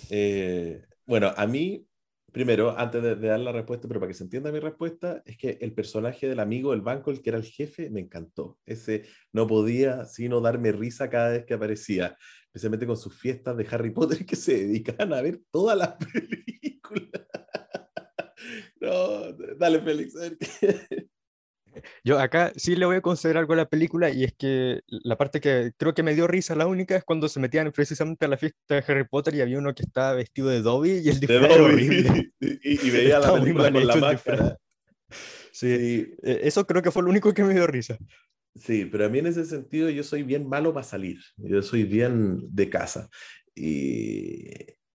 Eh, 0.09 0.83
bueno, 1.05 1.33
a 1.35 1.47
mí 1.47 1.87
primero, 2.31 2.77
antes 2.77 3.01
de, 3.01 3.15
dar 3.15 3.39
la 3.39 3.51
respuesta, 3.51 3.87
pero 3.87 3.99
para 3.99 4.09
que 4.09 4.13
se 4.13 4.23
entienda 4.23 4.51
mi 4.51 4.59
respuesta, 4.59 5.21
es 5.25 5.37
que 5.37 5.57
el 5.61 5.73
personaje 5.73 6.27
del 6.27 6.39
amigo 6.39 6.71
del 6.71 6.81
banco, 6.81 7.11
el 7.11 7.21
que 7.21 7.29
era 7.29 7.39
el 7.39 7.45
jefe, 7.45 7.89
me 7.89 7.99
encantó. 7.99 8.57
Ese 8.65 9.03
no 9.31 9.47
podía 9.47 10.05
sino 10.05 10.41
darme 10.41 10.71
risa 10.71 11.09
cada 11.09 11.31
vez 11.31 11.45
que 11.45 11.53
aparecía, 11.53 12.17
especialmente 12.45 12.87
con 12.87 12.97
sus 12.97 13.17
fiestas 13.17 13.57
de 13.57 13.67
Harry 13.69 13.91
Potter 13.91 14.25
que 14.25 14.35
se 14.35 14.65
dedicaban 14.65 15.13
a 15.13 15.21
ver 15.21 15.41
todas 15.51 15.77
las 15.77 15.95
películas. 16.13 17.27
no, 18.79 19.33
dale, 19.57 19.81
Félix. 19.81 20.13
Yo 22.03 22.19
acá 22.19 22.51
sí 22.55 22.75
le 22.75 22.85
voy 22.85 22.97
a 22.97 23.01
considerar 23.01 23.41
algo 23.41 23.53
a 23.53 23.57
la 23.57 23.69
película 23.69 24.09
y 24.09 24.23
es 24.23 24.33
que 24.33 24.81
la 24.87 25.17
parte 25.17 25.39
que 25.39 25.71
creo 25.77 25.93
que 25.93 26.03
me 26.03 26.15
dio 26.15 26.27
risa, 26.27 26.55
la 26.55 26.67
única, 26.67 26.95
es 26.95 27.03
cuando 27.03 27.29
se 27.29 27.39
metían 27.39 27.71
precisamente 27.71 28.25
a 28.25 28.27
la 28.27 28.37
fiesta 28.37 28.75
de 28.75 28.83
Harry 28.87 29.07
Potter 29.07 29.35
y 29.35 29.41
había 29.41 29.57
uno 29.57 29.73
que 29.73 29.83
estaba 29.83 30.13
vestido 30.13 30.49
de 30.49 30.61
Dobby 30.61 31.01
y 31.03 31.09
el 31.09 31.19
disfraz 31.19 31.51
era 31.51 31.63
horrible. 31.63 32.31
Y, 32.41 32.87
y 32.87 32.89
veía 32.91 33.19
la 33.19 33.25
Estaba 33.25 33.39
película 33.39 33.71
con 33.71 33.87
la 33.87 33.95
máscara. 33.95 34.57
Sí, 35.51 35.77
Sí, 35.77 36.13
eh, 36.23 36.41
eso 36.43 36.65
creo 36.65 36.81
que 36.81 36.91
fue 36.91 37.03
lo 37.03 37.09
único 37.09 37.33
que 37.33 37.43
me 37.43 37.53
dio 37.53 37.67
risa. 37.67 37.97
Sí, 38.55 38.85
pero 38.85 39.05
a 39.05 39.09
mí 39.09 39.19
en 39.19 39.27
ese 39.27 39.45
sentido 39.45 39.89
yo 39.89 40.03
soy 40.03 40.23
bien 40.23 40.47
malo 40.47 40.73
para 40.73 40.83
salir. 40.83 41.19
Yo 41.37 41.61
soy 41.61 41.83
bien 41.83 42.39
de 42.53 42.69
casa. 42.69 43.09
Y, 43.55 44.49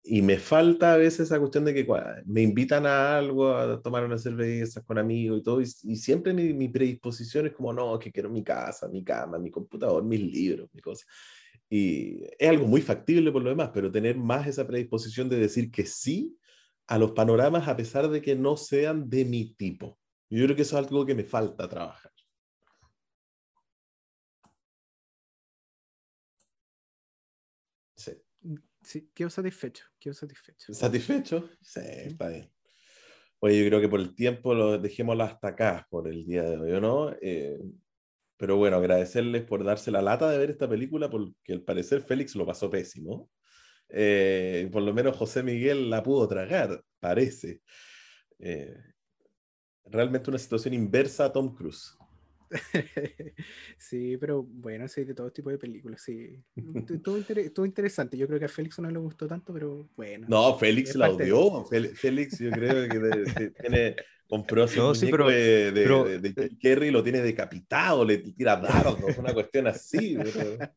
y 0.05 0.20
me 0.22 0.38
falta 0.38 0.92
a 0.94 0.96
veces 0.98 1.20
esa 1.20 1.38
cuestión 1.40 1.64
de 1.64 1.72
que 1.74 1.86
me 2.26 2.42
invitan 2.42 2.84
a 2.86 3.16
algo, 3.16 3.57
a 3.57 3.80
tomar 3.80 4.05
unas 4.05 4.22
cervezas 4.22 4.84
con 4.84 4.98
amigos 4.98 5.40
y 5.40 5.42
todo. 5.42 5.61
Y, 5.62 5.64
y 5.84 5.96
siempre 5.96 6.34
mi, 6.34 6.52
mi 6.52 6.68
predisposición 6.68 7.46
es 7.46 7.52
como, 7.55 7.72
no, 7.72 7.98
que 7.98 8.12
quiero 8.12 8.28
mi 8.30 8.44
casa, 8.44 8.86
mi 8.88 9.02
cama, 9.02 9.38
mi 9.38 9.50
computador, 9.50 10.05
mis 10.05 10.20
libros, 10.20 10.68
mi 10.74 10.80
cosa. 10.82 11.07
Y 11.70 12.22
es 12.38 12.48
algo 12.48 12.66
muy 12.66 12.82
factible 12.82 13.32
por 13.32 13.42
lo 13.42 13.50
demás, 13.50 13.70
pero 13.72 13.90
tener 13.90 14.16
más 14.16 14.46
esa 14.46 14.66
predisposición 14.66 15.28
de 15.28 15.38
decir 15.38 15.70
que 15.70 15.86
sí 15.86 16.36
a 16.86 16.98
los 16.98 17.12
panoramas 17.12 17.66
a 17.68 17.76
pesar 17.76 18.09
de 18.11 18.20
que 18.20 18.36
no 18.36 18.57
sean 18.59 19.09
de 19.09 19.24
mi 19.24 19.55
tipo. 19.55 19.98
Yo 20.30 20.44
creo 20.44 20.57
que 20.57 20.62
eso 20.62 20.78
es 20.78 20.86
algo 20.86 21.07
que 21.07 21.14
me 21.14 21.24
falta 21.24 21.68
trabajar. 21.68 22.12
Sí. 27.96 28.12
Sí, 28.85 29.11
quedo 29.14 29.30
satisfecho, 29.30 29.85
quedo 29.99 30.14
satisfecho. 30.14 30.72
¿Satisfecho? 30.72 31.49
Sí, 31.61 31.80
está 31.82 32.28
bien. 32.28 32.51
Oye, 33.41 33.62
yo 33.62 33.68
creo 33.68 33.80
que 33.80 33.89
por 33.89 34.01
el 34.01 34.14
tiempo 34.14 34.55
lo 34.55 34.78
dejémoslo 34.78 35.24
hasta 35.24 35.49
acá 35.49 35.87
por 35.91 36.09
el 36.09 36.24
día 36.24 36.43
de 36.45 36.59
hoy, 36.59 36.72
¿o 36.72 36.80
¿no? 36.80 37.14
Eh, 37.20 37.59
pero 38.37 38.57
bueno, 38.57 38.76
agradecerles 38.76 39.45
por 39.45 39.64
darse 39.64 39.91
la 39.91 40.03
lata 40.03 40.30
de 40.30 40.39
ver 40.39 40.51
esta 40.51 40.68
película, 40.68 41.09
porque 41.11 41.53
al 41.53 41.62
parecer 41.62 42.03
Félix 42.03 42.35
lo 42.37 42.47
pasó 42.47 42.70
pésimo. 42.70 43.30
Eh, 43.89 44.68
por 44.72 44.82
lo 44.82 44.93
menos 44.93 45.16
José 45.16 45.43
Miguel 45.43 45.89
la 45.91 46.03
pudo 46.03 46.26
tragar, 46.26 46.82
parece. 47.01 47.62
Eh, 48.39 48.76
realmente 49.85 50.30
una 50.30 50.39
situación 50.39 50.74
inversa 50.74 51.26
a 51.26 51.32
Tom 51.32 51.55
Cruise. 51.55 51.97
sí, 53.78 54.16
pero 54.18 54.42
bueno, 54.42 54.88
sí, 54.88 55.05
de 55.05 55.14
todo 55.14 55.30
tipo 55.32 55.50
de 55.50 55.59
películas, 55.59 56.02
sí. 56.02 56.42
Estuvo, 56.90 57.16
inter- 57.16 57.52
interesante. 57.66 58.16
Yo 58.16 58.26
creo 58.26 58.38
que 58.38 58.44
a 58.46 58.48
Félix 58.48 58.78
no 58.78 58.90
le 58.90 58.98
gustó 58.98 59.26
tanto, 59.26 59.52
pero 59.52 59.88
bueno. 59.96 60.26
No, 60.28 60.57
Félix 60.59 60.94
la 60.96 61.09
de- 61.09 61.32
odió. 61.32 61.64
Fel- 61.66 61.94
Félix, 61.94 62.38
yo 62.38 62.50
creo 62.50 62.88
que 62.88 62.98
de- 62.98 63.24
de- 63.24 63.50
tiene, 63.50 63.96
compró 64.28 64.64
así 64.64 64.78
No, 64.78 64.90
un 64.90 64.94
sí, 64.96 65.09
pero- 65.11 65.28
de, 65.28 65.72
de, 65.72 65.82
pero- 65.82 66.05
de- 66.05 66.18
de 66.18 66.48
Jim 66.48 66.59
Carrey, 66.62 66.90
lo 66.90 67.02
tiene 67.02 67.20
decapitado, 67.20 68.05
le 68.05 68.18
tira 68.18 68.57
dardos, 68.57 69.18
una 69.18 69.32
cuestión 69.34 69.66
así. 69.66 70.16
pero- 70.16 70.59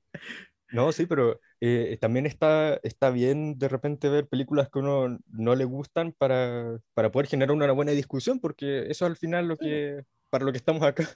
No, 0.69 0.91
sí, 0.91 1.05
pero 1.05 1.39
eh, 1.61 1.97
también 2.01 2.25
está, 2.25 2.78
está 2.84 3.09
bien 3.09 3.57
de 3.57 3.69
repente 3.69 4.09
ver 4.09 4.28
películas 4.28 4.67
que 4.69 4.80
uno 4.80 5.17
no 5.32 5.55
le 5.55 5.63
gustan 5.63 6.11
para, 6.17 6.78
para 6.93 7.09
poder 7.09 7.28
generar 7.30 7.53
una 7.55 7.71
buena 7.71 7.93
discusión, 7.93 8.41
porque 8.41 8.80
eso 8.89 9.05
es 9.05 9.11
al 9.11 9.15
final 9.15 9.47
lo 9.47 9.55
que, 9.55 10.03
para 10.30 10.43
lo 10.43 10.51
que 10.51 10.57
estamos 10.57 10.84
acá. 10.84 11.07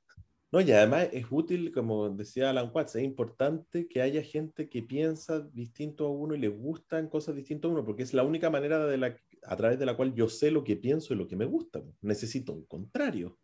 No, 0.52 0.60
y 0.60 0.70
además 0.72 1.08
es 1.14 1.26
útil, 1.30 1.72
como 1.72 2.10
decía 2.10 2.49
Alan 2.49 2.72
Watts, 2.74 2.95
es 2.97 3.04
importante 3.04 3.88
que 3.88 4.02
haya 4.02 4.22
gente 4.22 4.68
que 4.70 4.84
piensa 4.84 5.39
distinto 5.39 6.06
a 6.06 6.12
uno 6.12 6.36
y 6.36 6.39
le 6.39 6.49
gustan 6.49 7.08
cosas 7.08 7.36
distintas 7.36 7.70
a 7.70 7.72
uno, 7.74 7.86
porque 7.86 8.04
es 8.04 8.14
la 8.14 8.24
única 8.24 8.49
manera 8.49 8.86
de 8.86 8.97
la, 8.97 9.16
a 9.43 9.56
través 9.56 9.80
de 9.80 9.86
la 9.86 9.95
cual 9.95 10.14
yo 10.14 10.28
sé 10.28 10.52
lo 10.52 10.66
que 10.66 10.76
pienso 10.76 11.14
y 11.14 11.18
lo 11.18 11.28
que 11.28 11.38
me 11.38 11.45
gusta. 11.45 11.82
Necesito 12.02 12.52
un 12.52 12.66
contrario. 12.66 13.38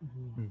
Mm. 0.00 0.46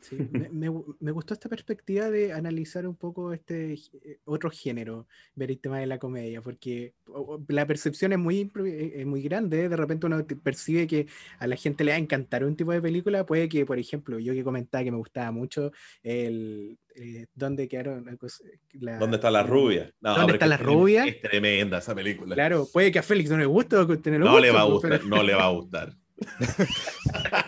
Sí, 0.00 0.16
me, 0.32 0.48
me 0.50 0.70
me 0.98 1.12
gustó 1.12 1.34
esta 1.34 1.48
perspectiva 1.48 2.10
de 2.10 2.32
analizar 2.32 2.86
un 2.86 2.96
poco 2.96 3.32
este 3.32 3.74
eh, 3.74 4.18
otro 4.24 4.50
género, 4.50 5.06
ver 5.34 5.50
el 5.50 5.58
tema 5.58 5.78
de 5.78 5.86
la 5.86 5.98
comedia, 5.98 6.40
porque 6.40 6.94
la 7.48 7.66
percepción 7.66 8.12
es 8.12 8.18
muy, 8.18 8.50
eh, 8.64 8.92
es 8.96 9.06
muy 9.06 9.22
grande. 9.22 9.68
De 9.68 9.76
repente 9.76 10.06
uno 10.06 10.24
percibe 10.42 10.86
que 10.86 11.06
a 11.38 11.46
la 11.46 11.56
gente 11.56 11.84
le 11.84 11.92
va 11.92 11.96
a 11.96 12.00
encantar 12.00 12.44
un 12.44 12.56
tipo 12.56 12.72
de 12.72 12.80
película. 12.80 13.26
Puede 13.26 13.48
que, 13.48 13.66
por 13.66 13.78
ejemplo, 13.78 14.18
yo 14.18 14.32
que 14.32 14.44
comentaba 14.44 14.84
que 14.84 14.90
me 14.90 14.98
gustaba 14.98 15.30
mucho 15.32 15.72
el 16.02 16.78
eh, 16.96 17.26
¿Dónde 17.34 17.68
quedaron? 17.68 18.04
la 18.72 18.98
¿Dónde 18.98 19.16
está 19.16 19.30
la 19.30 19.42
rubia? 19.42 19.92
No, 20.00 20.16
¿Dónde 20.16 20.32
está 20.34 20.46
es 20.46 20.50
la 20.50 20.56
rubia? 20.56 21.04
Es 21.06 21.20
tremenda 21.20 21.78
esa 21.78 21.94
película. 21.94 22.34
Claro, 22.34 22.66
puede 22.72 22.90
que 22.90 22.98
a 22.98 23.02
Félix 23.02 23.30
no 23.30 23.38
le 23.38 23.46
guste 23.46 23.76
usted 23.76 24.18
no 24.18 24.40
le 24.40 24.50
va 24.50 24.62
a 24.62 24.64
pues, 24.64 24.72
gustar, 24.74 24.90
pero- 24.90 25.04
no 25.06 25.22
le 25.22 25.34
va 25.34 25.44
a 25.44 25.50
gustar. 25.52 25.96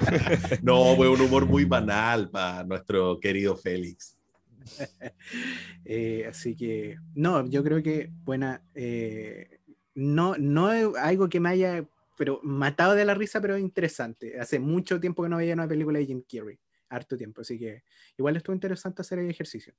no, 0.62 0.96
fue 0.96 1.08
un 1.08 1.20
humor 1.20 1.46
muy 1.46 1.64
banal 1.64 2.30
para 2.30 2.64
nuestro 2.64 3.18
querido 3.20 3.56
Félix. 3.56 4.16
Eh, 5.88 6.26
así 6.28 6.56
que, 6.56 6.98
no, 7.14 7.48
yo 7.48 7.62
creo 7.62 7.80
que, 7.80 8.10
buena, 8.24 8.60
eh, 8.74 9.60
no, 9.94 10.34
no 10.36 10.72
es 10.72 10.88
algo 10.96 11.28
que 11.28 11.38
me 11.38 11.50
haya, 11.50 11.88
pero 12.18 12.40
matado 12.42 12.94
de 12.94 13.04
la 13.04 13.14
risa, 13.14 13.40
pero 13.40 13.56
interesante. 13.56 14.40
Hace 14.40 14.58
mucho 14.58 14.98
tiempo 14.98 15.22
que 15.22 15.28
no 15.28 15.36
veía 15.36 15.54
una 15.54 15.68
película 15.68 16.00
de 16.00 16.06
Jim 16.06 16.24
Carrey, 16.28 16.58
harto 16.88 17.16
tiempo, 17.16 17.42
así 17.42 17.56
que 17.56 17.84
igual 18.18 18.36
estuvo 18.36 18.52
interesante 18.52 19.02
hacer 19.02 19.20
el 19.20 19.30
ejercicio. 19.30 19.74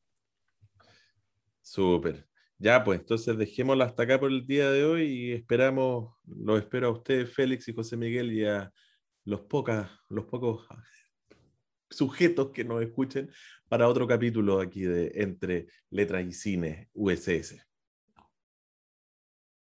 Súper. 1.62 2.26
Ya, 2.58 2.82
pues 2.82 3.02
entonces 3.02 3.38
dejémoslo 3.38 3.84
hasta 3.84 4.04
acá 4.04 4.18
por 4.18 4.32
el 4.32 4.48
día 4.48 4.72
de 4.72 4.86
hoy 4.86 5.04
y 5.04 5.34
esperamos, 5.34 6.16
los 6.26 6.60
espero 6.60 6.88
a 6.88 6.92
ustedes, 6.92 7.30
Félix 7.34 7.68
y 7.68 7.74
José 7.74 7.98
Miguel, 7.98 8.32
y 8.32 8.46
a 8.46 8.72
los, 9.28 9.42
pocas, 9.42 9.90
los 10.08 10.26
pocos 10.26 10.66
sujetos 11.90 12.52
que 12.52 12.64
nos 12.64 12.82
escuchen 12.82 13.30
para 13.68 13.90
otro 13.90 14.08
capítulo 14.08 14.62
aquí 14.62 14.84
de 14.84 15.12
Entre 15.16 15.68
Letras 15.90 16.26
y 16.26 16.32
Cine 16.32 16.90
USS. 16.94 17.67